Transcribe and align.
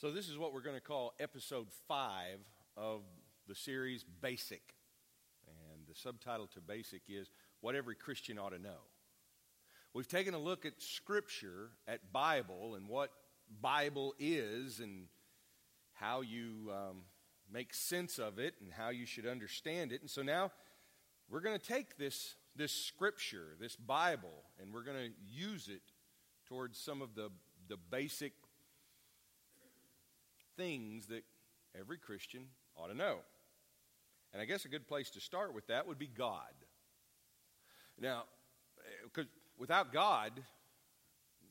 So, 0.00 0.12
this 0.12 0.28
is 0.28 0.38
what 0.38 0.54
we're 0.54 0.60
going 0.60 0.76
to 0.76 0.80
call 0.80 1.12
episode 1.18 1.66
five 1.88 2.38
of 2.76 3.00
the 3.48 3.54
series 3.56 4.04
Basic. 4.04 4.62
And 5.48 5.88
the 5.88 5.94
subtitle 5.96 6.46
to 6.54 6.60
Basic 6.60 7.02
is 7.08 7.28
What 7.62 7.74
Every 7.74 7.96
Christian 7.96 8.38
Ought 8.38 8.50
to 8.50 8.60
Know. 8.60 8.78
We've 9.92 10.06
taken 10.06 10.34
a 10.34 10.38
look 10.38 10.64
at 10.64 10.80
Scripture, 10.80 11.70
at 11.88 12.12
Bible, 12.12 12.76
and 12.76 12.88
what 12.88 13.10
Bible 13.60 14.14
is, 14.20 14.78
and 14.78 15.08
how 15.94 16.20
you 16.20 16.70
um, 16.70 17.02
make 17.52 17.74
sense 17.74 18.20
of 18.20 18.38
it, 18.38 18.54
and 18.60 18.72
how 18.72 18.90
you 18.90 19.04
should 19.04 19.26
understand 19.26 19.90
it. 19.90 20.00
And 20.00 20.08
so 20.08 20.22
now 20.22 20.52
we're 21.28 21.40
going 21.40 21.58
to 21.58 21.66
take 21.66 21.98
this, 21.98 22.36
this 22.54 22.70
Scripture, 22.70 23.56
this 23.58 23.74
Bible, 23.74 24.44
and 24.62 24.72
we're 24.72 24.84
going 24.84 25.08
to 25.08 25.12
use 25.28 25.66
it 25.66 25.82
towards 26.46 26.78
some 26.78 27.02
of 27.02 27.16
the, 27.16 27.30
the 27.68 27.76
basic 27.90 28.32
things 30.58 31.06
that 31.06 31.22
every 31.78 31.96
Christian 31.96 32.44
ought 32.76 32.88
to 32.88 32.94
know. 32.94 33.18
And 34.32 34.42
I 34.42 34.44
guess 34.44 34.66
a 34.66 34.68
good 34.68 34.86
place 34.86 35.08
to 35.10 35.20
start 35.20 35.54
with 35.54 35.66
that 35.68 35.86
would 35.86 35.98
be 35.98 36.06
God. 36.08 36.52
Now, 37.98 38.24
because 39.04 39.26
eh, 39.26 39.38
without 39.56 39.92
God, 39.92 40.32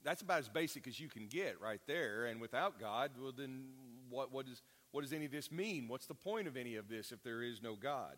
that's 0.03 0.21
about 0.21 0.39
as 0.39 0.49
basic 0.49 0.87
as 0.87 0.99
you 0.99 1.09
can 1.09 1.27
get 1.27 1.59
right 1.59 1.81
there. 1.87 2.25
And 2.25 2.39
without 2.39 2.79
God, 2.79 3.11
well, 3.19 3.33
then 3.35 3.65
what, 4.09 4.31
what, 4.31 4.47
is, 4.47 4.61
what 4.91 5.01
does 5.01 5.13
any 5.13 5.25
of 5.25 5.31
this 5.31 5.51
mean? 5.51 5.87
What's 5.87 6.05
the 6.05 6.13
point 6.13 6.47
of 6.47 6.55
any 6.55 6.75
of 6.75 6.87
this 6.87 7.11
if 7.11 7.23
there 7.23 7.41
is 7.41 7.61
no 7.63 7.75
God? 7.75 8.15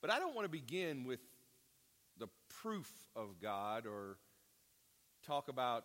But 0.00 0.10
I 0.10 0.18
don't 0.18 0.34
want 0.34 0.44
to 0.44 0.50
begin 0.50 1.04
with 1.04 1.20
the 2.18 2.28
proof 2.62 2.90
of 3.16 3.40
God 3.42 3.86
or 3.86 4.16
talk 5.26 5.48
about 5.48 5.84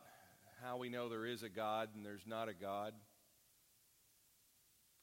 how 0.63 0.77
we 0.77 0.89
know 0.89 1.09
there 1.09 1.25
is 1.25 1.43
a 1.43 1.49
God 1.49 1.89
and 1.95 2.05
there's 2.05 2.25
not 2.25 2.47
a 2.47 2.53
God. 2.53 2.93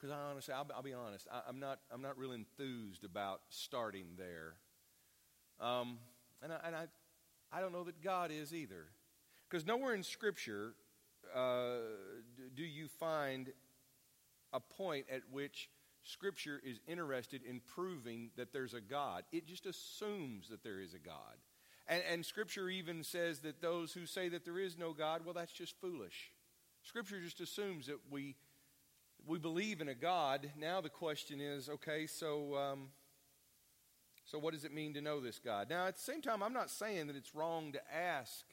Because 0.02 0.16
I 0.16 0.30
honestly, 0.30 0.52
I'll, 0.52 0.66
I'll, 0.74 0.82
be 0.82 0.94
honest, 0.94 1.28
I, 1.30 1.48
am 1.48 1.60
not, 1.60 1.78
I'm 1.92 2.02
not 2.02 2.18
real 2.18 2.32
enthused 2.32 3.04
about 3.04 3.42
starting 3.50 4.06
there. 4.18 4.54
Um, 5.60 5.98
and 6.42 6.52
I, 6.52 6.56
and 6.66 6.74
I, 6.74 6.86
I 7.52 7.60
don't 7.60 7.72
know 7.72 7.84
that 7.84 8.02
God 8.02 8.32
is 8.32 8.52
either. 8.52 8.86
Because 9.48 9.64
nowhere 9.64 9.94
in 9.94 10.02
Scripture 10.02 10.74
uh, 11.32 11.76
do 12.56 12.64
you 12.64 12.88
find 12.88 13.52
a 14.52 14.58
point 14.58 15.06
at 15.08 15.22
which 15.30 15.68
Scripture 16.02 16.60
is 16.64 16.80
interested 16.88 17.42
in 17.48 17.60
proving 17.60 18.30
that 18.36 18.52
there's 18.52 18.74
a 18.74 18.80
God. 18.80 19.22
It 19.30 19.46
just 19.46 19.66
assumes 19.66 20.48
that 20.48 20.64
there 20.64 20.80
is 20.80 20.94
a 20.94 20.98
God. 20.98 21.36
And, 21.86 22.02
and, 22.10 22.26
Scripture 22.26 22.68
even 22.68 23.04
says 23.04 23.40
that 23.40 23.60
those 23.60 23.92
who 23.92 24.06
say 24.06 24.28
that 24.30 24.44
there 24.44 24.58
is 24.58 24.76
no 24.76 24.92
God, 24.92 25.22
well, 25.24 25.34
that's 25.34 25.52
just 25.52 25.80
foolish. 25.80 26.32
Scripture 26.82 27.20
just 27.20 27.40
assumes 27.40 27.86
that 27.86 27.98
we 28.10 28.34
we 29.26 29.38
believe 29.38 29.80
in 29.80 29.88
a 29.88 29.94
God. 29.94 30.50
Now 30.58 30.80
the 30.80 30.88
question 30.88 31.40
is 31.40 31.68
okay, 31.68 32.06
so, 32.06 32.56
um, 32.56 32.88
so 34.24 34.38
what 34.38 34.52
does 34.54 34.64
it 34.64 34.72
mean 34.72 34.94
to 34.94 35.00
know 35.00 35.20
this 35.20 35.38
God? 35.38 35.68
Now, 35.70 35.86
at 35.86 35.96
the 35.96 36.02
same 36.02 36.22
time, 36.22 36.42
I'm 36.42 36.52
not 36.52 36.70
saying 36.70 37.06
that 37.08 37.16
it's 37.16 37.34
wrong 37.34 37.72
to 37.72 37.80
ask 37.94 38.44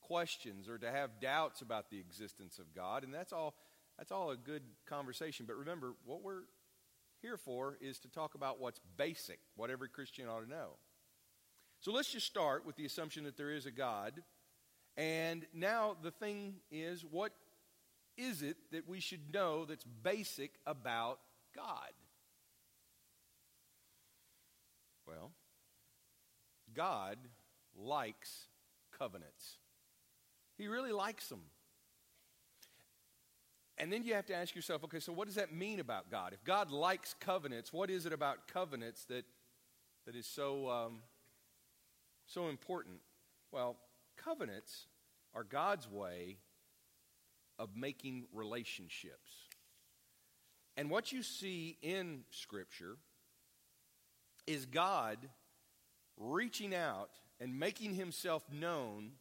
questions 0.00 0.68
or 0.68 0.78
to 0.78 0.90
have 0.90 1.20
doubts 1.20 1.62
about 1.62 1.90
the 1.90 1.98
existence 1.98 2.58
of 2.58 2.74
God, 2.74 3.04
and 3.04 3.12
that's 3.12 3.32
all, 3.32 3.54
that's 3.98 4.12
all 4.12 4.30
a 4.30 4.36
good 4.36 4.62
conversation. 4.86 5.46
But 5.46 5.56
remember, 5.56 5.94
what 6.04 6.22
we're 6.22 6.42
here 7.22 7.36
for 7.36 7.78
is 7.80 7.98
to 8.00 8.08
talk 8.08 8.34
about 8.34 8.60
what's 8.60 8.80
basic, 8.96 9.40
what 9.56 9.70
every 9.70 9.88
Christian 9.88 10.28
ought 10.28 10.40
to 10.40 10.50
know. 10.50 10.76
So 11.80 11.92
let's 11.92 12.10
just 12.10 12.26
start 12.26 12.64
with 12.64 12.76
the 12.76 12.86
assumption 12.86 13.24
that 13.24 13.36
there 13.36 13.50
is 13.50 13.66
a 13.66 13.70
God. 13.70 14.22
And 14.96 15.44
now 15.52 15.96
the 16.02 16.10
thing 16.10 16.56
is, 16.70 17.04
what 17.04 17.32
is 18.16 18.42
it 18.42 18.56
that 18.72 18.88
we 18.88 19.00
should 19.00 19.32
know 19.32 19.64
that's 19.64 19.84
basic 19.84 20.52
about 20.66 21.18
God? 21.54 21.92
Well, 25.06 25.32
God 26.74 27.18
likes 27.76 28.46
covenants. 28.96 29.58
He 30.56 30.68
really 30.68 30.92
likes 30.92 31.28
them. 31.28 31.42
And 33.76 33.92
then 33.92 34.04
you 34.04 34.14
have 34.14 34.26
to 34.26 34.34
ask 34.34 34.54
yourself, 34.54 34.84
okay, 34.84 35.00
so 35.00 35.12
what 35.12 35.26
does 35.26 35.34
that 35.34 35.52
mean 35.52 35.80
about 35.80 36.10
God? 36.10 36.32
If 36.32 36.44
God 36.44 36.70
likes 36.70 37.14
covenants, 37.18 37.72
what 37.72 37.90
is 37.90 38.06
it 38.06 38.12
about 38.12 38.46
covenants 38.46 39.04
that, 39.06 39.24
that 40.06 40.14
is 40.14 40.26
so, 40.26 40.70
um, 40.70 40.98
so 42.26 42.48
important? 42.48 42.98
Well, 43.50 43.76
covenants 44.16 44.86
are 45.34 45.42
God's 45.42 45.90
way 45.90 46.38
of 47.58 47.76
making 47.76 48.26
relationships. 48.32 49.30
And 50.76 50.90
what 50.90 51.12
you 51.12 51.22
see 51.22 51.78
in 51.82 52.24
Scripture 52.30 52.96
is 54.46 54.66
God 54.66 55.18
reaching 56.16 56.74
out 56.74 57.10
and 57.40 57.58
making 57.58 57.94
himself 57.94 58.44
known 58.52 59.12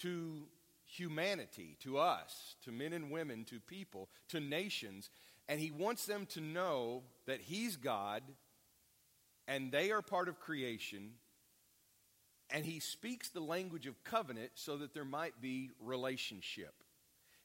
to 0.00 0.46
humanity, 0.84 1.76
to 1.80 1.98
us, 1.98 2.56
to 2.64 2.72
men 2.72 2.92
and 2.92 3.10
women, 3.10 3.44
to 3.44 3.60
people, 3.60 4.08
to 4.28 4.40
nations. 4.40 5.10
And 5.48 5.60
he 5.60 5.70
wants 5.70 6.06
them 6.06 6.26
to 6.26 6.40
know 6.40 7.02
that 7.26 7.40
he's 7.40 7.76
God 7.76 8.22
and 9.46 9.70
they 9.70 9.90
are 9.90 10.02
part 10.02 10.28
of 10.28 10.40
creation. 10.40 11.12
And 12.50 12.64
he 12.64 12.80
speaks 12.80 13.28
the 13.28 13.40
language 13.40 13.86
of 13.86 14.02
covenant 14.04 14.52
so 14.54 14.76
that 14.78 14.94
there 14.94 15.04
might 15.04 15.40
be 15.40 15.70
relationship. 15.80 16.74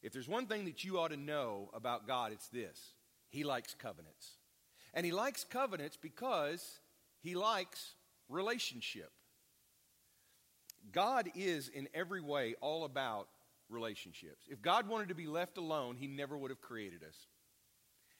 If 0.01 0.13
there's 0.13 0.29
one 0.29 0.45
thing 0.45 0.65
that 0.65 0.83
you 0.83 0.99
ought 0.99 1.09
to 1.09 1.17
know 1.17 1.69
about 1.73 2.07
God, 2.07 2.31
it's 2.31 2.47
this 2.47 2.93
He 3.29 3.43
likes 3.43 3.73
covenants. 3.73 4.31
And 4.93 5.05
He 5.05 5.11
likes 5.11 5.43
covenants 5.43 5.97
because 5.97 6.79
He 7.21 7.35
likes 7.35 7.93
relationship. 8.27 9.11
God 10.91 11.29
is 11.35 11.67
in 11.67 11.87
every 11.93 12.21
way 12.21 12.55
all 12.61 12.85
about 12.85 13.27
relationships. 13.69 14.45
If 14.49 14.61
God 14.61 14.87
wanted 14.87 15.09
to 15.09 15.15
be 15.15 15.27
left 15.27 15.57
alone, 15.57 15.95
He 15.97 16.07
never 16.07 16.37
would 16.37 16.51
have 16.51 16.61
created 16.61 17.03
us. 17.03 17.27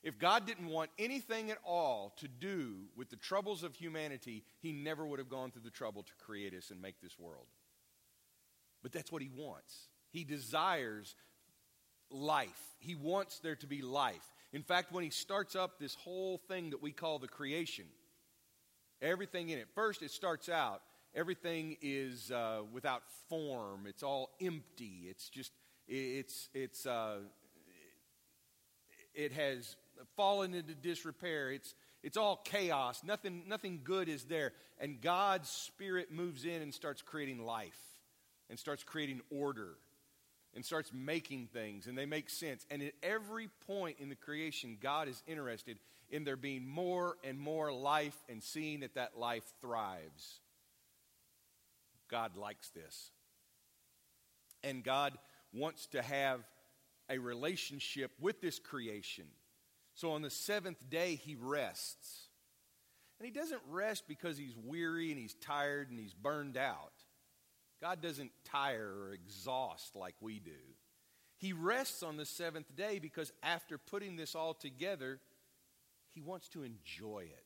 If 0.01 0.17
God 0.17 0.45
didn't 0.45 0.67
want 0.67 0.91
anything 0.97 1.51
at 1.51 1.57
all 1.65 2.13
to 2.17 2.27
do 2.27 2.85
with 2.95 3.09
the 3.09 3.17
troubles 3.17 3.63
of 3.63 3.75
humanity, 3.75 4.43
He 4.59 4.71
never 4.71 5.05
would 5.05 5.19
have 5.19 5.29
gone 5.29 5.51
through 5.51 5.63
the 5.63 5.69
trouble 5.69 6.03
to 6.03 6.25
create 6.25 6.53
us 6.53 6.69
and 6.71 6.81
make 6.81 7.01
this 7.01 7.19
world. 7.19 7.47
But 8.81 8.91
that's 8.91 9.11
what 9.11 9.21
He 9.21 9.29
wants. 9.29 9.87
He 10.11 10.23
desires 10.23 11.15
life. 12.11 12.59
He 12.79 12.95
wants 12.95 13.39
there 13.39 13.55
to 13.57 13.67
be 13.67 13.81
life. 13.81 14.21
In 14.51 14.63
fact, 14.63 14.91
when 14.91 15.03
he 15.03 15.09
starts 15.09 15.55
up 15.55 15.79
this 15.79 15.95
whole 15.95 16.37
thing 16.47 16.71
that 16.71 16.81
we 16.81 16.91
call 16.91 17.19
the 17.19 17.27
creation, 17.27 17.85
everything 19.01 19.49
in 19.49 19.59
it, 19.59 19.67
first 19.75 20.01
it 20.01 20.11
starts 20.11 20.49
out, 20.49 20.81
everything 21.13 21.77
is 21.81 22.31
uh, 22.31 22.61
without 22.71 23.03
form, 23.29 23.85
it's 23.87 24.03
all 24.03 24.31
empty, 24.41 25.05
it's 25.07 25.29
just, 25.29 25.51
it's, 25.87 26.49
it's, 26.53 26.85
uh, 26.85 27.17
it 29.13 29.33
has 29.33 29.75
fallen 30.15 30.53
into 30.55 30.73
disrepair, 30.73 31.51
it's, 31.51 31.75
it's 32.01 32.17
all 32.17 32.37
chaos, 32.37 33.01
nothing, 33.03 33.43
nothing 33.47 33.81
good 33.83 34.07
is 34.07 34.23
there. 34.23 34.53
And 34.79 35.01
God's 35.01 35.49
Spirit 35.49 36.11
moves 36.11 36.45
in 36.45 36.61
and 36.61 36.73
starts 36.73 37.01
creating 37.01 37.43
life 37.45 37.77
and 38.49 38.57
starts 38.57 38.83
creating 38.83 39.21
order 39.29 39.75
and 40.55 40.65
starts 40.65 40.91
making 40.93 41.47
things 41.53 41.87
and 41.87 41.97
they 41.97 42.05
make 42.05 42.29
sense. 42.29 42.65
And 42.71 42.81
at 42.81 42.93
every 43.03 43.49
point 43.67 43.97
in 43.99 44.09
the 44.09 44.15
creation, 44.15 44.77
God 44.81 45.07
is 45.07 45.21
interested 45.27 45.79
in 46.09 46.23
there 46.23 46.35
being 46.35 46.67
more 46.67 47.17
and 47.23 47.39
more 47.39 47.71
life 47.71 48.17
and 48.29 48.41
seeing 48.41 48.79
that 48.79 48.95
that 48.95 49.17
life 49.17 49.43
thrives. 49.61 50.39
God 52.09 52.35
likes 52.35 52.69
this. 52.69 53.11
And 54.63 54.83
God 54.83 55.17
wants 55.53 55.87
to 55.87 56.01
have 56.01 56.41
a 57.09 57.17
relationship 57.17 58.11
with 58.19 58.41
this 58.41 58.59
creation. 58.59 59.25
So 59.93 60.11
on 60.11 60.21
the 60.21 60.29
seventh 60.29 60.89
day, 60.89 61.15
he 61.15 61.35
rests. 61.39 62.27
And 63.19 63.25
he 63.25 63.31
doesn't 63.31 63.61
rest 63.69 64.05
because 64.07 64.37
he's 64.37 64.55
weary 64.55 65.11
and 65.11 65.19
he's 65.19 65.33
tired 65.35 65.89
and 65.89 65.99
he's 65.99 66.13
burned 66.13 66.57
out. 66.57 66.98
God 67.81 68.01
doesn't 68.01 68.31
tire 68.43 68.91
or 69.01 69.13
exhaust 69.13 69.95
like 69.95 70.15
we 70.21 70.39
do. 70.39 70.51
He 71.37 71.53
rests 71.53 72.03
on 72.03 72.17
the 72.17 72.25
seventh 72.25 72.75
day 72.75 72.99
because 72.99 73.31
after 73.41 73.77
putting 73.77 74.17
this 74.17 74.35
all 74.35 74.53
together, 74.53 75.19
he 76.09 76.19
wants 76.19 76.49
to 76.49 76.63
enjoy 76.63 77.21
it. 77.21 77.45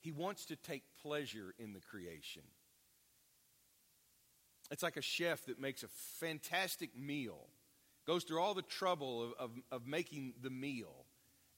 He 0.00 0.12
wants 0.12 0.46
to 0.46 0.56
take 0.56 0.82
pleasure 1.02 1.54
in 1.58 1.72
the 1.72 1.80
creation. 1.80 2.42
It's 4.70 4.82
like 4.82 4.96
a 4.96 5.02
chef 5.02 5.46
that 5.46 5.60
makes 5.60 5.82
a 5.82 5.88
fantastic 6.20 6.96
meal, 6.96 7.48
goes 8.06 8.22
through 8.22 8.40
all 8.40 8.54
the 8.54 8.62
trouble 8.62 9.24
of, 9.24 9.32
of, 9.38 9.50
of 9.72 9.86
making 9.86 10.34
the 10.40 10.50
meal. 10.50 11.06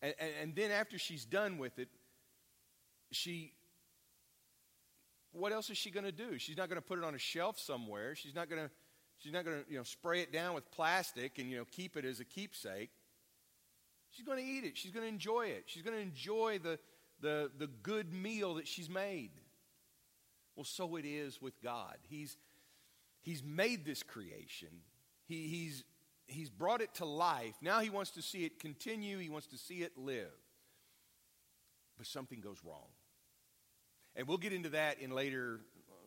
And, 0.01 0.15
and, 0.19 0.31
and 0.43 0.57
then 0.57 0.71
after 0.71 0.99
she's 0.99 1.27
done 1.27 1.59
with 1.59 1.79
it, 1.79 1.89
she 3.11 3.53
what 5.33 5.53
else 5.53 5.71
is 5.71 5.79
she 5.79 5.91
going 5.91 6.07
to 6.07 6.13
do? 6.13 6.39
She's 6.39 6.57
not 6.57 6.69
going 6.69 6.81
to 6.81 6.87
put 6.87 6.99
it 6.99 7.05
on 7.05 7.15
a 7.15 7.19
shelf 7.19 7.59
somewhere. 7.59 8.15
She's 8.15 8.35
not 8.35 8.49
going 8.49 8.63
to 8.63 8.71
she's 9.19 9.33
not 9.33 9.45
going 9.45 9.63
to, 9.63 9.71
you 9.71 9.77
know, 9.77 9.85
spray 9.85 10.21
it 10.21 10.33
down 10.33 10.55
with 10.55 10.71
plastic 10.71 11.39
and, 11.39 11.51
you 11.51 11.59
know, 11.59 11.67
keep 11.71 11.97
it 11.97 12.05
as 12.05 12.21
a 12.21 12.25
keepsake. 12.25 12.91
She's 14.11 14.27
going 14.27 14.39
to 14.39 14.45
eat 14.45 14.65
it. 14.65 14.77
She's 14.77 14.91
going 14.91 15.05
to 15.05 15.13
enjoy 15.13 15.47
it. 15.47 15.65
She's 15.67 15.83
going 15.83 15.97
to 15.97 16.03
enjoy 16.03 16.59
the, 16.59 16.79
the, 17.21 17.51
the 17.59 17.67
good 17.67 18.13
meal 18.13 18.55
that 18.55 18.67
she's 18.67 18.89
made. 18.89 19.31
Well, 20.57 20.65
so 20.65 20.97
it 20.97 21.05
is 21.05 21.41
with 21.41 21.61
God. 21.63 21.97
He's, 22.09 22.37
he's 23.23 23.43
made 23.43 23.85
this 23.85 24.03
creation, 24.03 24.69
he, 25.27 25.47
he's, 25.47 25.85
he's 26.27 26.51
brought 26.51 26.81
it 26.81 26.95
to 26.95 27.05
life. 27.05 27.55
Now 27.63 27.81
he 27.81 27.91
wants 27.91 28.11
to 28.13 28.23
see 28.23 28.45
it 28.45 28.59
continue, 28.59 29.19
he 29.19 29.29
wants 29.29 29.47
to 29.49 29.59
see 29.59 29.83
it 29.83 29.97
live. 29.97 30.33
But 31.97 32.07
something 32.07 32.41
goes 32.41 32.59
wrong. 32.65 32.89
And 34.17 34.27
we'll 34.27 34.39
get 34.39 34.53
into 34.53 34.71
that 34.71 35.01
in 35.01 35.11
later, 35.11 35.61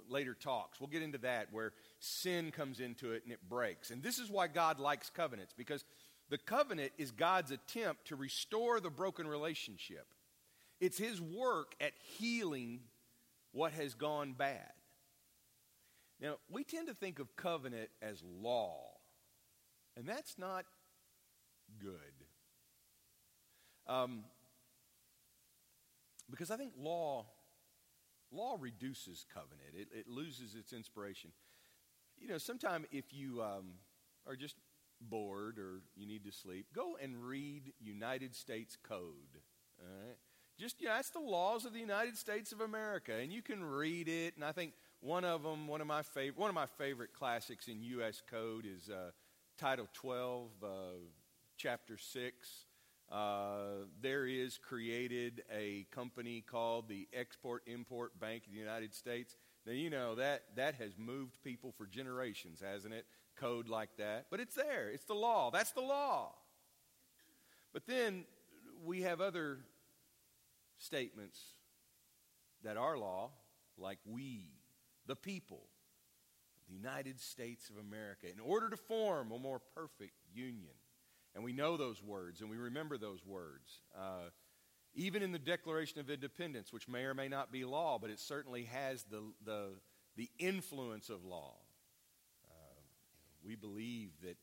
later 0.10 0.34
talks. 0.34 0.80
We'll 0.80 0.90
get 0.90 1.02
into 1.02 1.18
that 1.20 1.48
where 1.52 1.74
sin 2.00 2.52
comes 2.52 2.80
into 2.80 3.12
it 3.12 3.24
and 3.24 3.32
it 3.32 3.40
breaks. 3.50 3.92
And 3.92 4.04
this 4.04 4.20
is 4.20 4.30
why 4.30 4.48
God 4.48 4.80
likes 4.80 5.10
covenants, 5.10 5.54
because 5.58 5.86
the 6.30 6.38
covenant 6.38 6.92
is 6.98 7.12
God's 7.12 7.52
attempt 7.52 8.08
to 8.08 8.16
restore 8.16 8.80
the 8.80 8.90
broken 8.90 9.28
relationship. 9.28 10.08
It's 10.80 10.98
His 10.98 11.22
work 11.22 11.76
at 11.80 11.94
healing 12.18 12.82
what 13.52 13.72
has 13.74 13.94
gone 13.94 14.34
bad. 14.34 14.72
Now, 16.20 16.38
we 16.50 16.64
tend 16.64 16.88
to 16.88 16.94
think 16.94 17.20
of 17.20 17.36
covenant 17.36 17.90
as 18.02 18.22
law, 18.42 18.80
and 19.96 20.08
that's 20.08 20.38
not 20.38 20.66
good. 21.82 21.98
Um, 23.88 24.24
because 26.30 26.50
I 26.50 26.58
think 26.58 26.74
law 26.78 27.26
law 28.34 28.58
reduces 28.60 29.26
covenant. 29.34 29.76
It, 29.76 29.88
it 29.94 30.08
loses 30.08 30.56
its 30.56 30.74
inspiration. 30.74 31.32
You 32.18 32.28
know, 32.28 32.38
sometimes 32.38 32.86
if 32.92 33.14
you 33.14 33.42
um, 33.42 33.74
are 34.28 34.36
just 34.36 34.56
bored 35.02 35.60
or 35.60 35.82
you 35.96 36.08
need 36.08 36.24
to 36.26 36.32
sleep, 36.32 36.68
go 36.74 36.98
and 37.02 37.24
read 37.24 37.74
United 37.80 38.36
States 38.36 38.78
Code. 38.82 39.42
All 39.80 39.88
right? 39.88 40.18
Just, 40.60 40.82
yeah, 40.82 40.96
that's 40.96 41.10
the 41.10 41.20
laws 41.20 41.66
of 41.66 41.74
the 41.74 41.80
United 41.80 42.16
States 42.16 42.52
of 42.52 42.62
America, 42.62 43.14
and 43.14 43.34
you 43.34 43.42
can 43.42 43.64
read 43.64 44.08
it. 44.08 44.36
And 44.36 44.46
I 44.46 44.52
think 44.52 44.74
one 45.00 45.26
of 45.26 45.42
them, 45.44 45.68
one 45.68 45.82
of 45.82 45.88
my 45.88 46.04
favorite, 46.04 46.38
one 46.38 46.50
of 46.50 46.56
my 46.56 46.68
favorite 46.78 47.12
classics 47.14 47.68
in 47.68 47.82
U.S. 47.82 48.22
Code 48.30 48.66
is 48.66 48.90
uh, 48.90 49.12
Title 49.58 49.88
12, 49.94 50.50
uh, 50.64 50.68
Chapter 51.58 51.98
6. 51.98 52.66
Uh, 53.14 53.86
there 54.02 54.26
is 54.26 54.58
created 54.58 55.44
a 55.56 55.86
company 55.92 56.42
called 56.42 56.90
the 56.90 57.08
Export 57.14 57.62
Import 57.68 58.20
Bank 58.20 58.48
of 58.48 58.54
the 58.54 58.58
United 58.58 58.96
States. 58.96 59.36
Now, 59.68 59.74
you 59.74 59.92
know, 59.92 60.16
that, 60.16 60.46
that 60.56 60.76
has 60.76 60.98
moved 60.98 61.38
people 61.44 61.72
for 61.78 61.86
generations, 61.86 62.60
hasn't 62.60 62.92
it? 62.92 63.06
Code 63.36 63.70
like 63.70 63.90
that. 64.00 64.26
But 64.32 64.40
it's 64.40 64.56
there, 64.56 64.90
it's 64.90 65.06
the 65.06 65.14
law. 65.14 65.52
That's 65.52 65.74
the 65.74 65.82
law. 65.82 66.34
But 67.72 67.86
then 67.86 68.26
we 68.84 69.04
have 69.04 69.22
other 69.22 69.60
statements 70.80 71.40
that 72.64 72.78
are 72.78 72.98
law, 72.98 73.30
like 73.78 74.00
we, 74.06 74.48
the 75.06 75.16
people, 75.16 75.68
the 76.68 76.74
United 76.74 77.20
States 77.20 77.70
of 77.70 77.78
America, 77.78 78.26
in 78.26 78.40
order 78.40 78.72
to 78.72 78.78
form 78.78 79.32
a 79.32 79.38
more 79.38 79.62
perfect 79.76 80.14
union. 80.34 80.74
And 81.36 81.44
we 81.44 81.54
know 81.54 81.78
those 81.78 82.02
words 82.02 82.42
and 82.42 82.50
we 82.50 82.58
remember 82.58 82.98
those 82.98 83.26
words. 83.26 83.82
Uh, 83.98 84.30
even 84.96 85.24
in 85.24 85.32
the 85.32 85.40
Declaration 85.40 86.00
of 86.00 86.10
Independence, 86.10 86.72
which 86.72 86.88
may 86.88 87.04
or 87.04 87.14
may 87.14 87.28
not 87.28 87.52
be 87.52 87.66
law, 87.66 87.98
but 88.00 88.10
it 88.10 88.20
certainly 88.20 88.66
has 88.66 89.04
the, 89.04 89.24
the, 89.44 89.70
the 90.16 90.30
influence 90.38 91.10
of 91.10 91.26
law. 91.26 91.56
Uh, 92.46 92.80
we 93.44 93.56
believe 93.56 94.12
that 94.22 94.38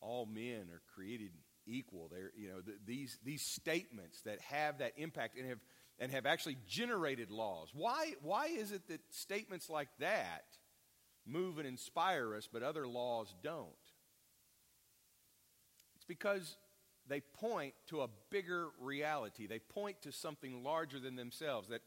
all 0.00 0.26
men 0.26 0.68
are 0.72 0.82
created 0.94 1.30
equal. 1.66 2.08
They're, 2.08 2.30
you 2.36 2.48
know, 2.48 2.60
the, 2.60 2.74
these, 2.86 3.18
these 3.24 3.42
statements 3.42 4.22
that 4.22 4.40
have 4.42 4.78
that 4.78 4.92
impact 4.96 5.36
and 5.36 5.48
have, 5.48 5.58
and 5.98 6.12
have 6.12 6.26
actually 6.26 6.56
generated 6.68 7.30
laws. 7.30 7.70
Why, 7.74 8.14
why 8.22 8.46
is 8.46 8.70
it 8.70 8.86
that 8.88 9.00
statements 9.10 9.68
like 9.68 9.88
that 9.98 10.44
move 11.26 11.58
and 11.58 11.66
inspire 11.66 12.36
us, 12.36 12.48
but 12.50 12.62
other 12.62 12.86
laws 12.86 13.34
don't? 13.42 13.66
Because 16.08 16.56
they 17.08 17.20
point 17.20 17.74
to 17.88 18.02
a 18.02 18.08
bigger 18.30 18.68
reality. 18.80 19.46
They 19.46 19.58
point 19.58 20.02
to 20.02 20.12
something 20.12 20.62
larger 20.62 20.98
than 20.98 21.16
themselves. 21.16 21.68
That, 21.68 21.82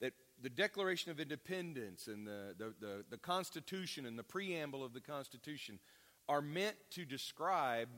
that 0.00 0.12
the 0.42 0.50
Declaration 0.50 1.10
of 1.10 1.20
Independence 1.20 2.08
and 2.08 2.26
the, 2.26 2.54
the, 2.58 2.74
the, 2.80 3.04
the 3.10 3.18
Constitution 3.18 4.06
and 4.06 4.18
the 4.18 4.22
preamble 4.22 4.84
of 4.84 4.92
the 4.92 5.00
Constitution 5.00 5.78
are 6.28 6.42
meant 6.42 6.76
to 6.90 7.04
describe 7.04 7.88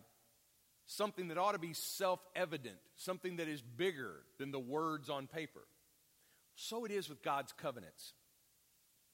something 0.87 1.29
that 1.29 1.39
ought 1.39 1.53
to 1.53 1.59
be 1.59 1.73
self 1.73 2.21
evident, 2.35 2.77
something 2.97 3.37
that 3.37 3.49
is 3.49 3.63
bigger 3.63 4.23
than 4.39 4.51
the 4.51 4.59
words 4.59 5.09
on 5.09 5.27
paper. 5.27 5.63
So 6.55 6.85
it 6.85 6.91
is 6.91 7.09
with 7.09 7.23
God's 7.23 7.53
covenants. 7.53 8.15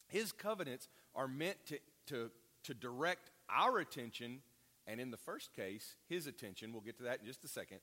His 0.09 0.33
covenants 0.33 0.89
are 1.15 1.29
meant 1.29 1.57
to, 1.67 1.79
to, 2.07 2.31
to 2.65 2.75
direct 2.75 3.31
our 3.49 3.79
attention, 3.79 4.41
and 4.87 5.01
in 5.01 5.11
the 5.11 5.17
first 5.17 5.55
case, 5.55 5.97
his 6.09 6.27
attention, 6.27 6.73
we'll 6.73 6.83
get 6.83 6.99
to 6.99 7.05
that 7.05 7.21
in 7.21 7.27
just 7.27 7.45
a 7.45 7.49
second, 7.49 7.79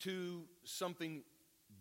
to 0.00 0.44
something 0.64 1.22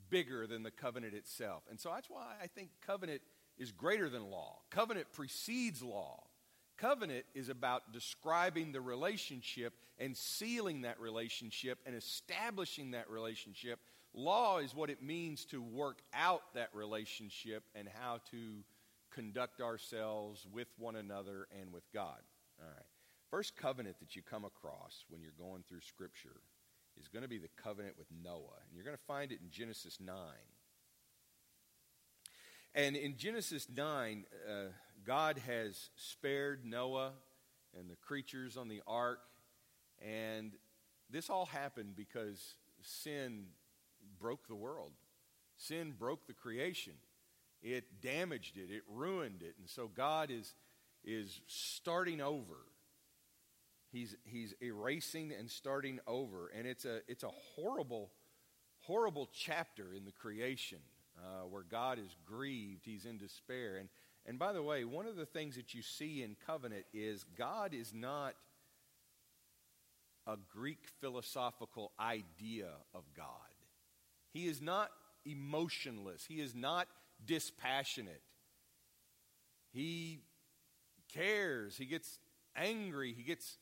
bigger 0.10 0.48
than 0.48 0.64
the 0.64 0.72
covenant 0.72 1.14
itself. 1.14 1.64
And 1.70 1.80
so 1.80 1.92
that's 1.94 2.10
why 2.10 2.36
I 2.42 2.48
think 2.48 2.70
covenant 2.86 3.22
is 3.58 3.72
greater 3.72 4.10
than 4.10 4.30
law. 4.30 4.60
Covenant 4.70 5.08
precedes 5.14 5.82
law. 5.82 6.24
Covenant 6.78 7.26
is 7.34 7.50
about 7.50 7.92
describing 7.92 8.72
the 8.72 8.82
relationship 8.82 9.74
and 9.98 10.16
sealing 10.16 10.82
that 10.82 11.00
relationship 11.00 11.80
and 11.86 11.96
establishing 11.96 12.92
that 12.92 13.10
relationship. 13.10 13.80
Law 14.14 14.60
is 14.60 14.76
what 14.76 14.90
it 14.90 15.02
means 15.02 15.46
to 15.46 15.62
work 15.62 16.00
out 16.14 16.42
that 16.54 16.70
relationship 16.74 17.64
and 17.74 17.88
how 18.00 18.20
to 18.32 18.64
conduct 19.12 19.62
ourselves 19.62 20.46
with 20.52 20.68
one 20.78 20.96
another 20.96 21.48
and 21.60 21.74
with 21.74 21.92
God. 21.92 22.20
All 22.60 22.68
right. 22.68 22.86
First 23.30 23.58
covenant 23.58 24.00
that 24.00 24.16
you 24.16 24.22
come 24.22 24.46
across 24.46 25.04
when 25.10 25.22
you're 25.22 25.32
going 25.38 25.64
through 25.68 25.82
Scripture 25.82 26.42
is 27.00 27.08
going 27.08 27.24
to 27.24 27.30
be 27.30 27.38
the 27.38 27.50
covenant 27.62 27.96
with 27.98 28.08
Noah. 28.24 28.62
And 28.66 28.76
you're 28.76 28.86
going 28.86 28.96
to 28.96 29.04
find 29.04 29.32
it 29.32 29.40
in 29.44 29.50
Genesis 29.50 30.00
9. 30.00 30.16
And 32.74 32.96
in 32.96 33.18
Genesis 33.18 33.68
9, 33.74 34.26
uh, 34.48 34.52
God 35.06 35.42
has 35.46 35.90
spared 35.96 36.66
Noah 36.66 37.12
and 37.78 37.90
the 37.90 37.96
creatures 37.96 38.56
on 38.56 38.68
the 38.68 38.82
ark. 38.88 39.20
And 40.02 40.54
this 41.10 41.30
all 41.30 41.48
happened 41.48 41.96
because 41.96 42.56
sin 42.82 43.48
broke 44.20 44.48
the 44.48 44.56
world, 44.56 44.92
sin 45.58 45.94
broke 45.98 46.28
the 46.28 46.34
creation. 46.34 46.94
It 47.62 48.02
damaged 48.02 48.58
it, 48.58 48.72
it 48.72 48.84
ruined 48.88 49.42
it. 49.42 49.56
And 49.60 49.68
so 49.68 49.88
God 49.88 50.30
is, 50.32 50.54
is 51.04 51.42
starting 51.48 52.22
over. 52.22 52.58
He's, 53.92 54.16
he's 54.24 54.54
erasing 54.62 55.32
and 55.38 55.50
starting 55.50 56.00
over. 56.08 56.52
And 56.56 56.68
it's 56.68 56.86
a, 56.86 57.02
it's 57.08 57.24
a 57.24 57.32
horrible, 57.56 58.12
horrible 58.80 59.30
chapter 59.34 59.94
in 59.96 60.06
the 60.06 60.12
creation 60.12 60.80
uh, 61.18 61.48
where 61.48 61.64
God 61.64 62.00
is 62.00 62.16
grieved, 62.26 62.86
he's 62.86 63.06
in 63.06 63.18
despair. 63.18 63.78
And 63.78 63.90
and 64.28 64.38
by 64.38 64.52
the 64.52 64.62
way, 64.62 64.84
one 64.84 65.08
of 65.08 65.16
the 65.16 65.26
things 65.26 65.56
that 65.56 65.74
you 65.74 65.82
see 65.82 66.22
in 66.22 66.36
covenant 66.46 66.86
is 66.94 67.24
God 67.38 67.74
is 67.74 67.94
not 67.94 68.36
a 70.28 70.36
Greek 70.54 70.90
philosophical 71.00 71.94
idea 71.98 72.68
of 72.94 73.04
God. 73.16 73.26
He 74.34 74.48
is 74.48 74.62
not 74.62 74.92
emotionless, 75.26 76.26
He 76.28 76.42
is 76.42 76.54
not 76.54 76.88
dispassionate. 77.26 78.22
He 79.72 80.20
cares, 81.14 81.78
He 81.78 81.86
gets 81.86 82.20
angry, 82.54 83.14
He 83.14 83.24
gets 83.24 83.58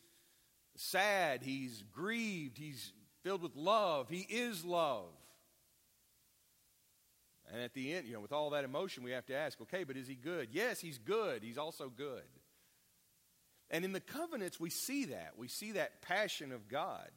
sad, 0.75 1.43
He's 1.43 1.83
grieved, 1.91 2.57
He's 2.57 2.93
filled 3.23 3.41
with 3.41 3.55
love, 3.55 4.09
He 4.09 4.25
is 4.29 4.63
love. 4.63 5.07
And 7.51 7.61
at 7.61 7.73
the 7.73 7.93
end, 7.93 8.07
you 8.07 8.13
know, 8.13 8.19
with 8.19 8.31
all 8.31 8.49
that 8.51 8.63
emotion, 8.63 9.03
we 9.03 9.11
have 9.11 9.25
to 9.27 9.35
ask, 9.35 9.61
okay, 9.61 9.83
but 9.83 9.97
is 9.97 10.07
he 10.07 10.15
good? 10.15 10.49
Yes, 10.51 10.79
he's 10.79 10.97
good. 10.97 11.43
He's 11.43 11.57
also 11.57 11.91
good. 11.95 12.23
And 13.69 13.85
in 13.85 13.93
the 13.93 13.99
covenants, 13.99 14.59
we 14.59 14.69
see 14.69 15.05
that. 15.05 15.33
We 15.37 15.47
see 15.47 15.73
that 15.73 16.01
passion 16.01 16.51
of 16.51 16.67
God. 16.67 17.09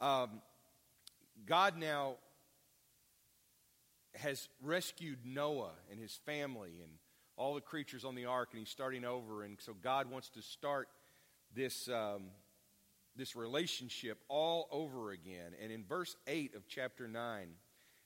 Um, 0.00 0.42
God 1.46 1.78
now 1.78 2.16
has 4.14 4.48
rescued 4.62 5.18
Noah 5.24 5.72
and 5.90 6.00
his 6.00 6.18
family 6.24 6.80
and 6.82 6.92
all 7.36 7.54
the 7.54 7.60
creatures 7.60 8.04
on 8.04 8.14
the 8.14 8.24
ark, 8.26 8.48
and 8.52 8.60
he's 8.60 8.70
starting 8.70 9.04
over. 9.04 9.42
And 9.42 9.58
so 9.60 9.74
God 9.74 10.10
wants 10.10 10.30
to 10.30 10.42
start 10.42 10.88
this, 11.54 11.88
um, 11.88 12.24
this 13.16 13.36
relationship 13.36 14.18
all 14.28 14.68
over 14.70 15.10
again. 15.10 15.52
And 15.62 15.72
in 15.72 15.84
verse 15.84 16.16
8 16.26 16.54
of 16.54 16.68
chapter 16.68 17.08
9, 17.08 17.48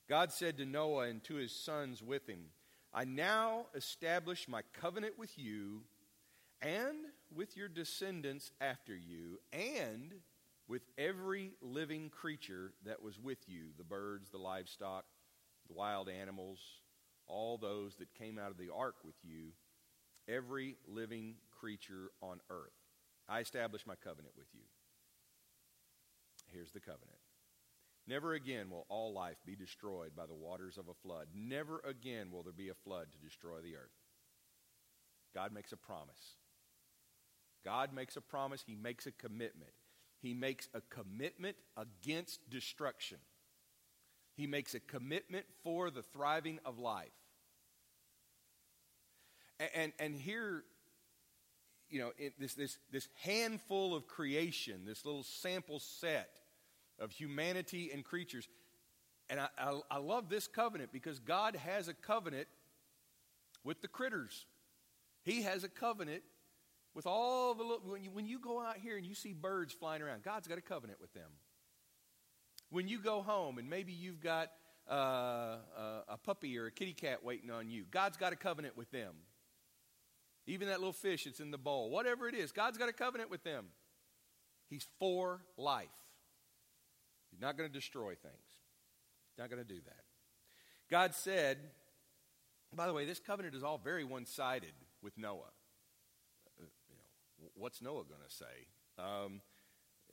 God 0.09 0.31
said 0.31 0.57
to 0.57 0.65
Noah 0.65 1.07
and 1.07 1.23
to 1.25 1.35
his 1.35 1.51
sons 1.51 2.01
with 2.01 2.27
him, 2.27 2.45
I 2.93 3.05
now 3.05 3.67
establish 3.73 4.47
my 4.47 4.61
covenant 4.79 5.17
with 5.17 5.37
you 5.37 5.83
and 6.61 6.97
with 7.33 7.55
your 7.55 7.69
descendants 7.69 8.51
after 8.59 8.95
you 8.95 9.39
and 9.53 10.13
with 10.67 10.81
every 10.97 11.51
living 11.61 12.09
creature 12.09 12.73
that 12.85 13.01
was 13.01 13.19
with 13.19 13.39
you 13.47 13.67
the 13.77 13.83
birds, 13.83 14.29
the 14.29 14.37
livestock, 14.37 15.05
the 15.67 15.73
wild 15.73 16.09
animals, 16.09 16.59
all 17.27 17.57
those 17.57 17.95
that 17.95 18.13
came 18.15 18.37
out 18.37 18.51
of 18.51 18.57
the 18.57 18.69
ark 18.73 18.95
with 19.05 19.15
you, 19.23 19.53
every 20.27 20.75
living 20.87 21.35
creature 21.59 22.11
on 22.21 22.39
earth. 22.49 22.71
I 23.27 23.39
establish 23.39 23.87
my 23.87 23.95
covenant 23.95 24.33
with 24.37 24.47
you. 24.53 24.61
Here's 26.61 26.71
the 26.71 26.79
covenant. 26.79 27.17
Never 28.05 28.35
again 28.35 28.69
will 28.69 28.85
all 28.87 29.13
life 29.13 29.37
be 29.47 29.55
destroyed 29.55 30.11
by 30.15 30.27
the 30.27 30.35
waters 30.35 30.77
of 30.77 30.89
a 30.89 30.93
flood. 30.93 31.25
Never 31.33 31.79
again 31.79 32.29
will 32.31 32.43
there 32.43 32.53
be 32.53 32.69
a 32.69 32.75
flood 32.75 33.07
to 33.11 33.27
destroy 33.27 33.61
the 33.63 33.77
earth. 33.77 33.89
God 35.33 35.53
makes 35.53 35.71
a 35.71 35.77
promise. 35.77 36.35
God 37.65 37.95
makes 37.95 38.15
a 38.15 38.21
promise. 38.21 38.63
He 38.63 38.75
makes 38.75 39.07
a 39.07 39.11
commitment. 39.11 39.71
He 40.21 40.35
makes 40.35 40.69
a 40.75 40.81
commitment 40.81 41.55
against 41.75 42.47
destruction. 42.47 43.17
He 44.35 44.45
makes 44.45 44.75
a 44.75 44.79
commitment 44.79 45.47
for 45.63 45.89
the 45.89 46.03
thriving 46.03 46.59
of 46.63 46.77
life. 46.77 47.09
And, 49.59 49.69
and, 49.73 49.93
and 49.97 50.15
here, 50.15 50.63
you 51.89 52.01
know, 52.01 52.11
this, 52.37 52.53
this, 52.53 52.77
this 52.91 53.07
handful 53.23 53.95
of 53.95 54.05
creation, 54.05 54.81
this 54.85 55.03
little 55.05 55.23
sample 55.23 55.79
set 55.79 56.40
of 57.01 57.11
humanity 57.11 57.89
and 57.93 58.05
creatures. 58.05 58.47
And 59.29 59.39
I, 59.39 59.47
I, 59.57 59.79
I 59.89 59.97
love 59.97 60.29
this 60.29 60.47
covenant 60.47 60.91
because 60.93 61.19
God 61.19 61.55
has 61.55 61.87
a 61.87 61.93
covenant 61.93 62.47
with 63.63 63.81
the 63.81 63.87
critters. 63.87 64.45
He 65.23 65.41
has 65.43 65.63
a 65.63 65.69
covenant 65.69 66.23
with 66.93 67.05
all 67.05 67.53
the 67.53 67.63
when 67.63 68.03
you, 68.03 68.11
when 68.11 68.25
you 68.25 68.39
go 68.39 68.61
out 68.61 68.77
here 68.77 68.97
and 68.97 69.05
you 69.05 69.15
see 69.15 69.33
birds 69.33 69.73
flying 69.73 70.01
around, 70.01 70.23
God's 70.23 70.47
got 70.47 70.57
a 70.57 70.61
covenant 70.61 70.99
with 70.99 71.13
them. 71.13 71.29
When 72.69 72.87
you 72.87 72.99
go 72.99 73.21
home 73.21 73.57
and 73.57 73.69
maybe 73.69 73.93
you've 73.93 74.21
got 74.21 74.49
uh, 74.89 74.95
a, 74.95 76.03
a 76.09 76.17
puppy 76.17 76.57
or 76.57 76.65
a 76.67 76.71
kitty 76.71 76.93
cat 76.93 77.23
waiting 77.23 77.51
on 77.51 77.69
you, 77.69 77.85
God's 77.89 78.17
got 78.17 78.33
a 78.33 78.35
covenant 78.35 78.77
with 78.77 78.91
them. 78.91 79.13
Even 80.47 80.67
that 80.67 80.79
little 80.79 80.93
fish 80.93 81.25
that's 81.25 81.39
in 81.39 81.51
the 81.51 81.57
bowl, 81.57 81.89
whatever 81.89 82.27
it 82.27 82.35
is, 82.35 82.51
God's 82.51 82.77
got 82.77 82.89
a 82.89 82.93
covenant 82.93 83.29
with 83.29 83.43
them. 83.43 83.67
He's 84.69 84.87
for 84.99 85.41
life. 85.57 85.89
Not 87.41 87.57
going 87.57 87.67
to 87.67 87.73
destroy 87.73 88.13
things. 88.15 88.35
Not 89.37 89.49
going 89.49 89.61
to 89.61 89.67
do 89.67 89.79
that. 89.85 90.03
God 90.89 91.15
said, 91.15 91.57
by 92.75 92.85
the 92.85 92.93
way, 92.93 93.05
this 93.05 93.19
covenant 93.19 93.55
is 93.55 93.63
all 93.63 93.77
very 93.77 94.03
one 94.03 94.25
sided 94.25 94.73
with 95.01 95.17
Noah. 95.17 95.51
Uh, 96.59 96.65
you 96.89 96.95
know, 96.95 97.49
what's 97.55 97.81
Noah 97.81 98.03
going 98.03 98.21
to 98.27 98.33
say? 98.33 98.45
Um, 98.99 99.41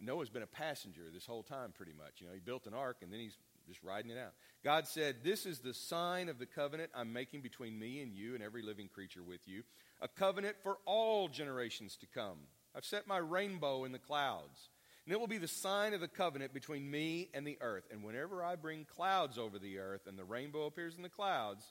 Noah's 0.01 0.31
been 0.31 0.43
a 0.43 0.47
passenger 0.47 1.03
this 1.13 1.27
whole 1.27 1.43
time, 1.43 1.73
pretty 1.77 1.93
much. 1.93 2.21
You 2.21 2.29
know, 2.29 2.33
he 2.33 2.41
built 2.41 2.67
an 2.67 2.75
ark 2.75 2.99
and 3.03 3.13
then 3.13 3.21
he's 3.21 3.37
just 3.67 3.83
riding 3.83 4.11
it 4.11 4.19
out. 4.19 4.33
God 4.65 4.87
said, 4.87 5.17
This 5.23 5.45
is 5.45 5.59
the 5.59 5.75
sign 5.75 6.29
of 6.29 6.39
the 6.39 6.47
covenant 6.47 6.91
I'm 6.95 7.13
making 7.13 7.43
between 7.43 7.79
me 7.79 8.01
and 8.01 8.15
you 8.15 8.35
and 8.35 8.43
every 8.43 8.63
living 8.63 8.89
creature 8.89 9.23
with 9.23 9.47
you, 9.47 9.63
a 10.01 10.09
covenant 10.09 10.57
for 10.63 10.79
all 10.87 11.29
generations 11.29 11.97
to 11.97 12.07
come. 12.07 12.39
I've 12.75 12.85
set 12.85 13.07
my 13.07 13.19
rainbow 13.19 13.85
in 13.85 13.93
the 13.93 13.99
clouds, 13.99 14.71
and 15.09 15.15
it 15.15 15.19
will 15.21 15.27
be 15.27 15.39
the 15.39 15.49
sign 15.49 15.95
of 15.95 16.03
the 16.03 16.07
covenant 16.07 16.53
between 16.53 16.91
me 16.91 17.31
and 17.33 17.47
the 17.47 17.57
earth. 17.63 17.85
And 17.91 18.05
whenever 18.05 18.45
I 18.45 18.57
bring 18.57 18.85
clouds 18.85 19.39
over 19.39 19.59
the 19.59 19.79
earth 19.79 20.03
and 20.07 20.19
the 20.19 20.25
rainbow 20.25 20.67
appears 20.67 20.97
in 20.97 21.03
the 21.03 21.09
clouds, 21.09 21.65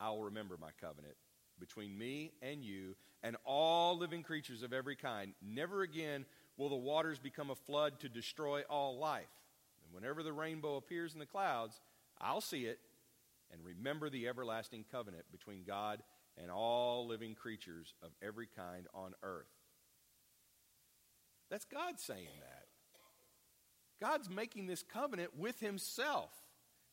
I 0.00 0.10
will 0.10 0.24
remember 0.24 0.56
my 0.60 0.70
covenant 0.80 1.14
between 1.60 1.96
me 1.96 2.32
and 2.42 2.64
you 2.64 2.96
and 3.22 3.36
all 3.44 3.96
living 3.96 4.24
creatures 4.24 4.64
of 4.64 4.72
every 4.72 4.96
kind. 4.96 5.32
Never 5.40 5.82
again 5.82 6.26
will 6.56 6.70
the 6.70 6.74
waters 6.74 7.20
become 7.20 7.50
a 7.50 7.54
flood 7.54 8.00
to 8.00 8.08
destroy 8.08 8.62
all 8.62 8.98
life. 8.98 9.30
And 9.84 9.94
whenever 9.94 10.24
the 10.24 10.32
rainbow 10.32 10.74
appears 10.74 11.12
in 11.12 11.20
the 11.20 11.26
clouds, 11.26 11.80
I'll 12.20 12.40
see 12.40 12.64
it 12.64 12.80
and 13.52 13.64
remember 13.64 14.10
the 14.10 14.26
everlasting 14.26 14.86
covenant 14.90 15.26
between 15.30 15.62
God 15.62 16.02
and 16.36 16.50
all 16.50 17.06
living 17.06 17.36
creatures 17.36 17.94
of 18.02 18.10
every 18.20 18.48
kind 18.56 18.88
on 18.92 19.14
earth. 19.22 19.46
That's 21.50 21.64
God 21.64 21.98
saying 21.98 22.28
that. 22.40 22.60
God's 24.00 24.30
making 24.30 24.66
this 24.66 24.82
covenant 24.82 25.36
with 25.36 25.60
himself. 25.60 26.30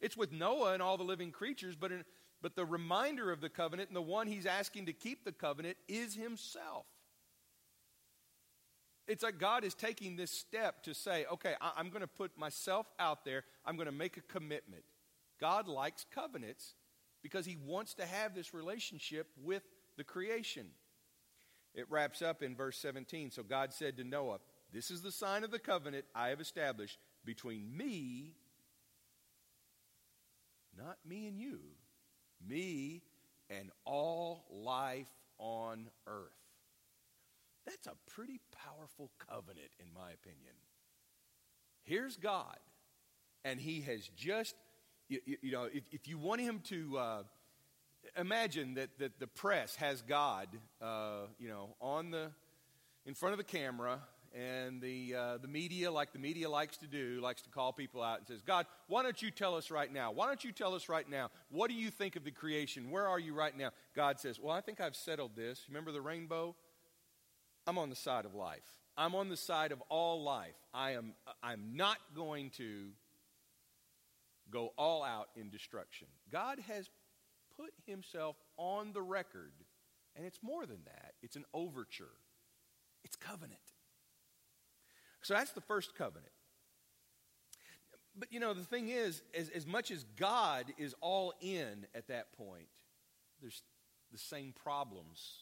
It's 0.01 0.17
with 0.17 0.31
Noah 0.31 0.73
and 0.73 0.81
all 0.81 0.97
the 0.97 1.03
living 1.03 1.31
creatures, 1.31 1.75
but, 1.75 1.91
in, 1.91 2.03
but 2.41 2.55
the 2.55 2.65
reminder 2.65 3.31
of 3.31 3.39
the 3.39 3.49
covenant 3.49 3.89
and 3.89 3.95
the 3.95 4.01
one 4.01 4.27
he's 4.27 4.45
asking 4.45 4.87
to 4.87 4.93
keep 4.93 5.23
the 5.23 5.31
covenant 5.31 5.77
is 5.87 6.15
himself. 6.15 6.85
It's 9.07 9.23
like 9.23 9.39
God 9.39 9.63
is 9.63 9.73
taking 9.73 10.17
this 10.17 10.31
step 10.31 10.83
to 10.83 10.93
say, 10.93 11.25
okay, 11.31 11.53
I, 11.61 11.79
am 11.79 11.89
going 11.89 12.01
to 12.01 12.07
put 12.07 12.37
myself 12.37 12.87
out 12.99 13.23
there. 13.23 13.43
I'm 13.65 13.77
going 13.77 13.85
to 13.85 13.91
make 13.93 14.17
a 14.17 14.21
commitment. 14.21 14.83
God 15.39 15.69
likes 15.69 16.05
covenants 16.13 16.73
because 17.23 17.45
he 17.45 17.55
wants 17.65 17.93
to 17.95 18.05
have 18.05 18.35
this 18.35 18.53
relationship 18.53 19.27
with 19.41 19.63
the 19.95 20.03
creation. 20.03 20.67
It 21.77 21.85
wraps 21.91 22.23
up 22.23 22.41
in 22.41 22.55
verse 22.55 22.77
17. 22.79 23.29
So 23.29 23.43
God 23.43 23.71
said 23.71 23.97
to 23.97 24.03
Noah, 24.03 24.39
This 24.73 24.89
is 24.89 25.03
the 25.03 25.11
sign 25.11 25.43
of 25.43 25.51
the 25.51 25.59
covenant 25.59 26.05
I 26.15 26.29
have 26.29 26.41
established 26.41 26.97
between 27.23 27.77
me, 27.77 28.33
not 30.75 30.97
me 31.07 31.27
and 31.27 31.39
you, 31.39 31.59
me 32.45 33.03
and 33.51 33.69
all 33.85 34.45
life 34.49 35.07
on 35.37 35.87
earth. 36.07 36.31
That's 37.67 37.85
a 37.85 37.95
pretty 38.09 38.39
powerful 38.65 39.11
covenant, 39.29 39.69
in 39.79 39.93
my 39.93 40.11
opinion. 40.11 40.55
Here's 41.83 42.17
God, 42.17 42.57
and 43.45 43.59
He 43.59 43.81
has 43.81 44.09
just, 44.15 44.55
you, 45.09 45.19
you 45.41 45.51
know, 45.51 45.65
if, 45.71 45.83
if, 45.91 46.07
you 46.07 46.17
want 46.17 46.41
Him 46.41 46.61
to 46.69 46.97
uh, 46.97 47.23
imagine 48.15 48.75
that, 48.75 48.89
that 48.99 49.19
the 49.19 49.27
press 49.27 49.75
has 49.75 50.01
God, 50.01 50.47
uh, 50.81 51.27
you 51.39 51.49
know, 51.49 51.75
on 51.81 52.11
the, 52.11 52.29
in 53.05 53.13
front 53.13 53.33
of 53.33 53.37
the 53.37 53.43
camera, 53.43 53.99
and 54.33 54.81
the, 54.81 55.15
uh, 55.15 55.37
the 55.37 55.47
media, 55.47 55.91
like 55.91 56.13
the 56.13 56.19
media 56.19 56.49
likes 56.49 56.77
to 56.77 56.87
do, 56.87 57.19
likes 57.21 57.41
to 57.43 57.49
call 57.49 57.73
people 57.73 58.03
out 58.03 58.19
and 58.19 58.27
says, 58.27 58.41
God, 58.41 58.65
why 58.87 59.01
don't 59.03 59.21
you 59.21 59.31
tell 59.31 59.55
us 59.55 59.71
right 59.71 59.91
now? 59.91 60.11
Why 60.11 60.27
don't 60.27 60.43
you 60.43 60.51
tell 60.51 60.75
us 60.75 60.89
right 60.89 61.09
now? 61.09 61.29
What 61.49 61.69
do 61.69 61.75
you 61.75 61.89
think 61.89 62.15
of 62.15 62.23
the 62.23 62.31
creation? 62.31 62.91
Where 62.91 63.07
are 63.07 63.19
you 63.19 63.33
right 63.33 63.57
now? 63.57 63.71
God 63.95 64.19
says, 64.19 64.39
Well, 64.39 64.53
I 64.53 64.61
think 64.61 64.79
I've 64.79 64.95
settled 64.95 65.31
this. 65.35 65.65
Remember 65.67 65.91
the 65.91 66.01
rainbow? 66.01 66.55
I'm 67.65 67.77
on 67.77 67.89
the 67.89 67.95
side 67.95 68.25
of 68.25 68.35
life. 68.35 68.77
I'm 68.97 69.15
on 69.15 69.29
the 69.29 69.37
side 69.37 69.71
of 69.71 69.81
all 69.89 70.23
life. 70.23 70.55
I 70.73 70.91
am 70.91 71.13
I'm 71.43 71.75
not 71.75 71.97
going 72.15 72.51
to 72.57 72.89
go 74.49 74.73
all 74.77 75.03
out 75.03 75.29
in 75.35 75.49
destruction. 75.49 76.07
God 76.31 76.59
has 76.67 76.89
put 77.57 77.73
himself 77.85 78.35
on 78.57 78.93
the 78.93 79.01
record, 79.01 79.53
and 80.15 80.25
it's 80.25 80.39
more 80.41 80.65
than 80.65 80.79
that. 80.85 81.13
It's 81.21 81.35
an 81.35 81.45
overture. 81.53 82.15
It's 83.03 83.15
covenant. 83.15 83.59
So 85.21 85.33
that's 85.33 85.51
the 85.51 85.61
first 85.61 85.95
covenant. 85.95 86.31
But 88.17 88.31
you 88.31 88.39
know, 88.39 88.53
the 88.53 88.63
thing 88.63 88.89
is, 88.89 89.21
as, 89.37 89.49
as 89.49 89.67
much 89.67 89.91
as 89.91 90.03
God 90.15 90.65
is 90.77 90.95
all 91.01 91.33
in 91.41 91.85
at 91.93 92.07
that 92.07 92.33
point, 92.37 92.67
there's 93.41 93.61
the 94.11 94.17
same 94.17 94.53
problems 94.53 95.41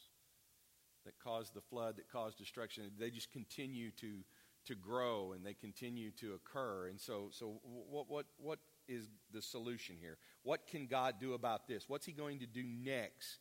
that 1.05 1.13
caused 1.23 1.53
the 1.53 1.61
flood, 1.61 1.97
that 1.97 2.11
caused 2.11 2.37
destruction, 2.37 2.91
they 2.99 3.09
just 3.09 3.31
continue 3.31 3.91
to, 3.91 4.17
to 4.65 4.75
grow 4.75 5.33
and 5.33 5.45
they 5.45 5.53
continue 5.53 6.11
to 6.11 6.33
occur. 6.33 6.87
And 6.87 6.99
so, 6.99 7.29
so 7.31 7.59
what, 7.63 8.09
what, 8.09 8.25
what 8.37 8.59
is 8.87 9.07
the 9.31 9.41
solution 9.41 9.95
here? 9.99 10.17
What 10.45 10.67
can 10.67 10.85
God 10.85 11.15
do 11.19 11.33
about 11.33 11.67
this? 11.67 11.89
What's 11.89 12.05
He 12.05 12.11
going 12.11 12.39
to 12.39 12.45
do 12.45 12.63
next 12.63 13.39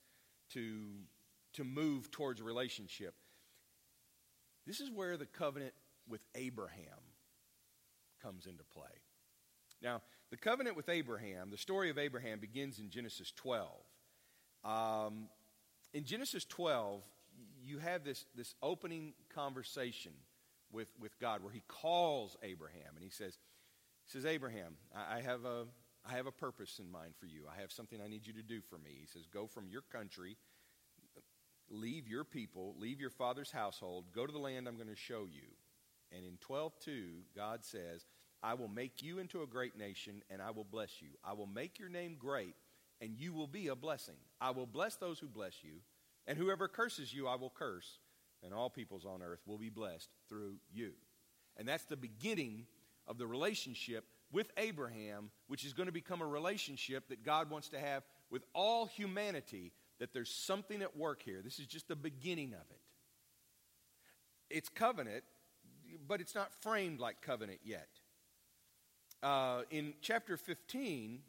to, 0.55 0.81
to 1.53 1.63
move 1.63 2.11
towards 2.11 2.41
relationship? 2.41 3.15
This 4.67 4.81
is 4.81 4.91
where 4.91 5.19
the 5.19 5.27
covenant 5.27 5.75
with 6.09 6.23
Abraham 6.35 6.87
comes 8.23 8.47
into 8.47 8.65
play. 8.65 8.85
Now, 9.83 10.01
the 10.31 10.39
covenant 10.39 10.77
with 10.77 10.89
Abraham, 10.89 11.51
the 11.51 11.59
story 11.59 11.91
of 11.91 11.99
Abraham 11.99 12.41
begins 12.41 12.79
in 12.79 12.89
Genesis 12.89 13.33
12. 13.37 13.69
Um, 14.65 15.29
in 15.93 16.05
Genesis 16.05 16.47
12, 16.47 17.03
you 17.63 17.79
have 17.81 18.03
this, 18.03 18.25
this 18.35 18.55
opening 18.63 19.13
conversation 19.35 20.13
with, 20.73 20.89
with 20.99 21.19
God 21.21 21.43
where 21.43 21.53
he 21.53 21.63
calls 21.69 22.39
Abraham 22.43 22.95
and 22.95 23.05
he 23.05 23.11
says, 23.11 23.39
he 24.07 24.11
says, 24.11 24.25
Abraham, 24.25 24.77
I, 24.95 25.21
have 25.21 25.45
a, 25.45 25.65
I 26.09 26.17
have 26.17 26.27
a 26.27 26.33
purpose 26.33 26.79
in 26.79 26.91
mind 26.91 27.15
for 27.19 27.27
you. 27.27 27.45
I 27.51 27.61
have 27.61 27.73
something 27.73 27.99
I 28.01 28.09
need 28.09 28.27
you 28.27 28.35
to 28.35 28.43
do 28.43 28.61
for 28.61 28.79
me. 28.79 28.91
He 29.01 29.07
says, 29.07 29.27
Go 29.33 29.47
from 29.47 29.69
your 29.69 29.83
country, 29.83 30.37
leave 31.71 32.07
your 32.07 32.25
people, 32.25 32.75
leave 32.79 33.01
your 33.01 33.11
father's 33.11 33.51
household, 33.51 34.07
go 34.15 34.27
to 34.27 34.33
the 34.33 34.39
land 34.39 34.69
I'm 34.69 34.77
going 34.77 34.89
to 34.89 34.97
show 34.97 35.27
you. 35.31 35.49
And 36.13 36.25
in 36.25 36.39
12:2, 36.39 37.23
God 37.35 37.65
says, 37.65 38.07
I 38.43 38.55
will 38.55 38.69
make 38.69 39.03
you 39.03 39.19
into 39.19 39.43
a 39.43 39.47
great 39.47 39.79
nation 39.79 40.23
and 40.29 40.43
I 40.43 40.51
will 40.51 40.65
bless 40.65 41.01
you. 41.01 41.09
I 41.25 41.33
will 41.33 41.47
make 41.47 41.79
your 41.79 41.89
name 41.89 42.17
great 42.19 42.55
and 43.01 43.17
you 43.17 43.33
will 43.33 43.47
be 43.47 43.69
a 43.69 43.75
blessing. 43.75 44.17
I 44.41 44.51
will 44.51 44.67
bless 44.67 44.97
those 44.97 45.19
who 45.19 45.29
bless 45.29 45.65
you 45.65 45.81
and 46.27 46.39
whoever 46.39 46.69
curses 46.69 47.13
you, 47.13 47.27
I 47.27 47.37
will 47.37 47.53
curse, 47.55 47.99
and 48.43 48.55
all 48.55 48.71
peoples 48.71 49.05
on 49.05 49.23
earth 49.23 49.41
will 49.47 49.59
be 49.59 49.69
blessed 49.69 50.09
through 50.29 50.57
you. 50.73 50.93
And 51.57 51.69
that's 51.69 51.85
the 51.85 51.97
beginning 51.97 52.67
of 53.07 53.19
the 53.19 53.27
relationship 53.27 54.05
with 54.35 54.51
Abraham, 54.57 55.31
which 55.47 55.65
is 55.65 55.73
going 55.73 55.87
to 55.87 55.93
become 55.93 56.21
a 56.21 56.27
relationship 56.27 57.09
that 57.09 57.25
God 57.25 57.49
wants 57.49 57.69
to 57.69 57.79
have 57.79 58.03
with 58.31 58.43
all 58.53 58.85
humanity, 58.85 59.73
that 60.01 60.13
there's 60.13 60.35
something 60.35 60.83
at 60.83 60.97
work 60.97 61.23
here. 61.23 61.41
This 61.43 61.61
is 61.61 61.67
just 61.67 61.87
the 61.87 61.95
beginning 61.95 62.49
of 62.53 62.67
it. 62.71 62.81
It's 64.51 64.69
covenant, 64.69 65.23
but 66.09 66.21
it's 66.21 66.35
not 66.35 66.53
framed 66.63 66.99
like 66.99 67.23
covenant 67.23 67.61
yet. 67.65 67.89
Uh, 69.23 69.63
in 69.71 69.95
chapter 70.03 70.37
15, 70.37 71.21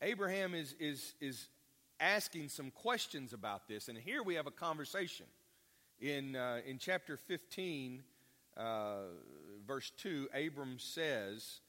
Abraham 0.00 0.54
is, 0.54 0.74
is, 0.80 1.14
is 1.20 1.48
asking 2.00 2.48
some 2.48 2.70
questions 2.70 3.34
about 3.34 3.68
this. 3.68 3.88
And 3.88 3.98
here 3.98 4.22
we 4.22 4.36
have 4.36 4.46
a 4.46 4.50
conversation. 4.50 5.26
In, 6.00 6.34
uh, 6.34 6.60
in 6.66 6.78
chapter 6.78 7.18
15, 7.18 8.02
uh, 8.56 8.94
verse 9.66 9.92
2, 9.98 10.28
Abram 10.34 10.78
says, 10.78 11.60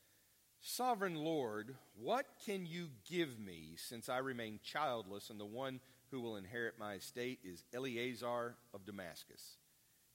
Sovereign 0.62 1.16
Lord, 1.16 1.76
what 1.96 2.26
can 2.46 2.66
you 2.66 2.90
give 3.08 3.40
me 3.40 3.76
since 3.78 4.10
I 4.10 4.18
remain 4.18 4.60
childless, 4.64 5.30
and 5.30 5.40
the 5.40 5.46
one 5.46 5.80
who 6.12 6.22
will 6.22 6.38
inherit 6.38 6.80
my 6.80 6.96
estate 6.96 7.40
is 7.44 7.64
Eliezer 7.74 8.56
of 8.74 8.86
Damascus? 8.86 9.58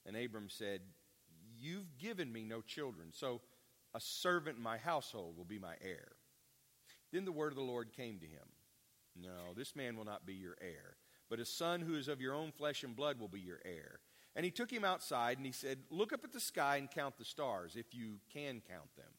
And 0.05 0.15
Abram 0.15 0.49
said, 0.49 0.81
You've 1.59 1.97
given 1.97 2.31
me 2.33 2.43
no 2.43 2.61
children, 2.61 3.09
so 3.11 3.41
a 3.93 3.99
servant 3.99 4.57
in 4.57 4.63
my 4.63 4.77
household 4.77 5.37
will 5.37 5.45
be 5.45 5.59
my 5.59 5.75
heir. 5.81 6.09
Then 7.11 7.25
the 7.25 7.31
word 7.31 7.51
of 7.51 7.57
the 7.57 7.63
Lord 7.63 7.91
came 7.93 8.19
to 8.19 8.25
him 8.25 8.47
No, 9.15 9.53
this 9.55 9.75
man 9.75 9.95
will 9.95 10.05
not 10.05 10.25
be 10.25 10.33
your 10.33 10.57
heir, 10.61 10.95
but 11.29 11.39
a 11.39 11.45
son 11.45 11.81
who 11.81 11.95
is 11.95 12.07
of 12.07 12.21
your 12.21 12.33
own 12.33 12.51
flesh 12.51 12.83
and 12.83 12.95
blood 12.95 13.19
will 13.19 13.27
be 13.27 13.39
your 13.39 13.61
heir. 13.63 13.99
And 14.35 14.45
he 14.45 14.51
took 14.51 14.71
him 14.71 14.85
outside 14.85 15.37
and 15.37 15.45
he 15.45 15.51
said, 15.51 15.79
Look 15.89 16.13
up 16.13 16.23
at 16.23 16.31
the 16.31 16.39
sky 16.39 16.77
and 16.77 16.89
count 16.89 17.17
the 17.17 17.25
stars, 17.25 17.75
if 17.75 17.93
you 17.93 18.19
can 18.31 18.61
count 18.67 18.95
them. 18.95 19.13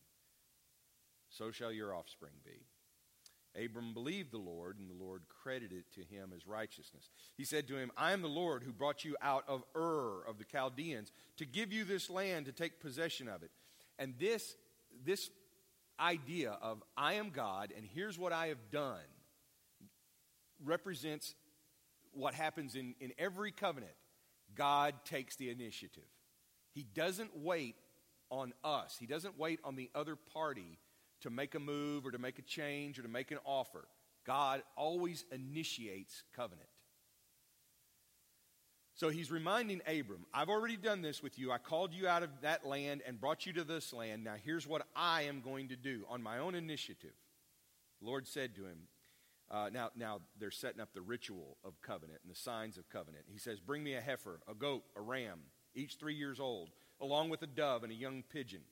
So 1.29 1.51
shall 1.51 1.73
your 1.73 1.95
offspring 1.95 2.33
be. 2.45 2.67
Abram 3.63 3.93
believed 3.93 4.33
the 4.33 4.39
Lord, 4.39 4.79
and 4.79 4.89
the 4.89 5.05
Lord 5.05 5.25
credited 5.29 5.79
it 5.81 6.01
to 6.01 6.15
him 6.15 6.33
as 6.35 6.47
righteousness. 6.47 7.11
He 7.37 7.45
said 7.45 7.69
to 7.69 7.77
him, 7.77 7.91
I 7.99 8.13
am 8.13 8.23
the 8.23 8.29
Lord 8.29 8.63
who 8.63 8.73
brought 8.73 9.05
you 9.05 9.15
out 9.21 9.45
of 9.47 9.63
Ur 9.77 10.23
of 10.27 10.39
the 10.39 10.45
Chaldeans 10.45 11.13
to 11.37 11.45
give 11.45 11.71
you 11.71 11.85
this 11.85 12.09
land 12.09 12.47
to 12.47 12.53
take 12.53 12.81
possession 12.81 13.29
of 13.29 13.43
it. 13.43 13.51
And 13.99 14.15
this, 14.19 14.57
this 15.05 15.31
idea 16.01 16.57
of 16.63 16.83
I 16.97 17.15
am 17.15 17.31
God 17.31 17.73
and 17.77 17.87
here's 17.87 18.19
what 18.19 18.33
I 18.33 18.49
have 18.49 18.71
done 18.71 18.99
represents 20.65 21.35
what 22.13 22.35
happens 22.35 22.75
in, 22.75 22.95
in 23.01 23.13
every 23.19 23.53
covenant. 23.53 23.93
God 24.55 24.95
takes 25.05 25.37
the 25.37 25.51
initiative. 25.51 26.03
He 26.73 26.83
doesn't 26.83 27.37
wait 27.37 27.77
on 28.31 28.53
us, 28.65 28.97
He 28.99 29.07
doesn't 29.07 29.39
wait 29.39 29.61
on 29.65 29.77
the 29.77 29.91
other 29.95 30.17
party 30.17 30.79
to 31.21 31.31
make 31.31 31.55
a 31.55 31.61
move 31.61 32.07
or 32.07 32.11
to 32.11 32.19
make 32.19 32.39
a 32.39 32.43
change 32.43 32.99
or 32.99 33.03
to 33.03 33.09
make 33.09 33.31
an 33.31 33.39
offer. 33.45 33.87
God 34.25 34.63
always 34.77 35.25
initiates 35.33 36.23
covenant. 36.35 36.69
So 38.95 39.09
he's 39.09 39.31
reminding 39.31 39.81
Abram, 39.87 40.27
I've 40.35 40.51
already 40.51 40.77
done 40.77 41.03
this 41.03 41.23
with 41.23 41.39
you. 41.39 41.51
I 41.51 41.59
called 41.59 41.95
you 41.95 42.07
out 42.07 42.23
of 42.23 42.31
that 42.43 42.67
land 42.67 43.03
and 43.07 43.21
brought 43.21 43.47
you 43.47 43.53
to 43.55 43.65
this 43.65 43.93
land. 43.93 44.23
Now 44.23 44.35
here's 44.43 44.67
what 44.67 44.87
I 44.95 45.23
am 45.23 45.41
going 45.41 45.69
to 45.69 45.77
do 45.77 46.05
on 46.09 46.23
my 46.23 46.39
own 46.39 46.55
initiative. 46.55 47.15
The 48.01 48.07
Lord 48.07 48.29
said 48.29 48.55
to 48.57 48.67
him, 48.67 48.89
uh, 49.51 49.69
now, 49.73 49.91
now 49.97 50.21
they're 50.39 50.51
setting 50.51 50.81
up 50.81 50.95
the 50.95 51.03
ritual 51.03 51.57
of 51.65 51.81
covenant 51.83 52.21
and 52.23 52.31
the 52.31 52.39
signs 52.39 52.79
of 52.79 52.89
covenant. 52.89 53.25
He 53.29 53.39
says, 53.39 53.61
Bring 53.61 53.85
me 53.85 53.95
a 53.95 54.01
heifer, 54.01 54.41
a 54.49 54.55
goat, 54.55 54.85
a 54.97 55.01
ram, 55.01 55.41
each 55.75 55.97
three 55.97 56.15
years 56.15 56.41
old, 56.41 56.71
along 57.01 57.29
with 57.29 57.43
a 57.43 57.47
dove 57.47 57.83
and 57.83 57.93
a 57.93 57.97
young 57.97 58.23
pigeon. 58.33 58.63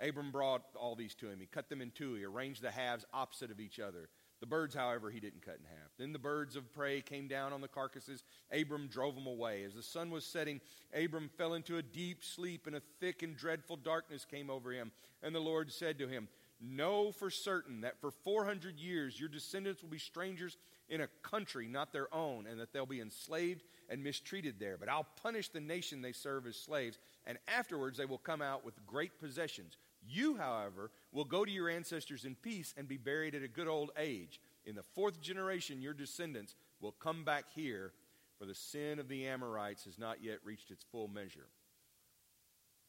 Abram 0.00 0.32
brought 0.32 0.62
all 0.76 0.94
these 0.94 1.14
to 1.16 1.28
him. 1.28 1.40
He 1.40 1.46
cut 1.46 1.68
them 1.68 1.80
in 1.80 1.90
two. 1.90 2.14
He 2.14 2.24
arranged 2.24 2.62
the 2.62 2.70
halves 2.70 3.04
opposite 3.12 3.50
of 3.50 3.60
each 3.60 3.78
other. 3.78 4.08
The 4.40 4.46
birds, 4.46 4.74
however, 4.74 5.10
he 5.10 5.20
didn't 5.20 5.44
cut 5.44 5.58
in 5.58 5.64
half. 5.64 5.90
Then 5.98 6.12
the 6.12 6.18
birds 6.18 6.56
of 6.56 6.72
prey 6.72 7.00
came 7.00 7.28
down 7.28 7.52
on 7.52 7.60
the 7.60 7.68
carcasses. 7.68 8.24
Abram 8.52 8.88
drove 8.88 9.14
them 9.14 9.26
away. 9.26 9.62
As 9.64 9.74
the 9.74 9.82
sun 9.82 10.10
was 10.10 10.26
setting, 10.26 10.60
Abram 10.92 11.30
fell 11.38 11.54
into 11.54 11.78
a 11.78 11.82
deep 11.82 12.24
sleep, 12.24 12.66
and 12.66 12.76
a 12.76 12.82
thick 13.00 13.22
and 13.22 13.36
dreadful 13.36 13.76
darkness 13.76 14.24
came 14.24 14.50
over 14.50 14.72
him. 14.72 14.90
And 15.22 15.34
the 15.34 15.40
Lord 15.40 15.72
said 15.72 15.98
to 16.00 16.08
him, 16.08 16.28
Know 16.60 17.12
for 17.12 17.30
certain 17.30 17.82
that 17.82 18.00
for 18.00 18.10
400 18.10 18.78
years 18.78 19.18
your 19.18 19.28
descendants 19.28 19.82
will 19.82 19.90
be 19.90 19.98
strangers 19.98 20.56
in 20.88 21.00
a 21.00 21.08
country 21.22 21.66
not 21.66 21.92
their 21.92 22.12
own, 22.14 22.46
and 22.46 22.60
that 22.60 22.72
they'll 22.72 22.86
be 22.86 23.00
enslaved 23.00 23.62
and 23.88 24.02
mistreated 24.02 24.58
there. 24.58 24.76
But 24.78 24.88
I'll 24.88 25.06
punish 25.22 25.48
the 25.48 25.60
nation 25.60 26.02
they 26.02 26.12
serve 26.12 26.46
as 26.46 26.56
slaves, 26.56 26.98
and 27.26 27.38
afterwards 27.48 27.98
they 27.98 28.04
will 28.04 28.18
come 28.18 28.42
out 28.42 28.64
with 28.64 28.86
great 28.86 29.18
possessions. 29.18 29.76
You, 30.06 30.36
however, 30.36 30.90
will 31.12 31.24
go 31.24 31.44
to 31.44 31.50
your 31.50 31.70
ancestors 31.70 32.24
in 32.24 32.34
peace 32.34 32.74
and 32.76 32.86
be 32.86 32.98
buried 32.98 33.34
at 33.34 33.42
a 33.42 33.48
good 33.48 33.68
old 33.68 33.90
age. 33.98 34.40
In 34.66 34.74
the 34.74 34.82
fourth 34.82 35.20
generation, 35.20 35.82
your 35.82 35.94
descendants 35.94 36.54
will 36.80 36.92
come 36.92 37.24
back 37.24 37.46
here, 37.54 37.92
for 38.38 38.46
the 38.46 38.54
sin 38.54 38.98
of 38.98 39.08
the 39.08 39.26
Amorites 39.26 39.84
has 39.84 39.98
not 39.98 40.22
yet 40.22 40.38
reached 40.44 40.70
its 40.70 40.84
full 40.90 41.08
measure. 41.08 41.46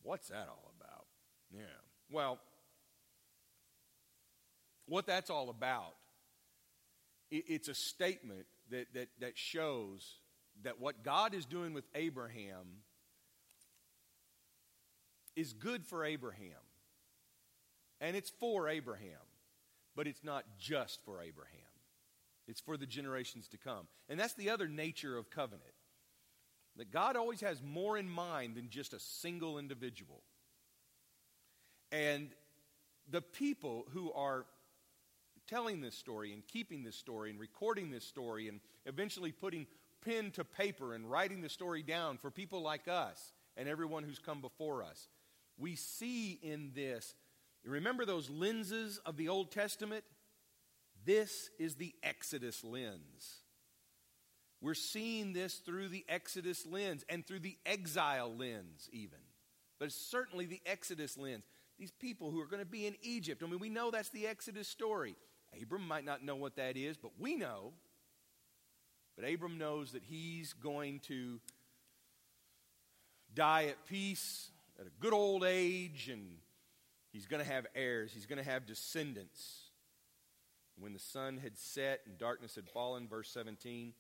What's 0.01 0.30
that 0.30 0.47
all 0.49 0.71
about? 0.80 1.06
Yeah. 1.51 1.62
Well, 2.12 2.39
what 4.87 5.05
that's 5.05 5.29
all 5.29 5.49
about, 5.49 5.95
it's 7.31 7.67
a 7.67 7.73
statement 7.73 8.45
that, 8.69 8.87
that, 8.93 9.09
that 9.19 9.37
shows 9.37 10.19
that 10.63 10.79
what 10.79 11.03
God 11.03 11.33
is 11.33 11.45
doing 11.45 11.73
with 11.73 11.85
Abraham 11.95 12.83
is 15.35 15.53
good 15.53 15.85
for 15.85 16.05
Abraham. 16.05 16.49
And 17.99 18.15
it's 18.15 18.29
for 18.29 18.69
Abraham. 18.69 19.09
But 19.95 20.07
it's 20.07 20.23
not 20.23 20.43
just 20.59 20.99
for 21.05 21.21
Abraham, 21.21 21.61
it's 22.47 22.59
for 22.59 22.77
the 22.77 22.85
generations 22.85 23.47
to 23.49 23.57
come. 23.57 23.87
And 24.09 24.19
that's 24.19 24.33
the 24.33 24.49
other 24.49 24.67
nature 24.67 25.17
of 25.17 25.29
covenant 25.29 25.63
that 26.77 26.91
God 26.91 27.15
always 27.15 27.39
has 27.39 27.61
more 27.63 27.97
in 27.97 28.09
mind 28.09 28.55
than 28.55 28.69
just 28.69 28.93
a 28.93 28.99
single 28.99 29.57
individual. 29.57 30.21
And 31.91 32.29
the 33.09 33.21
people 33.21 33.85
who 33.93 34.11
are 34.11 34.45
telling 35.47 35.81
this 35.81 35.95
story 35.95 36.34
and 36.34 36.45
keeping 36.47 36.84
this 36.84 36.95
story 36.95 37.29
and 37.29 37.39
recording 37.39 37.91
this 37.91 38.05
story 38.05 38.47
and 38.47 38.60
eventually 38.86 39.31
putting 39.31 39.67
pen 40.03 40.31
to 40.31 40.43
paper 40.43 40.93
and 40.93 41.10
writing 41.10 41.41
the 41.41 41.49
story 41.49 41.81
down 41.81 42.17
for 42.17 42.29
people 42.29 42.62
like 42.62 42.88
us 42.88 43.34
and 43.58 43.67
everyone 43.67 44.03
who's 44.03 44.19
come 44.19 44.41
before 44.41 44.84
us. 44.84 45.08
We 45.58 45.75
see 45.75 46.39
in 46.41 46.71
this, 46.75 47.15
remember 47.63 48.05
those 48.05 48.29
lenses 48.29 48.99
of 49.05 49.17
the 49.17 49.29
Old 49.29 49.51
Testament? 49.51 50.03
This 51.05 51.49
is 51.60 51.75
the 51.75 51.93
Exodus 52.03 52.63
lens. 52.63 53.41
We're 54.62 54.73
seeing 54.73 55.34
this 55.34 55.55
through 55.55 55.89
the 55.89 56.05
Exodus 56.10 56.65
lens 56.65 57.03
and 57.10 57.25
through 57.25 57.41
the 57.41 57.58
exile 57.65 58.34
lens, 58.36 58.89
even. 58.91 59.19
But 59.79 59.91
certainly 59.91 60.45
the 60.45 60.62
Exodus 60.65 61.17
lens. 61.17 61.43
These 61.77 61.91
people 61.91 62.31
who 62.31 62.39
are 62.39 62.47
going 62.47 62.62
to 62.62 62.65
be 62.65 62.88
in 62.88 62.95
Egypt, 63.01 63.43
I 63.43 63.47
mean, 63.47 63.60
we 63.60 63.69
know 63.69 63.91
that's 63.91 64.10
the 64.10 64.27
Exodus 64.27 64.67
story. 64.67 65.15
Abram 65.62 65.88
might 65.88 66.05
not 66.05 66.23
know 66.23 66.36
what 66.36 66.55
that 66.58 66.77
is, 66.77 66.97
but 66.97 67.12
we 67.19 67.36
know. 67.36 67.73
But 69.15 69.29
Abram 69.29 69.58
knows 69.58 69.93
that 69.93 70.03
he's 70.03 70.53
going 70.53 70.99
to 71.01 71.39
die 73.34 73.65
at 73.65 73.86
peace 73.86 74.49
at 74.79 74.88
a 74.88 74.91
good 74.99 75.13
old 75.13 75.43
age, 75.43 76.10
and 76.12 76.38
he's 77.12 77.25
going 77.25 77.43
to 77.43 77.49
have 77.49 77.65
heirs, 77.75 78.12
he's 78.13 78.25
going 78.25 78.43
to 78.43 78.49
have 78.49 78.65
descendants. 78.65 79.62
When 80.77 80.91
the 80.91 80.99
sun 80.99 81.38
had 81.38 81.58
set 81.58 82.01
and 82.05 82.17
darkness 82.17 82.55
had 82.55 82.67
fallen, 82.67 83.08
verse 83.08 83.29
17, 83.29 83.93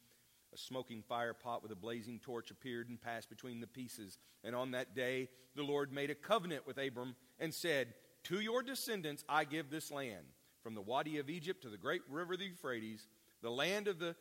a 0.53 0.57
smoking 0.57 1.01
fire 1.01 1.33
pot 1.33 1.63
with 1.63 1.71
a 1.71 1.75
blazing 1.75 2.19
torch 2.19 2.51
appeared 2.51 2.89
and 2.89 2.99
passed 2.99 3.29
between 3.29 3.61
the 3.61 3.67
pieces. 3.67 4.17
And 4.43 4.55
on 4.55 4.71
that 4.71 4.93
day, 4.95 5.29
the 5.55 5.63
Lord 5.63 5.93
made 5.93 6.09
a 6.09 6.15
covenant 6.15 6.67
with 6.67 6.77
Abram 6.77 7.15
and 7.39 7.53
said, 7.53 7.93
To 8.25 8.41
your 8.41 8.61
descendants 8.61 9.23
I 9.29 9.45
give 9.45 9.69
this 9.69 9.91
land 9.91 10.25
from 10.65 10.73
the 10.73 10.81
Wadi 10.81 11.19
of 11.19 11.29
Egypt 11.29 11.61
to 11.61 11.69
the 11.69 11.77
great 11.77 12.01
river 12.09 12.35
the 12.35 12.45
Euphrates, 12.45 13.07
the 13.43 13.51
land 13.51 13.87
of 13.87 13.99
the 13.99 14.15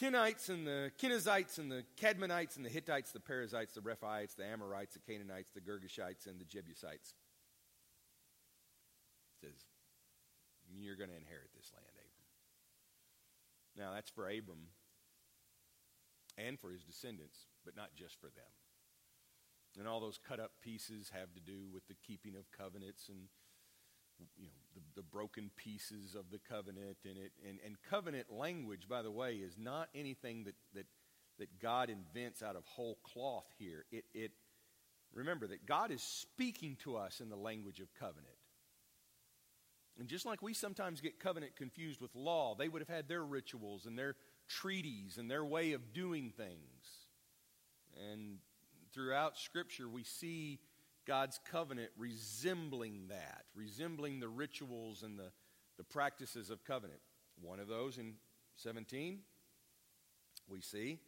Kenites 0.00 0.48
and 0.48 0.66
the 0.66 0.90
Kenizzites 0.98 1.58
and 1.58 1.70
the 1.70 1.84
Kadmonites 2.00 2.56
and 2.56 2.64
the 2.64 2.70
Hittites, 2.70 3.12
the 3.12 3.20
Perizzites, 3.20 3.74
the 3.74 3.82
Rephaites, 3.82 4.34
the 4.34 4.46
Amorites, 4.46 4.94
the 4.94 5.00
Canaanites, 5.00 5.50
the 5.50 5.60
Girgashites, 5.60 6.26
and 6.26 6.40
the 6.40 6.46
Jebusites. 6.46 7.12
It 9.42 9.48
says, 9.48 9.66
You're 10.74 10.96
going 10.96 11.10
to 11.10 11.16
inherit 11.16 11.50
this 11.54 11.70
land, 11.74 11.84
Abram. 11.92 12.30
Now, 13.76 13.94
that's 13.94 14.08
for 14.08 14.24
Abram 14.24 14.72
and 16.38 16.58
for 16.58 16.70
his 16.70 16.82
descendants, 16.82 17.40
but 17.66 17.76
not 17.76 17.90
just 17.94 18.18
for 18.18 18.28
them. 18.28 18.56
And 19.78 19.86
all 19.86 20.00
those 20.00 20.18
cut 20.26 20.40
up 20.40 20.52
pieces 20.62 21.10
have 21.12 21.34
to 21.34 21.40
do 21.40 21.68
with 21.70 21.86
the 21.88 21.96
keeping 22.06 22.36
of 22.36 22.50
covenants 22.56 23.10
and 23.10 23.28
you 24.38 24.46
know, 24.46 24.52
the, 24.74 25.00
the 25.00 25.02
broken 25.02 25.50
pieces 25.56 26.14
of 26.14 26.30
the 26.30 26.38
covenant. 26.38 26.98
And, 27.04 27.16
it, 27.18 27.32
and, 27.46 27.58
and 27.64 27.76
covenant 27.88 28.26
language, 28.30 28.88
by 28.88 29.02
the 29.02 29.10
way, 29.10 29.36
is 29.36 29.56
not 29.58 29.88
anything 29.94 30.44
that, 30.44 30.54
that, 30.74 30.86
that 31.38 31.58
God 31.60 31.90
invents 31.90 32.42
out 32.42 32.56
of 32.56 32.64
whole 32.64 32.98
cloth 33.02 33.46
here. 33.58 33.84
It, 33.90 34.04
it, 34.14 34.32
remember 35.12 35.46
that 35.48 35.66
God 35.66 35.90
is 35.90 36.02
speaking 36.02 36.76
to 36.84 36.96
us 36.96 37.20
in 37.20 37.28
the 37.28 37.36
language 37.36 37.80
of 37.80 37.92
covenant. 37.94 38.34
And 39.98 40.08
just 40.08 40.24
like 40.24 40.40
we 40.40 40.54
sometimes 40.54 41.00
get 41.00 41.20
covenant 41.20 41.56
confused 41.56 42.00
with 42.00 42.14
law, 42.14 42.54
they 42.54 42.68
would 42.68 42.80
have 42.80 42.88
had 42.88 43.08
their 43.08 43.24
rituals 43.24 43.86
and 43.86 43.98
their 43.98 44.16
treaties 44.48 45.18
and 45.18 45.30
their 45.30 45.44
way 45.44 45.72
of 45.72 45.92
doing 45.92 46.32
things. 46.34 47.06
And 48.10 48.38
throughout 48.92 49.36
Scripture, 49.36 49.88
we 49.88 50.04
see 50.04 50.58
God's 51.06 51.40
covenant 51.50 51.90
resembling 51.96 53.08
that, 53.08 53.44
resembling 53.54 54.20
the 54.20 54.28
rituals 54.28 55.02
and 55.02 55.18
the, 55.18 55.32
the 55.76 55.84
practices 55.84 56.50
of 56.50 56.64
covenant. 56.64 57.00
One 57.40 57.60
of 57.60 57.68
those 57.68 57.98
in 57.98 58.14
17, 58.56 59.20
we 60.48 60.60
see 60.60 60.98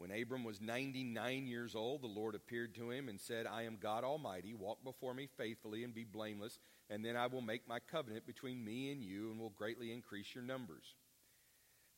when 0.00 0.10
Abram 0.10 0.44
was 0.44 0.62
99 0.62 1.46
years 1.46 1.74
old, 1.74 2.00
the 2.00 2.06
Lord 2.06 2.34
appeared 2.34 2.74
to 2.76 2.90
him 2.90 3.10
and 3.10 3.20
said, 3.20 3.46
I 3.46 3.64
am 3.64 3.76
God 3.78 4.02
Almighty. 4.02 4.54
Walk 4.54 4.82
before 4.82 5.12
me 5.12 5.28
faithfully 5.36 5.84
and 5.84 5.92
be 5.92 6.04
blameless, 6.04 6.58
and 6.88 7.04
then 7.04 7.18
I 7.18 7.26
will 7.26 7.42
make 7.42 7.68
my 7.68 7.80
covenant 7.80 8.26
between 8.26 8.64
me 8.64 8.90
and 8.90 9.02
you 9.02 9.30
and 9.30 9.38
will 9.38 9.50
greatly 9.50 9.92
increase 9.92 10.34
your 10.34 10.42
numbers. 10.42 10.94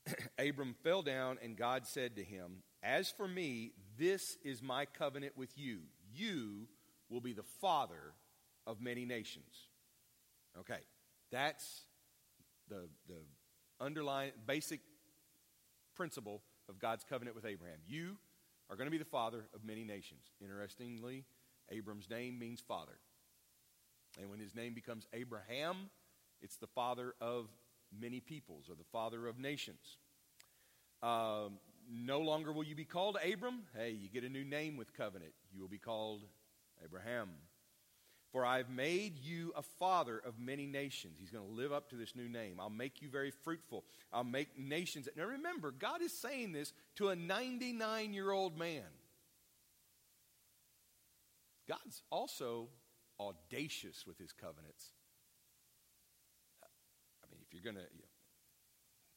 Abram 0.36 0.74
fell 0.82 1.02
down, 1.02 1.38
and 1.44 1.56
God 1.56 1.86
said 1.86 2.16
to 2.16 2.24
him, 2.24 2.64
As 2.82 3.08
for 3.08 3.28
me, 3.28 3.70
this 3.96 4.36
is 4.42 4.64
my 4.64 4.84
covenant 4.84 5.36
with 5.36 5.56
you. 5.56 5.82
You 6.12 6.66
will 7.12 7.20
be 7.20 7.32
the 7.32 7.42
father 7.60 8.14
of 8.66 8.80
many 8.80 9.04
nations. 9.04 9.68
Okay, 10.58 10.80
that's 11.30 11.82
the, 12.68 12.88
the 13.08 13.20
underlying 13.80 14.32
basic 14.46 14.80
principle 15.94 16.42
of 16.68 16.78
God's 16.78 17.04
covenant 17.04 17.36
with 17.36 17.44
Abraham. 17.44 17.78
You 17.86 18.16
are 18.70 18.76
going 18.76 18.86
to 18.86 18.90
be 18.90 18.98
the 18.98 19.04
father 19.04 19.44
of 19.54 19.64
many 19.64 19.84
nations. 19.84 20.22
Interestingly, 20.40 21.24
Abram's 21.70 22.08
name 22.08 22.38
means 22.38 22.60
father. 22.60 22.98
And 24.20 24.30
when 24.30 24.38
his 24.38 24.54
name 24.54 24.74
becomes 24.74 25.06
Abraham, 25.12 25.90
it's 26.40 26.56
the 26.56 26.66
father 26.66 27.14
of 27.20 27.46
many 27.98 28.20
peoples 28.20 28.68
or 28.68 28.74
the 28.74 28.84
father 28.92 29.26
of 29.26 29.38
nations. 29.38 29.96
Um, 31.02 31.58
no 31.90 32.20
longer 32.20 32.52
will 32.52 32.64
you 32.64 32.74
be 32.74 32.84
called 32.84 33.16
Abram. 33.24 33.62
Hey, 33.76 33.90
you 33.90 34.08
get 34.08 34.24
a 34.24 34.28
new 34.28 34.44
name 34.44 34.76
with 34.76 34.94
covenant. 34.94 35.32
You 35.52 35.60
will 35.60 35.68
be 35.68 35.78
called 35.78 36.22
Abraham. 36.84 37.30
For 38.32 38.46
I've 38.46 38.70
made 38.70 39.18
you 39.18 39.52
a 39.54 39.62
father 39.62 40.18
of 40.18 40.38
many 40.38 40.66
nations. 40.66 41.18
He's 41.20 41.30
going 41.30 41.46
to 41.46 41.54
live 41.54 41.70
up 41.70 41.90
to 41.90 41.96
this 41.96 42.16
new 42.16 42.30
name. 42.30 42.58
I'll 42.58 42.70
make 42.70 43.02
you 43.02 43.10
very 43.10 43.30
fruitful. 43.30 43.84
I'll 44.10 44.24
make 44.24 44.58
nations. 44.58 45.06
Now 45.14 45.24
remember, 45.24 45.70
God 45.70 46.00
is 46.00 46.16
saying 46.16 46.52
this 46.52 46.72
to 46.96 47.10
a 47.10 47.16
99 47.16 48.14
year 48.14 48.30
old 48.30 48.58
man. 48.58 48.84
God's 51.68 52.02
also 52.10 52.68
audacious 53.20 54.06
with 54.06 54.18
his 54.18 54.32
covenants. 54.32 54.92
I 57.22 57.26
mean, 57.30 57.40
if 57.46 57.52
you're 57.52 57.62
going 57.62 57.76
to, 57.76 57.92
you 57.92 58.00
know, 58.00 58.08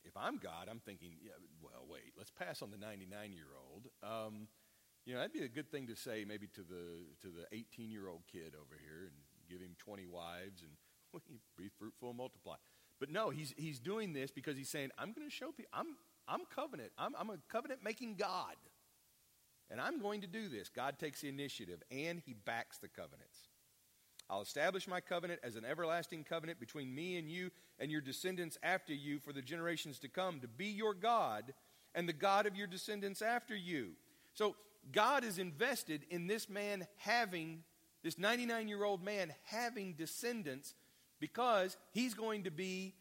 if 0.04 0.15
I'm 0.15 0.38
God, 0.38 0.67
I'm 0.69 0.80
thinking, 0.80 1.13
yeah, 1.23 1.32
well, 1.62 1.86
wait, 1.89 2.13
let's 2.17 2.32
pass 2.32 2.62
on 2.62 2.69
the 2.69 2.78
99 2.78 3.34
year 3.34 3.47
old. 3.58 3.88
Um, 4.04 4.47
you 5.06 5.13
know, 5.13 5.20
that'd 5.20 5.34
be 5.34 5.44
a 5.44 5.48
good 5.48 5.70
thing 5.70 5.88
to 5.88 5.96
say 5.96 6.26
maybe 6.28 6.48
to 6.48 6.62
the 6.62 7.06
to 7.22 7.28
the 7.28 7.46
18 7.56 7.91
year 7.91 8.08
old 8.08 8.22
kid 8.32 8.54
over 8.56 8.76
here 8.82 9.06
and 9.06 9.15
give 9.50 9.62
him 9.62 9.76
20 9.78 10.06
wives 10.08 10.63
and 10.63 10.72
be 11.58 11.70
fruitful 11.78 12.10
and 12.10 12.18
multiply. 12.18 12.56
But 13.00 13.12
no, 13.12 13.30
he's 13.30 13.54
he's 13.58 13.80
doing 13.80 14.13
this 14.13 14.32
because 14.32 14.58
he's 14.58 14.70
saying, 14.70 14.89
I'm 14.98 15.13
going 15.13 15.28
to 15.28 15.34
show 15.34 15.52
people. 15.52 15.72
I'm 15.74 15.96
I'm 16.28 16.41
covenant. 16.54 16.91
I'm, 16.98 17.13
I'm 17.20 17.30
a 17.30 17.38
covenant 17.50 17.82
making 17.84 18.15
God, 18.15 18.56
and 19.70 19.80
I'm 19.80 20.00
going 20.00 20.22
to 20.22 20.28
do 20.28 20.50
this. 20.50 20.70
God 20.70 20.98
takes 20.98 21.22
the 21.22 21.30
initiative 21.30 21.84
and 21.91 22.22
he 22.26 22.34
backs 22.34 22.78
the 22.80 22.88
covenants. 22.88 23.50
I'll 24.28 24.41
establish 24.41 24.88
my 24.88 25.02
covenant 25.02 25.41
as 25.44 25.56
an 25.56 25.65
everlasting 25.65 26.24
covenant 26.24 26.60
between 26.60 26.96
me 26.96 27.18
and 27.18 27.30
you 27.30 27.52
and 27.78 27.91
your 27.91 28.02
descendants 28.02 28.58
after 28.63 28.91
you 28.91 29.20
for 29.20 29.32
the 29.32 29.41
generations 29.41 30.00
to 30.00 30.08
come, 30.08 30.39
to 30.39 30.48
be 30.48 30.65
your 30.65 30.96
God 30.96 31.54
and 31.94 32.10
the 32.10 32.13
God 32.13 32.48
of 32.48 32.56
your 32.56 32.65
descendants 32.65 33.22
after 33.22 33.56
you. 33.56 33.91
So 34.34 34.56
God 34.91 35.24
is 35.24 35.39
invested 35.39 36.06
in 36.10 36.28
this 36.28 36.50
man 36.50 36.88
having, 36.98 37.63
this 38.04 38.17
99 38.17 38.67
year 38.67 38.84
old 38.84 39.04
man 39.04 39.34
having 39.43 39.93
descendants 39.93 40.74
because 41.19 41.78
he's 41.91 42.13
going 42.13 42.43
to 42.43 42.52
be 42.52 42.93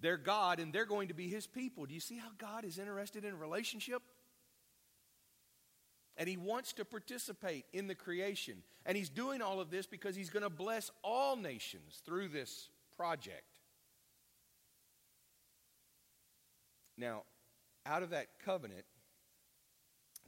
their 0.00 0.16
God 0.16 0.60
and 0.60 0.72
they're 0.72 0.86
going 0.86 1.08
to 1.08 1.14
be 1.14 1.28
his 1.28 1.46
people. 1.46 1.86
Do 1.86 1.94
you 1.94 2.00
see 2.00 2.16
how 2.16 2.30
God 2.38 2.64
is 2.64 2.78
interested 2.78 3.24
in 3.24 3.38
relationship? 3.38 4.02
And 6.16 6.28
he 6.28 6.36
wants 6.36 6.72
to 6.74 6.84
participate 6.84 7.64
in 7.72 7.86
the 7.86 7.94
creation. 7.94 8.62
And 8.84 8.96
he's 8.96 9.08
doing 9.08 9.40
all 9.40 9.60
of 9.60 9.70
this 9.70 9.86
because 9.86 10.16
he's 10.16 10.30
going 10.30 10.42
to 10.42 10.50
bless 10.50 10.90
all 11.02 11.36
nations 11.36 12.02
through 12.04 12.28
this 12.28 12.68
project. 12.96 13.60
Now, 16.98 17.22
out 17.86 18.02
of 18.02 18.10
that 18.10 18.26
covenant, 18.44 18.84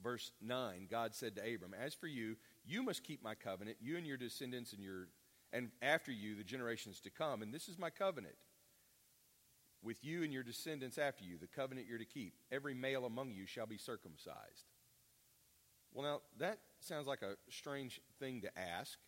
verse 0.03 0.33
9, 0.41 0.89
God 0.91 1.15
said 1.15 1.37
to 1.37 1.55
Abram, 1.55 1.75
As 1.75 1.95
for 1.95 2.07
you, 2.07 2.37
you 2.65 2.83
must 2.83 3.05
keep 3.05 3.23
my 3.23 3.35
covenant, 3.35 3.77
you 3.81 3.97
and 3.97 4.07
your 4.07 4.17
descendants 4.17 4.73
and 4.73 4.83
your 4.83 5.09
and 5.53 5.71
after 5.83 6.11
you 6.11 6.35
the 6.35 6.45
generations 6.45 7.01
to 7.01 7.11
come, 7.11 7.43
and 7.43 7.53
this 7.53 7.69
is 7.69 7.79
my 7.79 7.91
covenant 7.91 8.37
with 9.83 10.03
you 10.03 10.23
and 10.23 10.33
your 10.33 10.43
descendants 10.43 10.97
after 10.97 11.25
you, 11.25 11.37
the 11.37 11.47
covenant 11.47 11.87
you're 11.89 11.99
to 11.99 12.05
keep. 12.05 12.35
Every 12.51 12.73
male 12.73 13.05
among 13.05 13.33
you 13.33 13.47
shall 13.47 13.67
be 13.67 13.77
circumcised. 13.77 14.71
Well, 15.93 16.05
now 16.05 16.21
that 16.39 16.59
sounds 16.81 17.07
like 17.07 17.21
a 17.23 17.37
strange 17.51 18.01
thing 18.19 18.41
to 18.43 18.59
ask. 18.59 18.99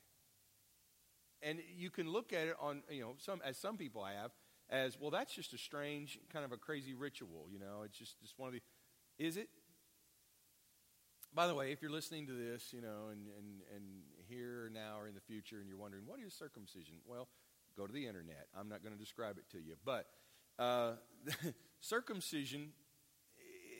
And 1.40 1.60
you 1.76 1.90
can 1.90 2.10
look 2.10 2.32
at 2.32 2.48
it 2.48 2.56
on, 2.60 2.82
you 2.90 3.00
know, 3.00 3.14
some 3.18 3.40
as 3.44 3.56
some 3.56 3.76
people 3.76 4.04
have, 4.04 4.32
as 4.68 4.98
well, 4.98 5.10
that's 5.10 5.34
just 5.34 5.52
a 5.54 5.58
strange, 5.58 6.18
kind 6.32 6.44
of 6.44 6.52
a 6.52 6.56
crazy 6.56 6.94
ritual, 6.94 7.46
you 7.50 7.58
know, 7.58 7.82
it's 7.84 7.98
just, 7.98 8.20
just 8.20 8.34
one 8.38 8.48
of 8.48 8.54
the 8.54 8.60
is 9.18 9.36
it? 9.36 9.48
By 11.34 11.48
the 11.48 11.54
way, 11.54 11.72
if 11.72 11.82
you're 11.82 11.90
listening 11.90 12.28
to 12.28 12.32
this, 12.32 12.72
you 12.72 12.80
know, 12.80 13.08
and, 13.10 13.26
and, 13.36 13.60
and 13.74 13.84
here 14.28 14.70
now 14.72 15.00
or 15.00 15.08
in 15.08 15.14
the 15.14 15.20
future, 15.20 15.58
and 15.58 15.68
you're 15.68 15.78
wondering, 15.78 16.04
what 16.06 16.20
is 16.20 16.32
circumcision? 16.32 16.94
Well, 17.06 17.26
go 17.76 17.88
to 17.88 17.92
the 17.92 18.06
internet. 18.06 18.46
I'm 18.56 18.68
not 18.68 18.84
going 18.84 18.94
to 18.94 18.98
describe 18.98 19.36
it 19.38 19.50
to 19.50 19.58
you. 19.58 19.74
But 19.84 20.06
uh, 20.60 20.92
circumcision, 21.80 22.68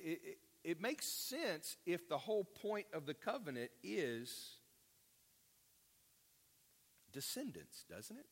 it, 0.05 0.21
it, 0.25 0.39
it 0.65 0.81
makes 0.81 1.07
sense 1.07 1.77
if 1.87 2.09
the 2.09 2.19
whole 2.19 2.43
point 2.43 2.87
of 2.93 3.07
the 3.07 3.15
covenant 3.15 3.71
is 3.85 4.57
descendants, 7.13 7.85
doesn't 7.89 8.17
it? 8.17 8.27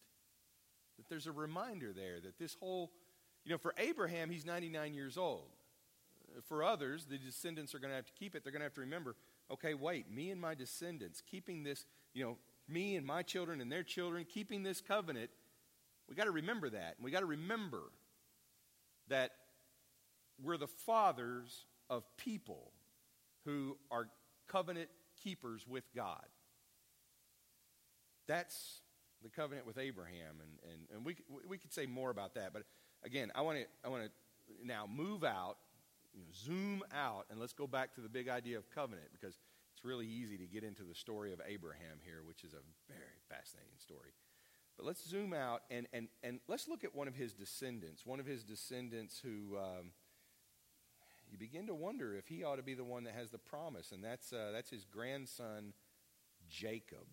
That 0.97 1.09
there's 1.09 1.29
a 1.29 1.33
reminder 1.33 1.93
there 1.93 2.19
that 2.21 2.41
this 2.41 2.57
whole, 2.59 2.91
you 3.45 3.53
know, 3.53 3.59
for 3.59 3.73
Abraham, 3.79 4.31
he's 4.31 4.45
99 4.45 4.95
years 4.95 5.17
old 5.17 5.51
for 6.45 6.62
others, 6.62 7.07
the 7.07 7.18
descendants 7.18 7.75
are 7.75 7.79
going 7.79 7.90
to 7.90 7.97
have 7.97 8.07
to 8.07 8.12
keep 8.12 8.35
it. 8.35 8.45
They're 8.45 8.53
going 8.53 8.61
to 8.61 8.66
have 8.66 8.75
to 8.75 8.81
remember, 8.81 9.16
okay, 9.51 9.75
wait, 9.75 10.11
me 10.11 10.31
and 10.31 10.40
my 10.40 10.55
descendants, 10.55 11.23
keeping 11.29 11.62
this, 11.62 11.85
you 12.14 12.25
know, 12.25 12.38
me 12.68 12.97
and 12.97 13.07
my 13.07 13.23
children 13.23 13.61
and 13.61 13.71
their 13.71 13.83
children, 13.83 14.25
keeping 14.29 14.62
this 14.62 14.81
covenant, 14.81 15.31
we 16.09 16.14
got 16.14 16.25
to 16.25 16.31
remember 16.31 16.71
that. 16.71 16.95
And 16.97 17.05
we 17.05 17.11
got 17.11 17.21
to 17.21 17.27
remember 17.27 17.83
that 19.09 19.33
we're 20.42 20.57
the 20.57 20.66
fathers 20.66 21.66
of 21.90 22.05
people 22.16 22.73
who 23.45 23.77
are 23.90 24.09
covenant 24.49 24.88
keepers 25.23 25.66
with 25.66 25.85
God. 25.95 26.25
That's 28.27 28.81
the 29.23 29.29
covenant 29.29 29.66
with 29.66 29.79
Abraham. 29.79 30.40
And, 30.40 30.73
and, 30.73 30.97
and 30.97 31.05
we, 31.05 31.16
we 31.49 31.59
could 31.59 31.73
say 31.73 31.87
more 31.87 32.11
about 32.11 32.35
that. 32.35 32.53
But 32.53 32.64
again, 33.05 33.31
I 33.35 33.42
want 33.42 33.59
to 33.59 33.64
I 33.85 33.88
want 33.88 34.05
to 34.05 34.11
now 34.66 34.88
move 34.92 35.25
out 35.25 35.57
you 36.14 36.20
know, 36.20 36.29
zoom 36.35 36.83
out 36.94 37.27
and 37.31 37.40
let's 37.40 37.53
go 37.53 37.66
back 37.66 37.94
to 37.94 38.01
the 38.01 38.09
big 38.09 38.29
idea 38.29 38.59
of 38.59 38.70
covenant 38.70 39.09
because 39.12 39.38
it's 39.75 39.85
really 39.85 40.07
easy 40.07 40.37
to 40.38 40.46
get 40.46 40.64
into 40.64 40.83
the 40.83 40.94
story 40.94 41.33
of 41.33 41.40
Abraham 41.46 41.98
here, 42.05 42.20
which 42.27 42.44
is 42.44 42.53
a 42.53 42.62
very 42.88 43.20
fascinating 43.29 43.79
story. 43.79 44.12
But 44.77 44.87
let's 44.87 45.07
zoom 45.09 45.33
out 45.33 45.62
and, 45.70 45.87
and, 45.92 46.09
and 46.22 46.40
let's 46.48 46.68
look 46.68 46.85
at 46.85 46.94
one 46.94 47.09
of 47.09 47.14
his 47.14 47.35
descendants, 47.35 48.07
one 48.07 48.20
of 48.20 48.27
his 48.27 48.42
descendants 48.42 49.20
who 49.22 49.57
um, 49.59 49.92
you 51.31 51.38
begin 51.38 51.66
to 51.66 51.75
wonder 51.75 52.14
if 52.14 52.29
he 52.29 52.44
ought 52.44 52.57
to 52.57 52.62
be 52.62 52.75
the 52.75 52.85
one 52.85 53.05
that 53.05 53.14
has 53.14 53.31
the 53.31 53.38
promise, 53.38 53.92
and 53.92 54.05
that's, 54.05 54.33
uh, 54.33 54.51
that's 54.53 54.70
his 54.70 54.85
grandson, 54.85 55.72
Jacob. 56.48 57.07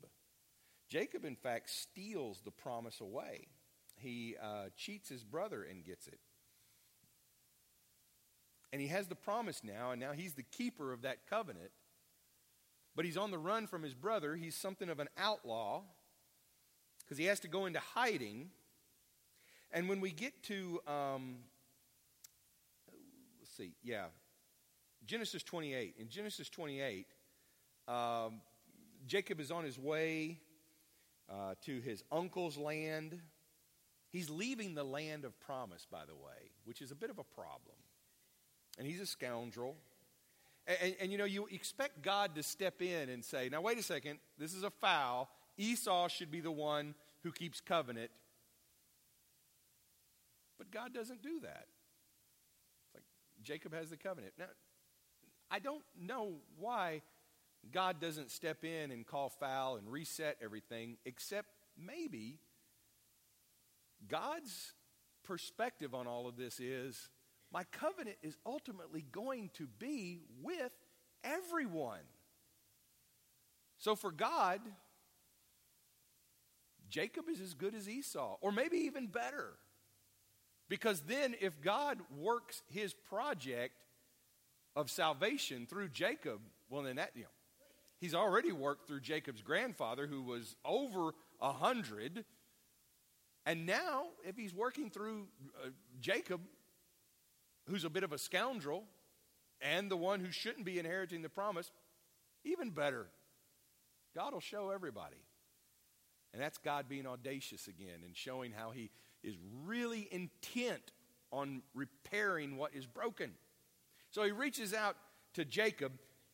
Jacob, 0.90 1.24
in 1.24 1.36
fact, 1.36 1.70
steals 1.70 2.42
the 2.44 2.52
promise 2.52 3.00
away. 3.00 3.48
He 3.96 4.36
uh, 4.42 4.66
cheats 4.76 5.08
his 5.08 5.24
brother 5.24 5.64
and 5.64 5.86
gets 5.86 6.08
it. 6.08 6.20
And 8.72 8.82
he 8.82 8.88
has 8.88 9.08
the 9.08 9.16
promise 9.16 9.62
now, 9.64 9.92
and 9.92 10.00
now 10.00 10.12
he's 10.12 10.34
the 10.34 10.44
keeper 10.44 10.94
of 10.94 11.02
that 11.02 11.28
covenant. 11.28 11.72
But 12.96 13.06
he's 13.06 13.18
on 13.18 13.32
the 13.32 13.38
run 13.38 13.66
from 13.68 13.84
his 13.84 13.94
brother. 13.94 14.36
He's 14.36 14.56
something 14.56 14.90
of 14.90 15.00
an 15.00 15.08
outlaw 15.18 15.82
because 17.00 17.18
he 17.18 17.26
has 17.26 17.40
to 17.42 17.48
go 17.48 17.66
into 17.66 17.80
hiding. 17.80 18.50
And 19.72 19.90
when 19.90 20.02
we 20.02 20.12
get 20.12 20.44
to, 20.44 20.82
um, 20.88 21.38
let's 23.40 23.56
see, 23.56 23.72
yeah, 23.84 24.06
Genesis 25.06 25.42
28. 25.44 25.96
In 25.98 26.10
Genesis 26.10 26.50
28, 26.50 27.08
um, 27.88 28.42
Jacob 29.08 29.40
is 29.40 29.50
on 29.50 29.64
his 29.64 29.80
way 29.80 30.40
uh, 31.32 31.56
to 31.66 31.80
his 31.80 32.04
uncle's 32.12 32.58
land. 32.58 33.20
He's 34.12 34.30
leaving 34.30 34.76
the 34.76 34.84
land 34.84 35.26
of 35.26 35.40
promise, 35.40 35.88
by 35.90 36.06
the 36.06 36.16
way, 36.16 36.52
which 36.66 36.82
is 36.82 36.92
a 36.92 36.96
bit 36.96 37.10
of 37.10 37.18
a 37.18 37.24
problem. 37.24 37.76
And 38.80 38.88
he's 38.88 39.02
a 39.02 39.06
scoundrel. 39.06 39.76
And, 40.66 40.78
and, 40.82 40.96
and, 41.02 41.12
you 41.12 41.18
know, 41.18 41.26
you 41.26 41.48
expect 41.52 42.02
God 42.02 42.34
to 42.36 42.44
step 42.44 42.82
in 42.82 43.10
and 43.10 43.24
say, 43.24 43.50
now, 43.50 43.62
wait 43.62 43.78
a 43.78 43.84
second, 43.84 44.20
this 44.40 44.56
is 44.56 44.64
a 44.64 44.72
foul. 44.72 45.30
Esau 45.58 46.08
should 46.08 46.32
be 46.32 46.40
the 46.40 46.52
one 46.52 46.96
who 47.24 47.32
keeps 47.32 47.60
covenant. 47.60 48.10
But 50.58 50.72
God 50.72 50.94
doesn't 50.94 51.22
do 51.22 51.42
that. 51.42 51.68
It's 52.86 52.96
like 52.96 53.04
Jacob 53.44 53.74
has 53.74 53.90
the 53.90 53.98
covenant. 53.98 54.34
Now, 54.40 54.46
I 55.52 55.60
don't 55.60 55.84
know 56.00 56.36
why 56.58 57.02
God 57.72 58.00
doesn't 58.00 58.32
step 58.32 58.64
in 58.64 58.92
and 58.92 59.06
call 59.06 59.30
foul 59.30 59.76
and 59.76 59.92
reset 59.92 60.38
everything, 60.42 60.98
except 61.06 61.50
maybe 61.78 62.40
God's 64.08 64.74
perspective 65.24 65.94
on 65.94 66.08
all 66.08 66.28
of 66.28 66.38
this 66.38 66.60
is 66.60 67.10
my 67.52 67.64
covenant 67.72 68.18
is 68.22 68.38
ultimately 68.46 69.06
going 69.12 69.50
to 69.56 69.68
be 69.80 70.22
with 70.42 70.72
everyone. 71.24 72.00
So 73.78 73.96
for 73.96 74.12
God, 74.12 74.62
Jacob 76.90 77.30
is 77.30 77.40
as 77.40 77.54
good 77.54 77.76
as 77.76 77.88
Esau, 77.88 78.38
or 78.42 78.52
maybe 78.52 78.78
even 78.78 79.08
better. 79.08 79.54
Because 80.68 81.02
then, 81.02 81.36
if 81.42 81.60
God 81.62 82.00
works 82.16 82.62
his 82.68 82.94
project 82.94 83.74
of 84.76 84.92
salvation 84.92 85.66
through 85.68 85.90
Jacob, 85.90 86.40
well, 86.70 86.84
then 86.84 86.98
that, 86.98 87.12
you 87.16 87.24
know, 87.24 87.30
he's 88.00 88.14
already 88.14 88.52
worked 88.52 88.88
through 88.88 89.02
Jacob's 89.02 89.42
grandfather, 89.42 90.06
who 90.06 90.22
was 90.22 90.56
over 90.64 91.14
a 91.42 91.52
hundred. 91.52 92.24
And 93.46 93.66
now, 93.66 94.06
if 94.24 94.36
he's 94.36 94.54
working 94.54 94.92
through 94.92 95.28
uh, 95.64 95.70
Jacob, 96.00 96.42
who's 97.70 97.86
a 97.86 97.90
bit 97.90 98.04
of 98.04 98.12
a 98.12 98.18
scoundrel, 98.18 98.84
and 99.62 99.90
the 99.90 99.98
one 99.98 100.20
who 100.20 100.32
shouldn't 100.32 100.66
be 100.66 100.80
inheriting 100.80 101.22
the 101.22 101.30
promise, 101.30 101.72
even 102.44 102.70
better. 102.70 103.08
God 104.16 104.34
will 104.34 104.40
show 104.40 104.72
everybody. 104.72 105.18
And 106.34 106.42
that's 106.42 106.58
God 106.58 106.88
being 106.88 107.08
audacious 107.08 107.68
again 107.68 108.02
and 108.06 108.16
showing 108.16 108.52
how 108.52 108.72
he 108.72 108.90
is 109.24 109.36
really 109.66 110.08
intent 110.12 110.92
on 111.32 111.62
repairing 111.74 112.58
what 112.58 112.74
is 112.74 112.86
broken. 112.86 113.32
So 114.12 114.24
he 114.24 114.32
reaches 114.32 114.74
out 114.74 114.96
to 115.34 115.46
Jacob, 115.46 115.92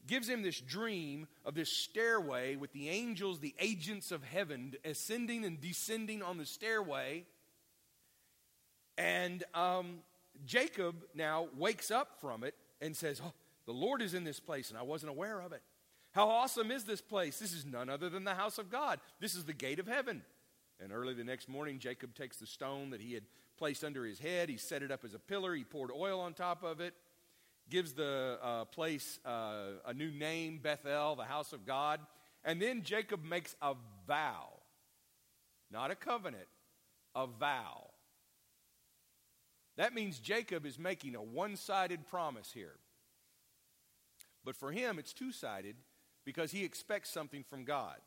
gives 0.08 0.30
him 0.30 0.42
this 0.42 0.60
dream 0.60 1.28
of 1.46 1.56
this 1.56 1.72
stairway 1.72 2.56
with 2.56 2.72
the 2.74 2.90
angels, 2.90 3.40
the 3.40 3.56
agents 3.60 4.12
of 4.12 4.24
heaven, 4.24 4.74
ascending 4.86 5.46
and 5.46 5.60
descending 5.60 6.22
on 6.22 6.38
the 6.38 6.46
stairway. 6.46 7.26
And 8.98 9.44
um, 9.54 10.00
Jacob 10.46 10.96
now 11.14 11.48
wakes 11.58 11.92
up 11.92 12.20
from 12.20 12.44
it 12.44 12.56
and 12.82 12.96
says, 12.96 13.22
oh, 13.24 13.34
The 13.66 13.74
Lord 13.74 14.02
is 14.02 14.14
in 14.14 14.24
this 14.24 14.40
place, 14.40 14.70
and 14.70 14.78
I 14.78 14.84
wasn't 14.84 15.12
aware 15.12 15.42
of 15.42 15.54
it. 15.54 15.62
How 16.12 16.30
awesome 16.30 16.72
is 16.72 16.86
this 16.86 17.02
place? 17.02 17.40
This 17.40 17.54
is 17.54 17.66
none 17.66 17.90
other 17.90 18.10
than 18.10 18.24
the 18.24 18.36
house 18.36 18.58
of 18.58 18.70
God. 18.70 19.00
This 19.20 19.36
is 19.36 19.44
the 19.44 19.54
gate 19.54 19.80
of 19.80 19.88
heaven. 19.88 20.22
And 20.82 20.92
early 20.92 21.14
the 21.14 21.24
next 21.24 21.50
morning, 21.50 21.80
Jacob 21.80 22.16
takes 22.16 22.38
the 22.38 22.48
stone 22.48 22.90
that 22.92 23.02
he 23.02 23.14
had 23.14 23.24
placed 23.58 23.84
under 23.84 24.06
his 24.06 24.20
head. 24.20 24.50
He 24.50 24.58
set 24.58 24.84
it 24.84 24.92
up 24.92 25.04
as 25.04 25.14
a 25.14 25.20
pillar. 25.20 25.54
He 25.56 25.64
poured 25.64 25.92
oil 25.92 26.20
on 26.20 26.34
top 26.34 26.64
of 26.64 26.80
it. 26.80 26.94
Gives 27.70 27.94
the 27.94 28.38
uh, 28.42 28.66
place 28.66 29.20
uh, 29.26 29.80
a 29.86 29.94
new 29.94 30.12
name, 30.12 30.60
Bethel, 30.62 31.16
the 31.16 31.24
house 31.24 31.52
of 31.52 31.66
God. 31.66 32.00
And 32.44 32.62
then 32.62 32.84
Jacob 32.84 33.24
makes 33.24 33.56
a 33.62 33.74
vow, 34.08 34.50
not 35.72 35.90
a 35.90 35.96
covenant, 35.96 36.48
a 37.16 37.26
vow. 37.26 37.88
That 39.78 39.94
means 39.94 40.20
Jacob 40.20 40.66
is 40.66 40.80
making 40.80 41.16
a 41.16 41.22
one 41.22 41.56
sided 41.58 42.08
promise 42.08 42.52
here. 42.54 42.76
But 44.44 44.56
for 44.56 44.72
him, 44.72 45.00
it's 45.00 45.14
two 45.14 45.32
sided 45.32 45.76
because 46.24 46.52
he 46.52 46.64
expects 46.64 47.10
something 47.10 47.44
from 47.44 47.66
God. 47.66 47.98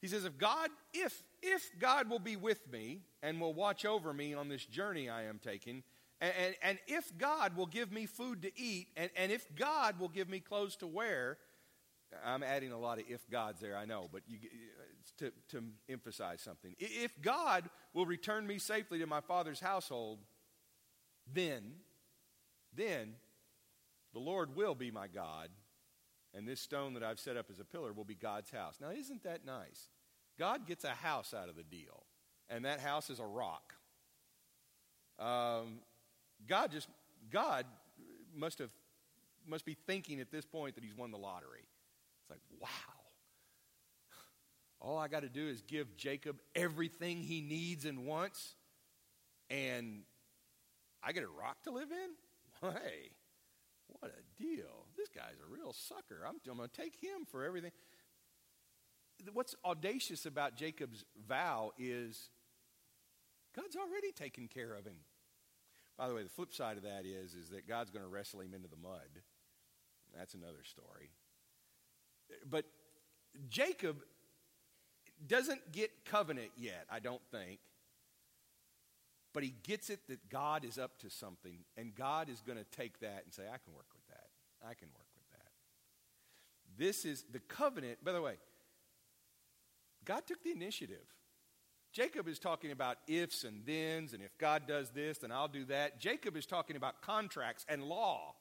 He 0.00 0.08
says, 0.08 0.24
if 0.24 0.36
God, 0.36 0.68
if, 0.92 1.22
if 1.42 1.70
God 1.78 2.10
will 2.10 2.18
be 2.18 2.34
with 2.34 2.70
me 2.70 3.02
and 3.22 3.40
will 3.40 3.54
watch 3.54 3.84
over 3.84 4.12
me 4.12 4.34
on 4.34 4.48
this 4.48 4.64
journey 4.64 5.08
I 5.08 5.24
am 5.24 5.38
taking, 5.38 5.84
and, 6.20 6.32
and, 6.44 6.54
and 6.62 6.78
if 6.88 7.16
God 7.16 7.56
will 7.56 7.66
give 7.66 7.92
me 7.92 8.06
food 8.06 8.42
to 8.42 8.60
eat, 8.60 8.88
and, 8.96 9.10
and 9.16 9.30
if 9.30 9.46
God 9.54 10.00
will 10.00 10.08
give 10.08 10.28
me 10.28 10.40
clothes 10.40 10.76
to 10.76 10.86
wear, 10.88 11.38
I'm 12.24 12.42
adding 12.42 12.72
a 12.72 12.78
lot 12.78 12.98
of 12.98 13.04
if 13.08 13.28
gods 13.30 13.60
there, 13.60 13.76
I 13.76 13.84
know, 13.84 14.08
but 14.12 14.22
you, 14.26 14.38
to, 15.18 15.32
to 15.50 15.62
emphasize 15.88 16.40
something. 16.40 16.74
If 16.78 17.20
God 17.20 17.68
will 17.94 18.06
return 18.06 18.46
me 18.46 18.58
safely 18.58 18.98
to 18.98 19.06
my 19.06 19.20
father's 19.20 19.60
household, 19.60 20.18
then, 21.32 21.72
then 22.74 23.14
the 24.12 24.20
Lord 24.20 24.54
will 24.56 24.74
be 24.74 24.90
my 24.90 25.08
God, 25.08 25.48
and 26.34 26.46
this 26.46 26.60
stone 26.60 26.94
that 26.94 27.02
I've 27.02 27.20
set 27.20 27.36
up 27.36 27.46
as 27.50 27.60
a 27.60 27.64
pillar 27.64 27.92
will 27.92 28.04
be 28.04 28.14
God's 28.14 28.50
house. 28.50 28.76
Now, 28.80 28.90
isn't 28.90 29.22
that 29.24 29.44
nice? 29.44 29.88
God 30.38 30.66
gets 30.66 30.84
a 30.84 30.90
house 30.90 31.34
out 31.34 31.48
of 31.48 31.56
the 31.56 31.62
deal, 31.62 32.04
and 32.50 32.64
that 32.64 32.80
house 32.80 33.10
is 33.10 33.20
a 33.20 33.24
rock. 33.24 33.74
Um, 35.18 35.80
God 36.46 36.72
just, 36.72 36.88
God 37.30 37.66
must 38.34 38.58
have, 38.58 38.70
must 39.46 39.64
be 39.64 39.76
thinking 39.86 40.20
at 40.20 40.30
this 40.30 40.44
point 40.44 40.74
that 40.74 40.84
he's 40.84 40.96
won 40.96 41.10
the 41.10 41.18
lottery. 41.18 41.64
Like, 42.32 42.40
wow. 42.58 42.68
All 44.80 44.98
I 44.98 45.06
got 45.08 45.20
to 45.20 45.28
do 45.28 45.48
is 45.48 45.60
give 45.60 45.98
Jacob 45.98 46.36
everything 46.54 47.18
he 47.18 47.42
needs 47.42 47.84
and 47.84 48.06
wants, 48.06 48.54
and 49.50 50.00
I 51.02 51.12
get 51.12 51.24
a 51.24 51.28
rock 51.28 51.62
to 51.64 51.70
live 51.70 51.90
in? 51.90 52.70
Hey, 52.70 53.10
what 53.88 54.12
a 54.12 54.42
deal. 54.42 54.86
This 54.96 55.08
guy's 55.08 55.38
a 55.46 55.52
real 55.52 55.74
sucker. 55.74 56.24
I'm, 56.26 56.36
I'm 56.50 56.56
going 56.56 56.70
to 56.70 56.74
take 56.74 56.96
him 56.96 57.26
for 57.30 57.44
everything. 57.44 57.70
What's 59.34 59.54
audacious 59.62 60.24
about 60.24 60.56
Jacob's 60.56 61.04
vow 61.28 61.72
is 61.78 62.30
God's 63.54 63.76
already 63.76 64.10
taken 64.10 64.48
care 64.48 64.74
of 64.74 64.86
him. 64.86 64.96
By 65.98 66.08
the 66.08 66.14
way, 66.14 66.22
the 66.22 66.30
flip 66.30 66.54
side 66.54 66.78
of 66.78 66.84
that 66.84 67.04
is, 67.04 67.34
is 67.34 67.50
that 67.50 67.68
God's 67.68 67.90
going 67.90 68.04
to 68.04 68.08
wrestle 68.08 68.40
him 68.40 68.54
into 68.54 68.68
the 68.68 68.76
mud. 68.82 69.20
That's 70.16 70.34
another 70.34 70.64
story. 70.64 71.10
But 72.48 72.64
Jacob 73.48 73.98
doesn't 75.26 75.72
get 75.72 76.04
covenant 76.04 76.50
yet, 76.56 76.86
I 76.90 76.98
don't 76.98 77.22
think. 77.30 77.60
But 79.32 79.42
he 79.42 79.54
gets 79.62 79.88
it 79.88 80.00
that 80.08 80.28
God 80.28 80.64
is 80.64 80.78
up 80.78 80.98
to 80.98 81.10
something, 81.10 81.60
and 81.76 81.94
God 81.94 82.28
is 82.28 82.40
going 82.40 82.58
to 82.58 82.64
take 82.64 83.00
that 83.00 83.22
and 83.24 83.32
say, 83.32 83.44
I 83.44 83.56
can 83.56 83.72
work 83.74 83.86
with 83.94 84.06
that. 84.08 84.26
I 84.62 84.74
can 84.74 84.88
work 84.94 85.06
with 85.16 85.30
that. 85.30 85.50
This 86.76 87.04
is 87.04 87.24
the 87.32 87.40
covenant. 87.40 88.04
By 88.04 88.12
the 88.12 88.20
way, 88.20 88.34
God 90.04 90.26
took 90.26 90.42
the 90.42 90.50
initiative. 90.50 91.06
Jacob 91.92 92.26
is 92.26 92.38
talking 92.38 92.72
about 92.72 92.98
ifs 93.06 93.44
and 93.44 93.64
thens, 93.66 94.12
and 94.14 94.22
if 94.22 94.36
God 94.38 94.62
does 94.66 94.90
this, 94.90 95.18
then 95.18 95.30
I'll 95.30 95.48
do 95.48 95.64
that. 95.66 96.00
Jacob 96.00 96.36
is 96.36 96.46
talking 96.46 96.76
about 96.76 97.02
contracts 97.02 97.66
and 97.68 97.84
law. 97.84 98.34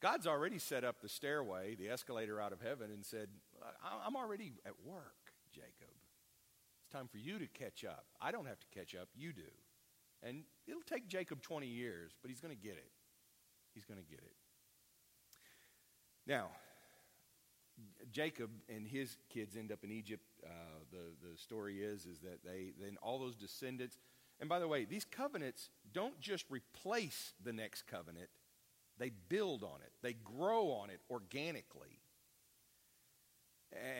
God's 0.00 0.26
already 0.26 0.58
set 0.58 0.82
up 0.82 1.00
the 1.02 1.08
stairway, 1.08 1.74
the 1.74 1.90
escalator 1.90 2.40
out 2.40 2.52
of 2.52 2.60
heaven, 2.62 2.90
and 2.90 3.04
said, 3.04 3.28
I'm 4.04 4.16
already 4.16 4.54
at 4.64 4.72
work, 4.84 5.32
Jacob. 5.52 5.92
It's 6.82 6.92
time 6.92 7.08
for 7.08 7.18
you 7.18 7.38
to 7.38 7.46
catch 7.46 7.84
up. 7.84 8.06
I 8.20 8.32
don't 8.32 8.46
have 8.46 8.58
to 8.60 8.66
catch 8.74 8.94
up, 8.94 9.08
you 9.14 9.32
do. 9.32 9.42
And 10.22 10.44
it'll 10.66 10.80
take 10.82 11.06
Jacob 11.06 11.42
20 11.42 11.66
years, 11.66 12.12
but 12.22 12.30
he's 12.30 12.40
going 12.40 12.56
to 12.56 12.62
get 12.62 12.76
it. 12.76 12.90
He's 13.74 13.84
going 13.84 14.00
to 14.00 14.06
get 14.06 14.20
it. 14.20 14.34
Now, 16.26 16.48
Jacob 18.10 18.50
and 18.74 18.86
his 18.86 19.16
kids 19.28 19.56
end 19.56 19.72
up 19.72 19.84
in 19.84 19.90
Egypt. 19.90 20.24
Uh, 20.44 20.48
the, 20.90 21.30
the 21.30 21.36
story 21.36 21.82
is, 21.82 22.06
is 22.06 22.20
that 22.20 22.44
they, 22.44 22.72
then 22.80 22.96
all 23.02 23.18
those 23.18 23.36
descendants, 23.36 23.98
and 24.40 24.48
by 24.48 24.58
the 24.58 24.68
way, 24.68 24.84
these 24.84 25.04
covenants 25.04 25.68
don't 25.92 26.18
just 26.20 26.46
replace 26.50 27.34
the 27.42 27.52
next 27.52 27.86
covenant, 27.86 28.28
they 29.00 29.10
build 29.28 29.64
on 29.64 29.80
it, 29.82 29.90
they 30.02 30.12
grow 30.12 30.70
on 30.70 30.90
it 30.90 31.00
organically. 31.10 31.98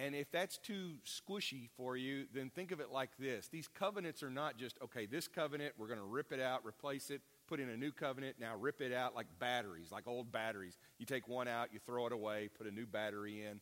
And 0.02 0.16
if 0.16 0.32
that's 0.32 0.58
too 0.58 0.94
squishy 1.06 1.68
for 1.76 1.96
you, 1.96 2.24
then 2.34 2.50
think 2.50 2.72
of 2.72 2.80
it 2.80 2.90
like 2.90 3.10
this. 3.18 3.46
These 3.46 3.68
covenants 3.68 4.20
are 4.22 4.30
not 4.30 4.56
just, 4.56 4.76
okay, 4.82 5.06
this 5.06 5.28
covenant, 5.28 5.74
we're 5.78 5.86
going 5.86 6.00
to 6.00 6.04
rip 6.04 6.32
it 6.32 6.40
out, 6.40 6.66
replace 6.66 7.08
it, 7.10 7.22
put 7.46 7.60
in 7.60 7.68
a 7.68 7.76
new 7.76 7.92
covenant, 7.92 8.36
now 8.40 8.56
rip 8.56 8.80
it 8.80 8.92
out 8.92 9.14
like 9.14 9.28
batteries, 9.38 9.92
like 9.92 10.08
old 10.08 10.32
batteries. 10.32 10.76
You 10.98 11.06
take 11.06 11.28
one 11.28 11.46
out, 11.46 11.68
you 11.72 11.78
throw 11.78 12.06
it 12.06 12.12
away, 12.12 12.48
put 12.52 12.66
a 12.66 12.72
new 12.72 12.84
battery 12.84 13.44
in. 13.44 13.60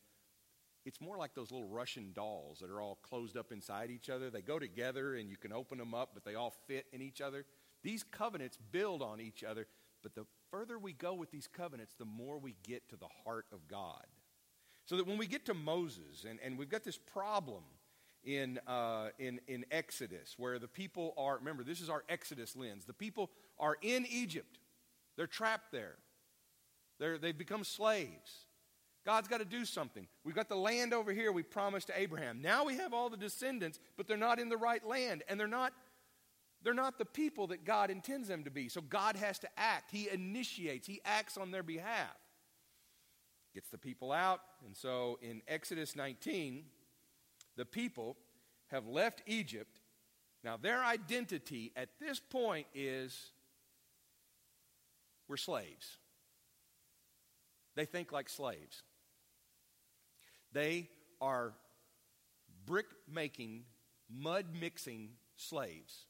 It's 0.83 0.99
more 0.99 1.17
like 1.17 1.35
those 1.35 1.51
little 1.51 1.67
Russian 1.67 2.11
dolls 2.13 2.57
that 2.59 2.71
are 2.71 2.81
all 2.81 2.97
closed 3.03 3.37
up 3.37 3.51
inside 3.51 3.91
each 3.91 4.09
other. 4.09 4.31
They 4.31 4.41
go 4.41 4.57
together 4.57 5.13
and 5.13 5.29
you 5.29 5.37
can 5.37 5.53
open 5.53 5.77
them 5.77 5.93
up, 5.93 6.11
but 6.15 6.25
they 6.25 6.33
all 6.33 6.55
fit 6.67 6.87
in 6.91 7.03
each 7.03 7.21
other. 7.21 7.45
These 7.83 8.03
covenants 8.03 8.57
build 8.71 9.03
on 9.03 9.21
each 9.21 9.43
other. 9.43 9.67
But 10.01 10.15
the 10.15 10.25
further 10.51 10.77
we 10.77 10.93
go 10.93 11.13
with 11.13 11.31
these 11.31 11.47
covenants, 11.47 11.93
the 11.97 12.05
more 12.05 12.37
we 12.37 12.55
get 12.63 12.87
to 12.89 12.95
the 12.95 13.07
heart 13.23 13.45
of 13.51 13.67
God. 13.67 14.05
So 14.85 14.97
that 14.97 15.07
when 15.07 15.17
we 15.17 15.27
get 15.27 15.45
to 15.45 15.53
Moses, 15.53 16.25
and, 16.27 16.39
and 16.43 16.57
we've 16.57 16.69
got 16.69 16.83
this 16.83 16.97
problem 16.97 17.63
in, 18.23 18.59
uh, 18.67 19.09
in, 19.19 19.39
in 19.47 19.65
Exodus, 19.71 20.35
where 20.37 20.59
the 20.59 20.67
people 20.67 21.13
are, 21.17 21.37
remember, 21.37 21.63
this 21.63 21.81
is 21.81 21.89
our 21.89 22.03
Exodus 22.09 22.55
lens. 22.55 22.85
The 22.85 22.93
people 22.93 23.29
are 23.59 23.77
in 23.81 24.05
Egypt, 24.09 24.59
they're 25.15 25.27
trapped 25.27 25.71
there, 25.71 25.95
they're, 26.99 27.17
they've 27.17 27.37
become 27.37 27.63
slaves. 27.63 28.45
God's 29.05 29.29
got 29.29 29.37
to 29.37 29.45
do 29.45 29.63
something. 29.63 30.07
We've 30.25 30.35
got 30.35 30.49
the 30.49 30.57
land 30.57 30.93
over 30.93 31.13
here 31.13 31.31
we 31.31 31.41
promised 31.41 31.87
to 31.87 31.99
Abraham. 31.99 32.41
Now 32.41 32.65
we 32.65 32.75
have 32.75 32.93
all 32.93 33.09
the 33.09 33.17
descendants, 33.17 33.79
but 33.95 34.07
they're 34.07 34.17
not 34.17 34.39
in 34.39 34.49
the 34.49 34.57
right 34.57 34.85
land, 34.85 35.23
and 35.27 35.39
they're 35.39 35.47
not 35.47 35.73
they're 36.63 36.73
not 36.73 36.97
the 36.97 37.05
people 37.05 37.47
that 37.47 37.63
God 37.63 37.89
intends 37.89 38.27
them 38.27 38.43
to 38.43 38.51
be. 38.51 38.67
So 38.67 38.81
God 38.81 39.15
has 39.15 39.39
to 39.39 39.47
act. 39.57 39.91
He 39.91 40.09
initiates, 40.09 40.85
He 40.87 41.01
acts 41.05 41.37
on 41.37 41.51
their 41.51 41.63
behalf. 41.63 42.15
Gets 43.53 43.69
the 43.69 43.77
people 43.77 44.11
out. 44.11 44.41
And 44.65 44.75
so 44.75 45.17
in 45.21 45.41
Exodus 45.47 45.95
19, 45.95 46.63
the 47.55 47.65
people 47.65 48.17
have 48.67 48.87
left 48.87 49.21
Egypt. 49.25 49.79
Now, 50.43 50.57
their 50.57 50.83
identity 50.83 51.71
at 51.75 51.89
this 51.99 52.19
point 52.19 52.67
is 52.73 53.31
we're 55.27 55.37
slaves. 55.37 55.97
They 57.75 57.85
think 57.85 58.11
like 58.11 58.29
slaves. 58.29 58.83
They 60.51 60.89
are 61.21 61.53
brick 62.65 62.87
making, 63.11 63.63
mud 64.09 64.45
mixing 64.59 65.11
slaves. 65.35 66.05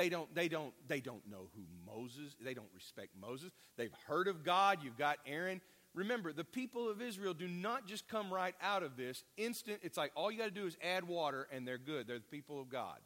They 0.00 0.08
don't, 0.08 0.34
they, 0.34 0.48
don't, 0.48 0.72
they 0.88 1.00
don't 1.00 1.20
know 1.30 1.50
who 1.54 1.60
Moses, 1.84 2.34
they 2.42 2.54
don't 2.54 2.70
respect 2.74 3.10
Moses. 3.20 3.50
They've 3.76 3.92
heard 4.06 4.28
of 4.28 4.44
God. 4.44 4.78
You've 4.82 4.96
got 4.96 5.18
Aaron. 5.26 5.60
Remember, 5.94 6.32
the 6.32 6.42
people 6.42 6.88
of 6.88 7.02
Israel 7.02 7.34
do 7.34 7.46
not 7.46 7.86
just 7.86 8.08
come 8.08 8.32
right 8.32 8.54
out 8.62 8.82
of 8.82 8.96
this 8.96 9.22
instant. 9.36 9.80
It's 9.82 9.98
like 9.98 10.12
all 10.14 10.32
you 10.32 10.38
got 10.38 10.46
to 10.46 10.50
do 10.50 10.66
is 10.66 10.74
add 10.82 11.06
water 11.06 11.46
and 11.52 11.68
they're 11.68 11.76
good. 11.76 12.06
They're 12.06 12.16
the 12.16 12.24
people 12.24 12.62
of 12.62 12.70
God. 12.70 12.96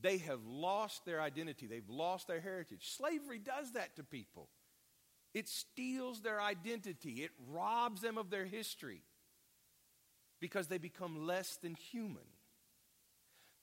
They 0.00 0.16
have 0.16 0.40
lost 0.46 1.04
their 1.04 1.20
identity, 1.20 1.66
they've 1.66 1.90
lost 1.90 2.26
their 2.26 2.40
heritage. 2.40 2.96
Slavery 2.96 3.38
does 3.38 3.72
that 3.72 3.96
to 3.96 4.02
people. 4.02 4.48
It 5.34 5.46
steals 5.46 6.22
their 6.22 6.40
identity, 6.40 7.22
it 7.22 7.32
robs 7.50 8.00
them 8.00 8.16
of 8.16 8.30
their 8.30 8.46
history 8.46 9.02
because 10.40 10.68
they 10.68 10.78
become 10.78 11.26
less 11.26 11.58
than 11.58 11.74
human. 11.74 12.24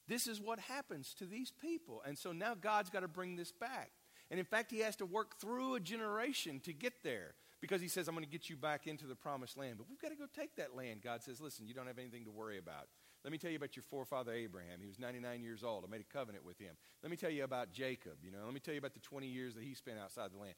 This 0.08 0.28
is 0.28 0.42
what 0.42 0.60
happens 0.60 1.14
to 1.16 1.26
these 1.26 1.52
people. 1.52 2.02
And 2.06 2.18
so 2.18 2.32
now 2.32 2.56
God's 2.56 2.90
got 2.90 3.02
to 3.02 3.08
bring 3.08 3.36
this 3.36 3.52
back. 3.52 3.92
And 4.30 4.40
in 4.40 4.46
fact, 4.46 4.72
he 4.72 4.80
has 4.80 4.96
to 4.98 5.06
work 5.06 5.40
through 5.40 5.76
a 5.76 5.80
generation 5.80 6.60
to 6.62 6.74
get 6.74 7.04
there 7.04 7.36
because 7.62 7.82
he 7.82 7.88
says, 7.88 8.08
I'm 8.08 8.16
going 8.16 8.26
to 8.26 8.32
get 8.32 8.50
you 8.50 8.58
back 8.58 8.88
into 8.88 9.06
the 9.06 9.16
promised 9.16 9.58
land. 9.58 9.76
But 9.78 9.88
we've 9.90 10.02
got 10.02 10.10
to 10.10 10.16
go 10.16 10.26
take 10.36 10.56
that 10.58 10.76
land. 10.76 11.02
God 11.02 11.22
says, 11.24 11.40
Listen, 11.40 11.68
you 11.68 11.74
don't 11.74 11.88
have 11.88 12.00
anything 12.00 12.26
to 12.26 12.32
worry 12.32 12.58
about. 12.58 12.88
Let 13.24 13.32
me 13.32 13.38
tell 13.38 13.52
you 13.52 13.56
about 13.58 13.78
your 13.78 13.84
forefather 13.84 14.34
Abraham. 14.34 14.80
He 14.82 14.88
was 14.88 15.00
99 15.00 15.42
years 15.42 15.64
old. 15.64 15.86
I 15.88 15.90
made 15.90 16.02
a 16.02 16.14
covenant 16.14 16.46
with 16.46 16.60
him. 16.60 16.76
Let 17.02 17.10
me 17.10 17.16
tell 17.16 17.30
you 17.30 17.46
about 17.46 17.72
Jacob. 17.72 18.18
You 18.22 18.32
know, 18.32 18.40
let 18.44 18.54
me 18.54 18.60
tell 18.60 18.74
you 18.74 18.80
about 18.80 18.94
the 18.94 19.00
20 19.00 19.28
years 19.28 19.56
that 19.56 19.64
he 19.64 19.74
spent 19.76 19.98
outside 19.98 20.32
the 20.34 20.40
land. 20.40 20.56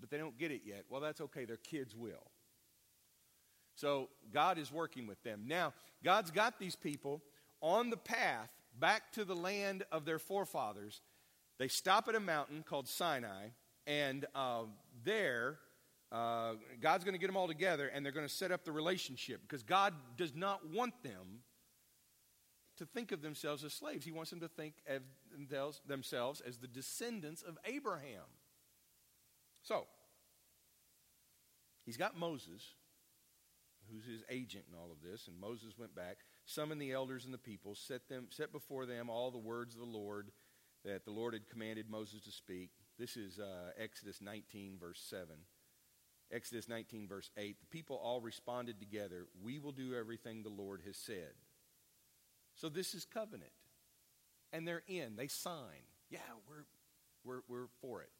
But 0.00 0.10
they 0.10 0.18
don't 0.18 0.36
get 0.36 0.50
it 0.50 0.62
yet. 0.64 0.84
Well, 0.88 1.00
that's 1.00 1.20
okay. 1.20 1.44
Their 1.44 1.58
kids 1.58 1.94
will. 1.94 2.30
So 3.76 4.08
God 4.32 4.58
is 4.58 4.72
working 4.72 5.06
with 5.06 5.22
them. 5.22 5.44
Now, 5.46 5.74
God's 6.02 6.30
got 6.30 6.58
these 6.58 6.74
people 6.74 7.22
on 7.60 7.90
the 7.90 7.96
path 7.96 8.50
back 8.78 9.12
to 9.12 9.24
the 9.24 9.36
land 9.36 9.84
of 9.92 10.04
their 10.04 10.18
forefathers. 10.18 11.00
They 11.58 11.68
stop 11.68 12.08
at 12.08 12.14
a 12.14 12.20
mountain 12.20 12.64
called 12.68 12.88
Sinai, 12.88 13.48
and 13.86 14.26
uh, 14.34 14.64
there, 15.04 15.58
uh, 16.10 16.54
God's 16.80 17.04
going 17.04 17.14
to 17.14 17.18
get 17.18 17.26
them 17.26 17.36
all 17.36 17.48
together, 17.48 17.88
and 17.88 18.04
they're 18.04 18.12
going 18.12 18.26
to 18.26 18.32
set 18.32 18.50
up 18.50 18.64
the 18.64 18.72
relationship 18.72 19.42
because 19.42 19.62
God 19.62 19.94
does 20.16 20.34
not 20.34 20.68
want 20.70 20.94
them 21.02 21.42
to 22.78 22.86
think 22.86 23.12
of 23.12 23.22
themselves 23.22 23.64
as 23.64 23.72
slaves. 23.72 24.04
He 24.04 24.12
wants 24.12 24.30
them 24.30 24.40
to 24.40 24.48
think 24.48 24.74
of 24.88 25.02
themselves 25.86 26.40
as 26.40 26.58
the 26.58 26.66
descendants 26.66 27.42
of 27.42 27.58
Abraham. 27.64 28.24
So, 29.62 29.86
he's 31.84 31.96
got 31.96 32.18
Moses, 32.18 32.74
who's 33.90 34.04
his 34.04 34.22
agent 34.28 34.64
in 34.68 34.76
all 34.76 34.90
of 34.90 34.98
this, 35.08 35.28
and 35.28 35.38
Moses 35.38 35.74
went 35.78 35.94
back 35.94 36.18
summoned 36.44 36.80
the 36.80 36.92
elders 36.92 37.24
and 37.24 37.32
the 37.32 37.38
people, 37.38 37.74
set, 37.74 38.08
them, 38.08 38.26
set 38.30 38.52
before 38.52 38.86
them 38.86 39.08
all 39.08 39.30
the 39.30 39.38
words 39.38 39.74
of 39.74 39.80
the 39.80 39.86
Lord 39.86 40.30
that 40.84 41.04
the 41.04 41.12
Lord 41.12 41.34
had 41.34 41.48
commanded 41.48 41.88
Moses 41.88 42.22
to 42.22 42.32
speak. 42.32 42.70
This 42.98 43.16
is 43.16 43.38
uh, 43.38 43.70
Exodus 43.78 44.20
19, 44.20 44.78
verse 44.78 45.00
7. 45.08 45.26
Exodus 46.32 46.68
19, 46.68 47.06
verse 47.08 47.30
8. 47.36 47.56
The 47.60 47.66
people 47.66 48.00
all 48.02 48.20
responded 48.20 48.80
together, 48.80 49.26
We 49.42 49.58
will 49.58 49.72
do 49.72 49.94
everything 49.94 50.42
the 50.42 50.48
Lord 50.48 50.80
has 50.86 50.96
said. 50.96 51.32
So 52.56 52.68
this 52.68 52.94
is 52.94 53.04
covenant. 53.04 53.52
And 54.52 54.66
they're 54.66 54.82
in, 54.86 55.16
they 55.16 55.28
sign. 55.28 55.86
Yeah, 56.10 56.18
we're, 56.48 56.64
we're, 57.24 57.42
we're 57.48 57.68
for 57.80 58.02
it. 58.02 58.10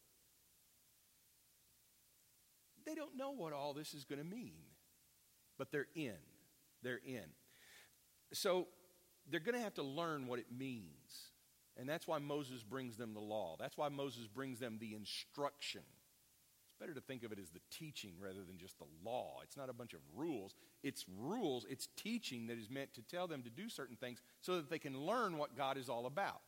They 2.84 2.94
don't 2.94 3.16
know 3.16 3.30
what 3.30 3.52
all 3.52 3.74
this 3.74 3.94
is 3.94 4.04
going 4.04 4.18
to 4.18 4.24
mean, 4.24 4.64
but 5.58 5.70
they're 5.70 5.86
in. 5.94 6.16
They're 6.82 7.00
in. 7.04 7.26
So 8.32 8.68
they're 9.30 9.40
going 9.40 9.56
to 9.56 9.62
have 9.62 9.74
to 9.74 9.82
learn 9.82 10.26
what 10.26 10.38
it 10.38 10.46
means. 10.56 11.30
And 11.78 11.88
that's 11.88 12.06
why 12.06 12.18
Moses 12.18 12.62
brings 12.62 12.96
them 12.96 13.14
the 13.14 13.20
law. 13.20 13.56
That's 13.58 13.76
why 13.76 13.88
Moses 13.88 14.26
brings 14.26 14.58
them 14.58 14.78
the 14.80 14.94
instruction. 14.94 15.82
It's 15.82 16.78
better 16.78 16.94
to 16.94 17.00
think 17.00 17.22
of 17.22 17.32
it 17.32 17.38
as 17.38 17.50
the 17.50 17.60
teaching 17.70 18.14
rather 18.20 18.44
than 18.46 18.58
just 18.58 18.78
the 18.78 18.86
law. 19.04 19.38
It's 19.42 19.56
not 19.56 19.70
a 19.70 19.72
bunch 19.72 19.94
of 19.94 20.00
rules. 20.14 20.54
It's 20.82 21.06
rules, 21.18 21.64
it's 21.68 21.88
teaching 21.96 22.48
that 22.48 22.58
is 22.58 22.68
meant 22.68 22.94
to 22.94 23.02
tell 23.02 23.26
them 23.26 23.42
to 23.42 23.50
do 23.50 23.68
certain 23.68 23.96
things 23.96 24.20
so 24.40 24.56
that 24.56 24.68
they 24.68 24.78
can 24.78 24.98
learn 24.98 25.38
what 25.38 25.56
God 25.56 25.78
is 25.78 25.88
all 25.88 26.06
about. 26.06 26.40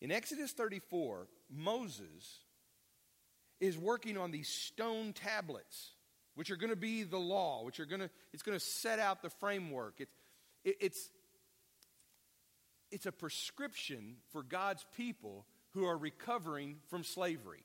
In 0.00 0.12
Exodus 0.12 0.52
34, 0.52 1.28
Moses 1.50 2.40
is 3.60 3.76
working 3.76 4.16
on 4.16 4.30
these 4.30 4.48
stone 4.48 5.12
tablets, 5.12 5.90
which 6.34 6.50
are 6.50 6.56
going 6.56 6.70
to 6.70 6.76
be 6.76 7.02
the 7.02 7.18
law, 7.18 7.64
which 7.64 7.80
are 7.80 7.86
going 7.86 8.00
to, 8.00 8.10
it's 8.32 8.42
going 8.42 8.58
to 8.58 8.64
set 8.64 8.98
out 9.00 9.22
the 9.22 9.30
framework. 9.30 9.94
It's, 9.98 10.14
it's, 10.80 11.10
it's 12.90 13.06
a 13.06 13.12
prescription 13.12 14.16
for 14.32 14.42
God's 14.42 14.84
people 14.96 15.46
who 15.70 15.84
are 15.84 15.96
recovering 15.96 16.76
from 16.88 17.04
slavery. 17.04 17.64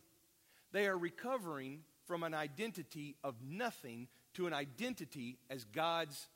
They 0.71 0.87
are 0.87 0.97
recovering 0.97 1.81
from 2.05 2.23
an 2.23 2.33
identity 2.33 3.15
of 3.23 3.35
nothing 3.43 4.07
to 4.33 4.47
an 4.47 4.53
identity 4.53 5.37
as 5.49 5.63
God's 5.63 6.27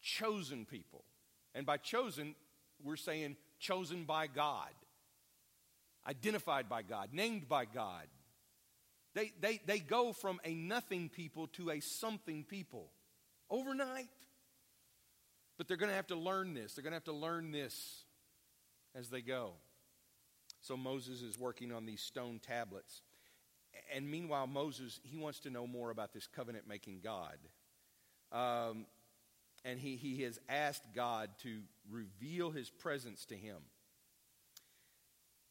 chosen 0.00 0.64
people. 0.64 1.04
And 1.54 1.64
by 1.66 1.76
chosen, 1.76 2.34
we're 2.82 2.96
saying 2.96 3.36
chosen 3.58 4.04
by 4.04 4.26
God, 4.26 4.70
identified 6.06 6.68
by 6.68 6.82
God, 6.82 7.10
named 7.12 7.48
by 7.48 7.64
God. 7.64 8.06
They, 9.14 9.32
they, 9.40 9.60
they 9.64 9.78
go 9.78 10.12
from 10.12 10.40
a 10.44 10.54
nothing 10.54 11.08
people 11.08 11.46
to 11.48 11.70
a 11.70 11.80
something 11.80 12.44
people 12.44 12.90
overnight. 13.48 14.08
But 15.56 15.68
they're 15.68 15.76
going 15.76 15.90
to 15.90 15.96
have 15.96 16.08
to 16.08 16.16
learn 16.16 16.54
this. 16.54 16.74
They're 16.74 16.82
going 16.82 16.92
to 16.92 16.96
have 16.96 17.04
to 17.04 17.12
learn 17.12 17.52
this 17.52 18.04
as 18.94 19.08
they 19.08 19.20
go. 19.20 19.52
So 20.60 20.76
Moses 20.76 21.22
is 21.22 21.38
working 21.38 21.72
on 21.72 21.86
these 21.86 22.00
stone 22.00 22.40
tablets. 22.44 23.02
And 23.94 24.10
meanwhile, 24.10 24.46
Moses, 24.46 25.00
he 25.02 25.16
wants 25.16 25.40
to 25.40 25.50
know 25.50 25.66
more 25.66 25.90
about 25.90 26.12
this 26.12 26.26
covenant 26.26 26.66
making 26.66 27.00
God. 27.02 27.36
Um, 28.32 28.86
and 29.64 29.78
he, 29.78 29.96
he 29.96 30.22
has 30.22 30.38
asked 30.48 30.84
God 30.94 31.30
to 31.42 31.60
reveal 31.90 32.50
his 32.50 32.70
presence 32.70 33.24
to 33.26 33.36
him. 33.36 33.58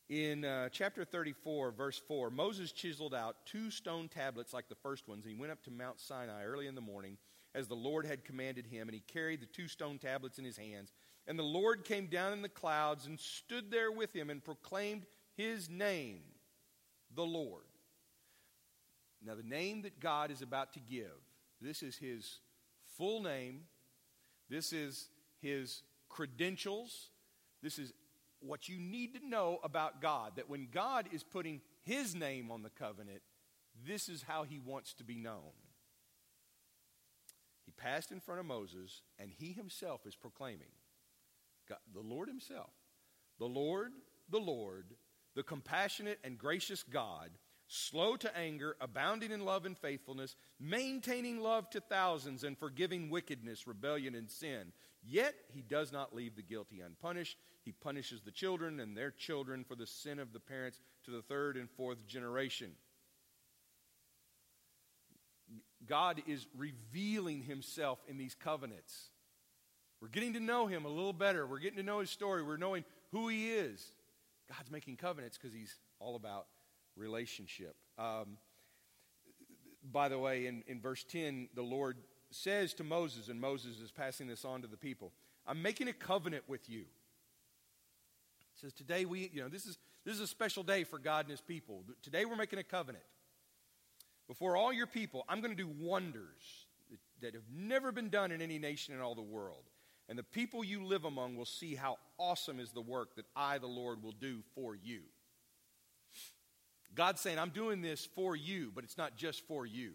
In 0.10 0.46
uh, 0.46 0.70
chapter 0.70 1.06
34, 1.06 1.72
verse 1.72 2.02
4, 2.08 2.30
Moses 2.30 2.72
chiseled 2.72 3.16
out 3.16 3.38
two 3.46 3.72
stone 3.72 4.10
tablets 4.10 4.54
like 4.54 4.68
the 4.68 4.76
first 4.76 5.08
ones, 5.08 5.26
and 5.26 5.34
he 5.34 5.40
went 5.40 5.52
up 5.52 5.64
to 5.64 5.72
Mount 5.72 6.00
Sinai 6.00 6.44
early 6.44 6.68
in 6.68 6.76
the 6.76 6.82
morning 6.82 7.18
as 7.56 7.68
the 7.68 7.76
Lord 7.76 8.06
had 8.06 8.26
commanded 8.26 8.68
him, 8.68 8.88
and 8.88 8.96
he 8.96 9.02
carried 9.02 9.42
the 9.42 9.46
two 9.46 9.68
stone 9.68 10.00
tablets 10.00 10.40
in 10.40 10.46
his 10.46 10.58
hands. 10.58 10.92
And 11.28 11.38
the 11.38 11.44
Lord 11.44 11.84
came 11.86 12.08
down 12.08 12.34
in 12.34 12.42
the 12.42 12.50
clouds 12.50 13.06
and 13.06 13.20
stood 13.20 13.72
there 13.72 13.92
with 13.92 14.14
him 14.14 14.30
and 14.30 14.44
proclaimed 14.44 15.06
his 15.36 15.70
name, 15.70 16.22
the 17.16 17.26
Lord. 17.26 17.64
Now, 19.26 19.36
the 19.36 19.44
name 19.44 19.84
that 19.84 20.00
God 20.00 20.32
is 20.32 20.42
about 20.42 20.74
to 20.74 20.80
give, 20.80 21.16
this 21.62 21.82
is 21.82 21.96
his 21.96 22.40
full 22.98 23.22
name, 23.22 23.62
this 24.50 24.74
is 24.74 25.08
his 25.42 25.82
credentials, 26.10 27.10
this 27.62 27.80
is 27.80 27.94
what 28.42 28.68
you 28.68 28.78
need 28.78 29.14
to 29.14 29.26
know 29.26 29.60
about 29.64 30.02
God. 30.02 30.34
That 30.36 30.50
when 30.50 30.68
God 30.70 31.08
is 31.14 31.24
putting 31.24 31.62
his 31.84 32.14
name 32.14 32.52
on 32.52 32.64
the 32.64 32.70
covenant, 32.70 33.22
this 33.88 34.10
is 34.10 34.24
how 34.24 34.44
he 34.44 34.60
wants 34.60 34.94
to 34.96 35.04
be 35.04 35.16
known. 35.16 35.54
He 37.66 37.72
passed 37.72 38.12
in 38.12 38.20
front 38.20 38.40
of 38.40 38.46
Moses, 38.46 39.02
and 39.18 39.32
he 39.32 39.54
himself 39.54 40.06
is 40.06 40.16
proclaiming, 40.16 40.72
God, 41.68 41.80
the 41.94 42.02
Lord 42.02 42.28
himself, 42.28 42.72
the 43.40 43.46
Lord, 43.46 43.92
the 44.30 44.40
Lord, 44.40 44.86
the 45.36 45.44
compassionate 45.44 46.20
and 46.24 46.38
gracious 46.38 46.84
God, 46.84 47.32
slow 47.68 48.16
to 48.18 48.38
anger, 48.38 48.76
abounding 48.82 49.32
in 49.32 49.46
love 49.46 49.66
and 49.66 49.78
faithfulness, 49.78 50.36
maintaining 50.60 51.40
love 51.40 51.70
to 51.72 51.80
thousands, 51.80 52.44
and 52.44 52.58
forgiving 52.58 53.10
wickedness, 53.10 53.66
rebellion, 53.66 54.14
and 54.14 54.30
sin. 54.30 54.74
Yet 55.02 55.34
he 55.50 55.62
does 55.62 55.92
not 55.92 56.16
leave 56.16 56.36
the 56.36 56.42
guilty 56.42 56.82
unpunished. 56.82 57.38
He 57.64 57.72
punishes 57.72 58.22
the 58.22 58.32
children 58.32 58.80
and 58.80 58.96
their 58.96 59.12
children 59.12 59.64
for 59.64 59.76
the 59.76 59.88
sin 59.88 60.20
of 60.20 60.34
the 60.34 60.40
parents 60.40 60.82
to 61.06 61.12
the 61.12 61.22
third 61.22 61.58
and 61.58 61.70
fourth 61.70 62.06
generation. 62.08 62.72
God 65.88 66.22
is 66.28 66.46
revealing 66.58 67.44
himself 67.44 68.00
in 68.08 68.18
these 68.18 68.36
covenants. 68.36 69.10
We're 70.02 70.10
getting 70.10 70.34
to 70.34 70.40
know 70.40 70.68
him 70.68 70.86
a 70.86 70.90
little 70.90 71.14
better. 71.14 71.48
We're 71.48 71.60
getting 71.60 71.78
to 71.78 71.84
know 71.84 72.00
his 72.00 72.10
story. 72.10 72.44
We're 72.44 72.58
knowing 72.58 72.84
who 73.12 73.30
he 73.30 73.52
is. 73.52 73.86
God's 74.50 74.70
making 74.70 74.98
covenants 74.98 75.38
because 75.38 75.54
he's 75.54 75.76
all 76.00 76.16
about 76.16 76.48
relationship. 76.96 77.76
Um, 77.98 78.38
by 79.92 80.10
the 80.10 80.20
way, 80.20 80.48
in, 80.48 80.64
in 80.68 80.82
verse 80.82 81.04
10, 81.04 81.50
the 81.56 81.62
Lord 81.62 81.98
says 82.32 82.74
to 82.76 82.84
Moses, 82.84 83.30
and 83.30 83.40
Moses 83.40 83.80
is 83.80 83.92
passing 83.92 84.28
this 84.28 84.44
on 84.44 84.62
to 84.62 84.68
the 84.68 84.78
people 84.78 85.12
I'm 85.46 85.62
making 85.62 85.90
a 85.90 85.94
covenant 85.94 86.44
with 86.48 86.70
you. 86.70 86.86
He 88.40 88.62
says, 88.62 88.74
Today 88.74 89.06
we, 89.06 89.30
you 89.34 89.42
know, 89.42 89.50
this 89.50 89.66
is, 89.66 89.78
this 90.06 90.16
is 90.16 90.22
a 90.22 90.28
special 90.28 90.64
day 90.64 90.84
for 90.84 91.00
God 91.00 91.26
and 91.26 91.32
his 91.32 91.42
people. 91.42 91.84
Today 92.02 92.26
we're 92.26 92.36
making 92.36 92.60
a 92.60 92.64
covenant. 92.64 93.04
Before 94.28 94.56
all 94.56 94.72
your 94.72 94.88
people, 94.88 95.26
I'm 95.28 95.42
going 95.42 95.56
to 95.56 95.64
do 95.64 95.70
wonders 95.80 96.66
that, 97.22 97.34
have 97.34 97.44
never 97.54 97.92
been 97.92 98.10
done 98.10 98.32
in 98.32 98.42
any 98.42 98.60
nation 98.60 98.94
in 98.94 99.02
all 99.02 99.16
the 99.16 99.22
world. 99.22 99.64
And 100.10 100.18
the 100.18 100.24
people 100.24 100.64
you 100.64 100.86
live 100.86 101.06
among 101.06 101.36
will 101.36 101.46
see 101.46 101.76
how 101.76 101.98
awesome 102.18 102.60
is 102.60 102.72
the 102.72 102.82
work 102.82 103.16
that 103.16 103.26
I, 103.36 103.58
the 103.58 103.68
Lord, 103.68 104.04
will 104.04 104.12
do 104.12 104.40
for 104.56 104.76
you. 104.76 105.02
God's 106.96 107.22
saying, 107.22 107.40
I'm 107.40 107.50
doing 107.50 107.82
this 107.82 108.08
for 108.14 108.36
you, 108.36 108.72
but 108.74 108.84
it's 108.84 108.98
not 108.98 109.16
just 109.16 109.48
for 109.48 109.66
you. 109.66 109.94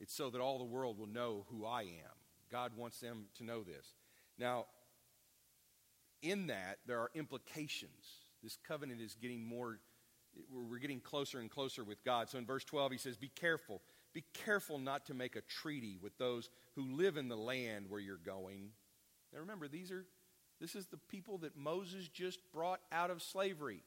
It's 0.00 0.14
so 0.14 0.30
that 0.30 0.40
all 0.40 0.58
the 0.58 0.64
world 0.64 0.98
will 0.98 1.06
know 1.06 1.46
who 1.50 1.64
I 1.64 1.82
am. 1.82 2.16
God 2.50 2.72
wants 2.76 3.00
them 3.00 3.26
to 3.36 3.44
know 3.44 3.62
this. 3.62 3.94
Now, 4.38 4.66
in 6.22 6.48
that, 6.48 6.78
there 6.86 6.98
are 6.98 7.10
implications. 7.14 8.24
This 8.42 8.58
covenant 8.66 9.00
is 9.00 9.14
getting 9.14 9.44
more, 9.44 9.78
we're 10.50 10.78
getting 10.78 11.00
closer 11.00 11.38
and 11.38 11.50
closer 11.50 11.84
with 11.84 12.04
God. 12.04 12.28
So 12.28 12.38
in 12.38 12.46
verse 12.46 12.64
12, 12.64 12.92
he 12.92 12.98
says, 12.98 13.16
Be 13.16 13.28
careful. 13.28 13.80
Be 14.12 14.24
careful 14.44 14.78
not 14.78 15.06
to 15.06 15.14
make 15.14 15.36
a 15.36 15.40
treaty 15.42 15.96
with 16.00 16.16
those 16.18 16.50
who 16.74 16.96
live 16.96 17.16
in 17.16 17.28
the 17.28 17.36
land 17.36 17.86
where 17.88 18.00
you're 18.00 18.16
going. 18.16 18.70
Now 19.32 19.40
remember, 19.40 19.68
these 19.68 19.92
are, 19.92 20.04
this 20.60 20.74
is 20.74 20.86
the 20.86 20.98
people 21.08 21.38
that 21.38 21.56
Moses 21.56 22.08
just 22.08 22.40
brought 22.52 22.80
out 22.90 23.10
of 23.10 23.22
slavery. 23.22 23.82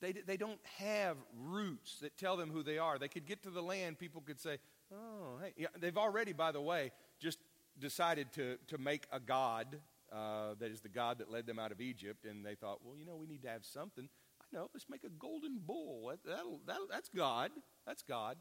They, 0.00 0.12
they 0.12 0.36
don't 0.36 0.60
have 0.78 1.16
roots 1.38 1.98
that 2.00 2.18
tell 2.18 2.36
them 2.36 2.50
who 2.50 2.62
they 2.62 2.76
are. 2.76 2.98
They 2.98 3.08
could 3.08 3.24
get 3.24 3.44
to 3.44 3.50
the 3.50 3.62
land, 3.62 3.98
people 3.98 4.20
could 4.20 4.40
say, 4.40 4.58
oh, 4.92 5.38
hey. 5.40 5.52
Yeah, 5.56 5.68
they've 5.78 5.96
already, 5.96 6.32
by 6.32 6.52
the 6.52 6.60
way, 6.60 6.90
just 7.20 7.38
decided 7.78 8.32
to, 8.34 8.58
to 8.68 8.78
make 8.78 9.06
a 9.12 9.20
god 9.20 9.78
uh, 10.12 10.54
that 10.58 10.70
is 10.70 10.80
the 10.80 10.88
God 10.88 11.18
that 11.18 11.30
led 11.30 11.46
them 11.46 11.58
out 11.58 11.72
of 11.72 11.80
Egypt. 11.80 12.26
And 12.26 12.44
they 12.44 12.54
thought, 12.54 12.80
well, 12.84 12.96
you 12.96 13.06
know, 13.06 13.16
we 13.16 13.26
need 13.26 13.42
to 13.42 13.48
have 13.48 13.64
something. 13.64 14.08
Know, 14.52 14.68
let's 14.74 14.86
make 14.90 15.04
a 15.04 15.08
golden 15.08 15.60
bull. 15.64 16.08
That, 16.10 16.18
that'll, 16.24 16.60
that'll, 16.66 16.86
that's 16.90 17.08
God. 17.08 17.50
That's 17.86 18.02
God. 18.02 18.36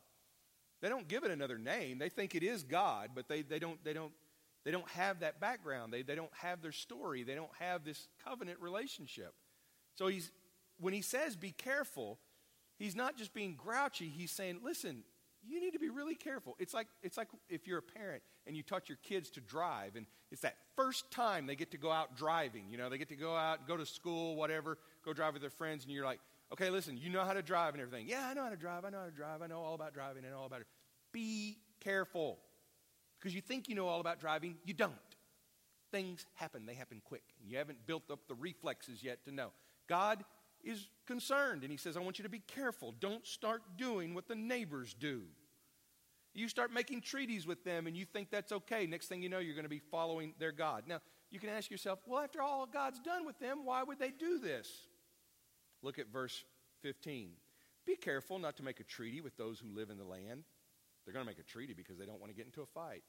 They 0.81 0.89
don't 0.89 1.07
give 1.07 1.23
it 1.23 1.31
another 1.31 1.57
name. 1.57 1.99
They 1.99 2.09
think 2.09 2.35
it 2.35 2.43
is 2.43 2.63
God, 2.63 3.11
but 3.15 3.29
they, 3.29 3.43
they, 3.43 3.59
don't, 3.59 3.81
they, 3.83 3.93
don't, 3.93 4.11
they 4.65 4.71
don't 4.71 4.89
have 4.89 5.21
that 5.21 5.39
background. 5.39 5.93
They, 5.93 6.01
they 6.01 6.15
don't 6.15 6.33
have 6.41 6.61
their 6.61 6.71
story. 6.71 7.23
They 7.23 7.35
don't 7.35 7.51
have 7.59 7.85
this 7.85 8.07
covenant 8.25 8.59
relationship. 8.59 9.33
So 9.95 10.07
he's, 10.07 10.31
when 10.79 10.93
he 10.93 11.01
says 11.01 11.35
be 11.35 11.51
careful, 11.51 12.19
he's 12.77 12.95
not 12.95 13.17
just 13.17 13.33
being 13.33 13.55
grouchy, 13.55 14.09
he's 14.09 14.31
saying, 14.31 14.59
listen, 14.63 15.03
you 15.47 15.61
need 15.61 15.71
to 15.71 15.79
be 15.79 15.89
really 15.89 16.15
careful. 16.15 16.55
It's 16.59 16.73
like, 16.73 16.87
it's 17.01 17.17
like 17.17 17.27
if 17.49 17.67
you're 17.67 17.79
a 17.79 17.83
parent 17.83 18.21
and 18.45 18.55
you 18.55 18.63
taught 18.63 18.89
your 18.89 18.97
kids 19.03 19.29
to 19.31 19.41
drive, 19.41 19.95
and 19.95 20.05
it's 20.31 20.41
that 20.41 20.55
first 20.75 21.09
time 21.11 21.47
they 21.47 21.55
get 21.55 21.71
to 21.71 21.77
go 21.77 21.91
out 21.91 22.15
driving. 22.15 22.65
You 22.69 22.77
know, 22.77 22.89
they 22.89 22.97
get 22.97 23.09
to 23.09 23.15
go 23.15 23.35
out, 23.35 23.67
go 23.67 23.77
to 23.77 23.85
school, 23.85 24.35
whatever, 24.35 24.77
go 25.03 25.13
drive 25.13 25.33
with 25.33 25.41
their 25.41 25.49
friends, 25.49 25.83
and 25.83 25.93
you're 25.93 26.05
like, 26.05 26.19
okay, 26.53 26.69
listen, 26.69 26.97
you 26.97 27.09
know 27.09 27.23
how 27.23 27.33
to 27.33 27.41
drive 27.41 27.73
and 27.73 27.81
everything. 27.81 28.07
Yeah, 28.07 28.27
I 28.29 28.33
know 28.33 28.43
how 28.43 28.49
to 28.49 28.57
drive. 28.57 28.85
I 28.85 28.89
know 28.89 28.99
how 28.99 29.05
to 29.05 29.11
drive. 29.11 29.41
I 29.41 29.47
know 29.47 29.59
all 29.59 29.75
about 29.75 29.93
driving. 29.93 30.23
I 30.25 30.29
know 30.29 30.39
all 30.39 30.45
about 30.45 30.61
it. 30.61 30.67
Be 31.11 31.57
careful. 31.79 32.39
Because 33.19 33.35
you 33.35 33.41
think 33.41 33.69
you 33.69 33.75
know 33.75 33.87
all 33.87 33.99
about 33.99 34.19
driving, 34.19 34.55
you 34.65 34.73
don't. 34.73 34.93
Things 35.91 36.25
happen, 36.35 36.65
they 36.65 36.73
happen 36.73 37.01
quick. 37.03 37.23
You 37.45 37.57
haven't 37.57 37.85
built 37.85 38.09
up 38.09 38.27
the 38.27 38.35
reflexes 38.35 39.03
yet 39.03 39.23
to 39.25 39.31
know. 39.31 39.49
God 39.87 40.23
is 40.63 40.87
concerned. 41.05 41.63
And 41.63 41.71
he 41.71 41.77
says, 41.77 41.97
I 41.97 41.99
want 41.99 42.17
you 42.17 42.23
to 42.23 42.29
be 42.29 42.39
careful. 42.39 42.93
Don't 42.99 43.25
start 43.27 43.61
doing 43.77 44.13
what 44.13 44.27
the 44.27 44.35
neighbors 44.35 44.95
do. 44.97 45.23
You 46.33 46.47
start 46.47 46.71
making 46.71 47.01
treaties 47.01 47.45
with 47.45 47.63
them 47.65 47.87
and 47.87 47.97
you 47.97 48.05
think 48.05 48.29
that's 48.31 48.51
okay. 48.53 48.87
Next 48.87 49.07
thing 49.07 49.21
you 49.21 49.27
know, 49.27 49.39
you're 49.39 49.55
going 49.55 49.63
to 49.63 49.69
be 49.69 49.81
following 49.91 50.33
their 50.39 50.53
God. 50.53 50.83
Now, 50.87 51.01
you 51.29 51.39
can 51.39 51.49
ask 51.49 51.69
yourself, 51.69 51.99
well, 52.05 52.23
after 52.23 52.41
all 52.41 52.65
God's 52.65 52.99
done 52.99 53.25
with 53.25 53.37
them, 53.39 53.65
why 53.65 53.83
would 53.83 53.99
they 53.99 54.11
do 54.11 54.39
this? 54.39 54.69
Look 55.81 55.99
at 55.99 56.07
verse 56.11 56.43
15. 56.81 57.31
Be 57.85 57.95
careful 57.95 58.39
not 58.39 58.57
to 58.57 58.63
make 58.63 58.79
a 58.79 58.83
treaty 58.83 59.21
with 59.21 59.37
those 59.37 59.59
who 59.59 59.75
live 59.75 59.89
in 59.89 59.97
the 59.97 60.03
land. 60.03 60.43
They're 61.03 61.13
going 61.13 61.25
to 61.25 61.29
make 61.29 61.39
a 61.39 61.43
treaty 61.43 61.73
because 61.73 61.97
they 61.97 62.05
don't 62.05 62.19
want 62.19 62.31
to 62.31 62.35
get 62.35 62.45
into 62.45 62.61
a 62.61 62.65
fight. 62.65 63.03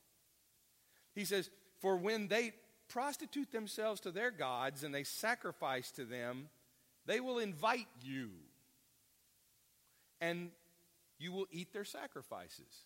He 1.15 1.25
says, 1.25 1.51
For 1.81 1.97
when 1.97 2.29
they 2.29 2.53
prostitute 2.89 3.53
themselves 3.53 4.01
to 4.03 4.11
their 4.11 4.31
gods 4.31 4.85
and 4.85 4.95
they 4.95 5.05
sacrifice 5.05 5.91
to 5.93 6.05
them, 6.05 6.49
they 7.07 7.21
will 7.21 7.39
invite 7.39 7.89
you, 8.03 8.31
and 10.21 10.51
you 11.19 11.33
will 11.33 11.47
eat 11.51 11.73
their 11.73 11.85
sacrifices. 11.85 12.85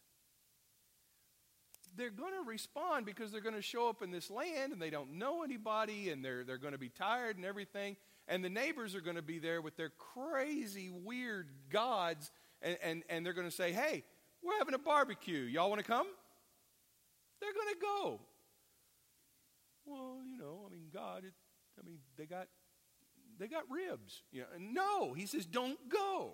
They're 1.96 2.10
going 2.10 2.32
to 2.32 2.48
respond 2.48 3.06
because 3.06 3.32
they're 3.32 3.40
going 3.40 3.54
to 3.54 3.62
show 3.62 3.88
up 3.88 4.02
in 4.02 4.10
this 4.10 4.30
land 4.30 4.72
and 4.72 4.82
they 4.82 4.90
don't 4.90 5.14
know 5.14 5.42
anybody 5.42 6.10
and 6.10 6.22
they're, 6.22 6.44
they're 6.44 6.58
going 6.58 6.74
to 6.74 6.78
be 6.78 6.90
tired 6.90 7.36
and 7.36 7.44
everything. 7.44 7.96
And 8.28 8.44
the 8.44 8.50
neighbors 8.50 8.94
are 8.94 9.00
going 9.00 9.16
to 9.16 9.22
be 9.22 9.38
there 9.38 9.60
with 9.60 9.76
their 9.76 9.90
crazy, 9.90 10.90
weird 10.90 11.48
gods, 11.70 12.30
and, 12.60 12.76
and, 12.82 13.02
and 13.08 13.24
they're 13.24 13.32
going 13.32 13.48
to 13.48 13.54
say, 13.54 13.72
Hey, 13.72 14.04
we're 14.42 14.58
having 14.58 14.74
a 14.74 14.78
barbecue. 14.78 15.40
Y'all 15.40 15.68
want 15.68 15.80
to 15.80 15.86
come? 15.86 16.06
They're 17.40 17.52
going 17.52 17.74
to 17.74 17.80
go. 17.80 18.20
Well, 19.84 20.18
you 20.28 20.38
know, 20.38 20.66
I 20.66 20.72
mean, 20.72 20.86
God, 20.92 21.24
it, 21.24 21.32
I 21.80 21.86
mean, 21.86 21.98
they 22.16 22.26
got 22.26 22.48
they 23.38 23.48
got 23.48 23.64
ribs. 23.70 24.22
You 24.32 24.42
know, 24.42 24.46
no, 24.58 25.12
he 25.12 25.26
says, 25.26 25.46
don't 25.46 25.78
go. 25.88 26.32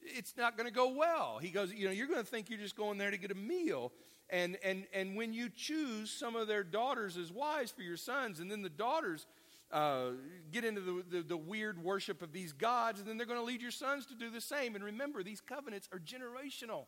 It's 0.00 0.36
not 0.36 0.56
going 0.56 0.68
to 0.68 0.72
go 0.72 0.90
well. 0.90 1.38
He 1.42 1.50
goes, 1.50 1.72
you 1.72 1.86
know, 1.86 1.92
you're 1.92 2.06
going 2.06 2.20
to 2.20 2.26
think 2.26 2.50
you're 2.50 2.58
just 2.58 2.76
going 2.76 2.98
there 2.98 3.10
to 3.10 3.18
get 3.18 3.30
a 3.30 3.34
meal. 3.34 3.92
And, 4.30 4.58
and, 4.62 4.84
and 4.92 5.16
when 5.16 5.32
you 5.32 5.48
choose 5.48 6.10
some 6.10 6.36
of 6.36 6.46
their 6.46 6.62
daughters 6.62 7.16
as 7.16 7.32
wives 7.32 7.70
for 7.70 7.82
your 7.82 7.96
sons, 7.96 8.40
and 8.40 8.50
then 8.50 8.62
the 8.62 8.68
daughters 8.68 9.26
uh, 9.70 10.10
get 10.50 10.64
into 10.64 10.80
the, 10.80 11.04
the, 11.10 11.22
the 11.22 11.36
weird 11.36 11.82
worship 11.82 12.22
of 12.22 12.32
these 12.32 12.52
gods, 12.52 13.00
and 13.00 13.08
then 13.08 13.16
they're 13.16 13.26
going 13.26 13.38
to 13.38 13.44
lead 13.44 13.60
your 13.60 13.70
sons 13.70 14.06
to 14.06 14.14
do 14.14 14.30
the 14.30 14.40
same. 14.40 14.74
And 14.74 14.84
remember, 14.84 15.22
these 15.22 15.40
covenants 15.40 15.88
are 15.92 15.98
generational. 15.98 16.86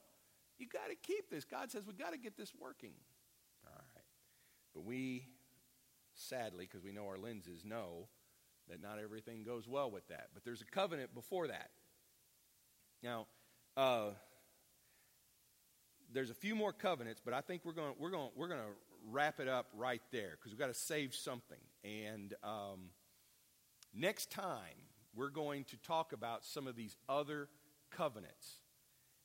You 0.59 0.67
got 0.67 0.89
to 0.89 0.95
keep 0.95 1.31
this. 1.31 1.45
God 1.45 1.71
says 1.71 1.85
we 1.87 1.93
got 1.93 2.13
to 2.13 2.19
get 2.19 2.37
this 2.37 2.53
working. 2.59 2.93
All 3.67 3.73
right. 3.95 4.05
But 4.75 4.85
we, 4.85 5.27
sadly, 6.15 6.67
because 6.67 6.85
we 6.85 6.93
know 6.93 7.07
our 7.07 7.19
lenses, 7.19 7.65
know 7.65 8.09
that 8.69 8.81
not 8.81 8.99
everything 9.03 9.43
goes 9.43 9.69
well 9.69 9.91
with 9.91 10.07
that. 10.09 10.29
But 10.33 10.45
there's 10.45 10.63
a 10.63 10.67
covenant 10.67 11.15
before 11.15 11.49
that. 11.49 11.71
Now, 13.03 13.27
uh, 13.77 14.11
there's 16.13 16.31
a 16.31 16.35
few 16.35 16.55
more 16.55 16.73
covenants, 16.73 17.21
but 17.25 17.35
I 17.35 17.41
think 17.41 17.65
we're 17.65 17.73
going 17.73 17.95
we're 17.99 18.11
going 18.11 18.31
we're 18.37 18.49
going 18.49 18.61
to 18.61 18.67
wrap 19.09 19.41
it 19.41 19.49
up 19.49 19.67
right 19.77 20.03
there 20.11 20.33
because 20.33 20.53
we've 20.53 20.59
got 20.59 20.69
to 20.69 20.75
save 20.75 21.15
something. 21.15 21.59
And 21.85 22.35
um, 22.43 22.91
next 23.95 24.31
time 24.31 24.89
we're 25.15 25.31
going 25.31 25.65
to 25.65 25.77
talk 25.79 26.13
about 26.13 26.45
some 26.45 26.67
of 26.67 26.77
these 26.77 26.97
other 27.09 27.49
covenants, 27.91 28.59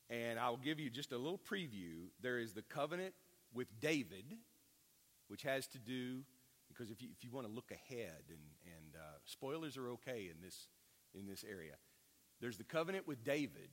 and 0.09 0.39
I'll 0.39 0.57
give 0.57 0.79
you 0.79 0.89
just 0.89 1.11
a 1.11 1.17
little 1.17 1.39
preview. 1.39 2.09
There 2.21 2.39
is 2.39 2.53
the 2.53 2.61
covenant 2.61 3.13
with 3.53 3.67
David, 3.79 4.25
which 5.27 5.43
has 5.43 5.67
to 5.67 5.79
do 5.79 6.23
because 6.67 6.91
if 6.91 7.01
you, 7.01 7.09
if 7.15 7.23
you 7.23 7.31
want 7.31 7.47
to 7.47 7.53
look 7.53 7.71
ahead, 7.71 8.23
and, 8.27 8.39
and 8.65 8.95
uh, 8.95 9.17
spoilers 9.25 9.77
are 9.77 9.89
okay 9.91 10.29
in 10.29 10.41
this, 10.43 10.67
in 11.13 11.25
this 11.25 11.45
area, 11.49 11.73
there's 12.41 12.57
the 12.57 12.63
covenant 12.63 13.07
with 13.07 13.23
David, 13.23 13.69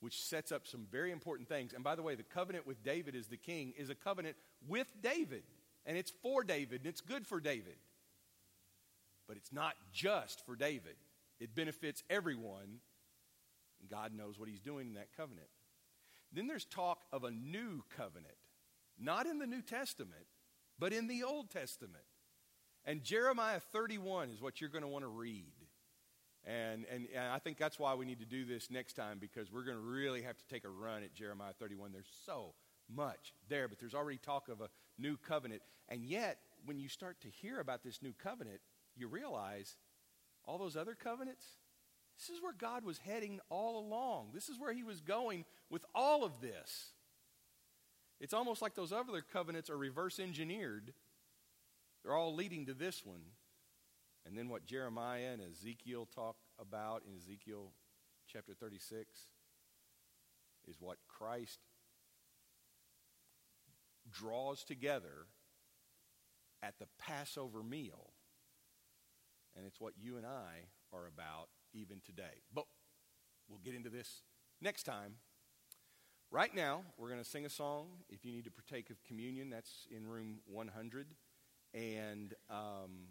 which 0.00 0.22
sets 0.22 0.52
up 0.52 0.66
some 0.66 0.86
very 0.90 1.10
important 1.10 1.48
things. 1.48 1.72
And 1.72 1.82
by 1.82 1.94
the 1.94 2.02
way, 2.02 2.14
the 2.14 2.22
covenant 2.22 2.66
with 2.66 2.82
David 2.82 3.16
as 3.16 3.26
the 3.26 3.36
king 3.36 3.72
is 3.76 3.90
a 3.90 3.94
covenant 3.94 4.36
with 4.66 4.88
David, 5.02 5.42
and 5.86 5.96
it's 5.96 6.12
for 6.22 6.44
David, 6.44 6.80
and 6.80 6.88
it's 6.88 7.00
good 7.00 7.26
for 7.26 7.40
David. 7.40 7.76
But 9.26 9.36
it's 9.36 9.52
not 9.52 9.74
just 9.92 10.44
for 10.46 10.56
David, 10.56 10.96
it 11.40 11.54
benefits 11.54 12.02
everyone. 12.08 12.80
God 13.88 14.12
knows 14.12 14.38
what 14.38 14.48
he's 14.48 14.60
doing 14.60 14.88
in 14.88 14.94
that 14.94 15.16
covenant. 15.16 15.46
Then 16.32 16.46
there's 16.46 16.64
talk 16.64 17.04
of 17.12 17.24
a 17.24 17.30
new 17.30 17.84
covenant, 17.96 18.34
not 18.98 19.26
in 19.26 19.38
the 19.38 19.46
New 19.46 19.62
Testament 19.62 20.26
but 20.78 20.92
in 20.92 21.08
the 21.08 21.24
Old 21.24 21.50
Testament. 21.50 22.04
And 22.84 23.02
Jeremiah 23.02 23.60
31 23.72 24.30
is 24.30 24.40
what 24.40 24.60
you're 24.60 24.70
going 24.70 24.82
to 24.82 24.88
want 24.88 25.04
to 25.04 25.08
read. 25.08 25.52
And, 26.44 26.86
and, 26.90 27.08
and, 27.14 27.26
I 27.32 27.38
think 27.38 27.58
that's 27.58 27.78
why 27.78 27.94
we 27.94 28.06
need 28.06 28.20
to 28.20 28.26
do 28.26 28.44
this 28.44 28.70
next 28.70 28.94
time 28.94 29.18
because 29.18 29.52
we're 29.52 29.64
going 29.64 29.76
to 29.76 29.82
really 29.82 30.22
have 30.22 30.38
to 30.38 30.46
take 30.46 30.64
a 30.64 30.68
run 30.68 31.02
at 31.02 31.12
Jeremiah 31.12 31.52
31. 31.58 31.92
There's 31.92 32.06
so 32.24 32.54
much 32.88 33.34
there, 33.48 33.68
but 33.68 33.78
there's 33.78 33.94
already 33.94 34.18
talk 34.18 34.48
of 34.48 34.60
a 34.60 34.68
new 34.98 35.16
covenant. 35.16 35.62
And 35.88 36.04
yet, 36.04 36.38
when 36.64 36.78
you 36.78 36.88
start 36.88 37.20
to 37.22 37.28
hear 37.28 37.60
about 37.60 37.82
this 37.82 38.00
new 38.02 38.12
covenant, 38.12 38.60
you 38.96 39.08
realize 39.08 39.76
all 40.44 40.58
those 40.58 40.76
other 40.76 40.94
covenants, 40.94 41.44
this 42.18 42.34
is 42.34 42.42
where 42.42 42.54
God 42.56 42.84
was 42.84 42.98
heading 42.98 43.40
all 43.48 43.78
along. 43.78 44.30
This 44.34 44.48
is 44.48 44.58
where 44.58 44.72
he 44.72 44.82
was 44.82 45.00
going 45.00 45.44
with 45.70 45.84
all 45.94 46.24
of 46.24 46.40
this. 46.40 46.92
It's 48.20 48.34
almost 48.34 48.62
like 48.62 48.74
those 48.74 48.92
other 48.92 49.20
covenants 49.20 49.70
are 49.70 49.76
reverse 49.76 50.18
engineered. 50.18 50.92
They're 52.02 52.14
all 52.14 52.34
leading 52.34 52.66
to 52.66 52.74
this 52.74 53.04
one. 53.04 53.22
And 54.26 54.36
then 54.36 54.48
what 54.48 54.66
Jeremiah 54.66 55.32
and 55.32 55.42
Ezekiel 55.42 56.06
talk 56.14 56.36
about 56.60 57.02
in 57.08 57.16
Ezekiel 57.16 57.72
chapter 58.30 58.52
36 58.52 59.08
is 60.66 60.76
what 60.80 60.98
Christ 61.08 61.60
draws 64.10 64.64
together 64.64 65.26
at 66.62 66.78
the 66.78 66.86
Passover 66.98 67.62
meal. 67.62 68.10
And 69.56 69.66
it's 69.66 69.80
what 69.80 69.94
you 69.98 70.16
and 70.16 70.26
I 70.26 70.68
are 70.92 71.06
about 71.06 71.48
even 71.72 72.00
today. 72.04 72.42
But 72.54 72.64
we'll 73.48 73.60
get 73.64 73.74
into 73.74 73.90
this 73.90 74.22
next 74.60 74.84
time. 74.84 75.14
Right 76.30 76.54
now, 76.54 76.82
we're 76.98 77.08
going 77.08 77.22
to 77.22 77.28
sing 77.28 77.46
a 77.46 77.50
song. 77.50 77.88
If 78.10 78.24
you 78.24 78.32
need 78.32 78.44
to 78.44 78.50
partake 78.50 78.90
of 78.90 79.02
communion, 79.02 79.48
that's 79.48 79.86
in 79.90 80.06
room 80.06 80.40
100. 80.46 81.14
And 81.72 82.34
um, 82.50 83.08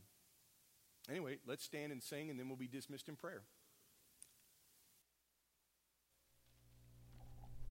anyway, 1.10 1.38
let's 1.47 1.64
stand 1.64 1.91
and 1.91 2.01
sing, 2.01 2.30
and 2.30 2.39
then 2.39 2.47
we'll 2.47 2.58
be 2.58 2.68
dismissed 2.68 3.10
in 3.10 3.16
prayer. 3.16 3.43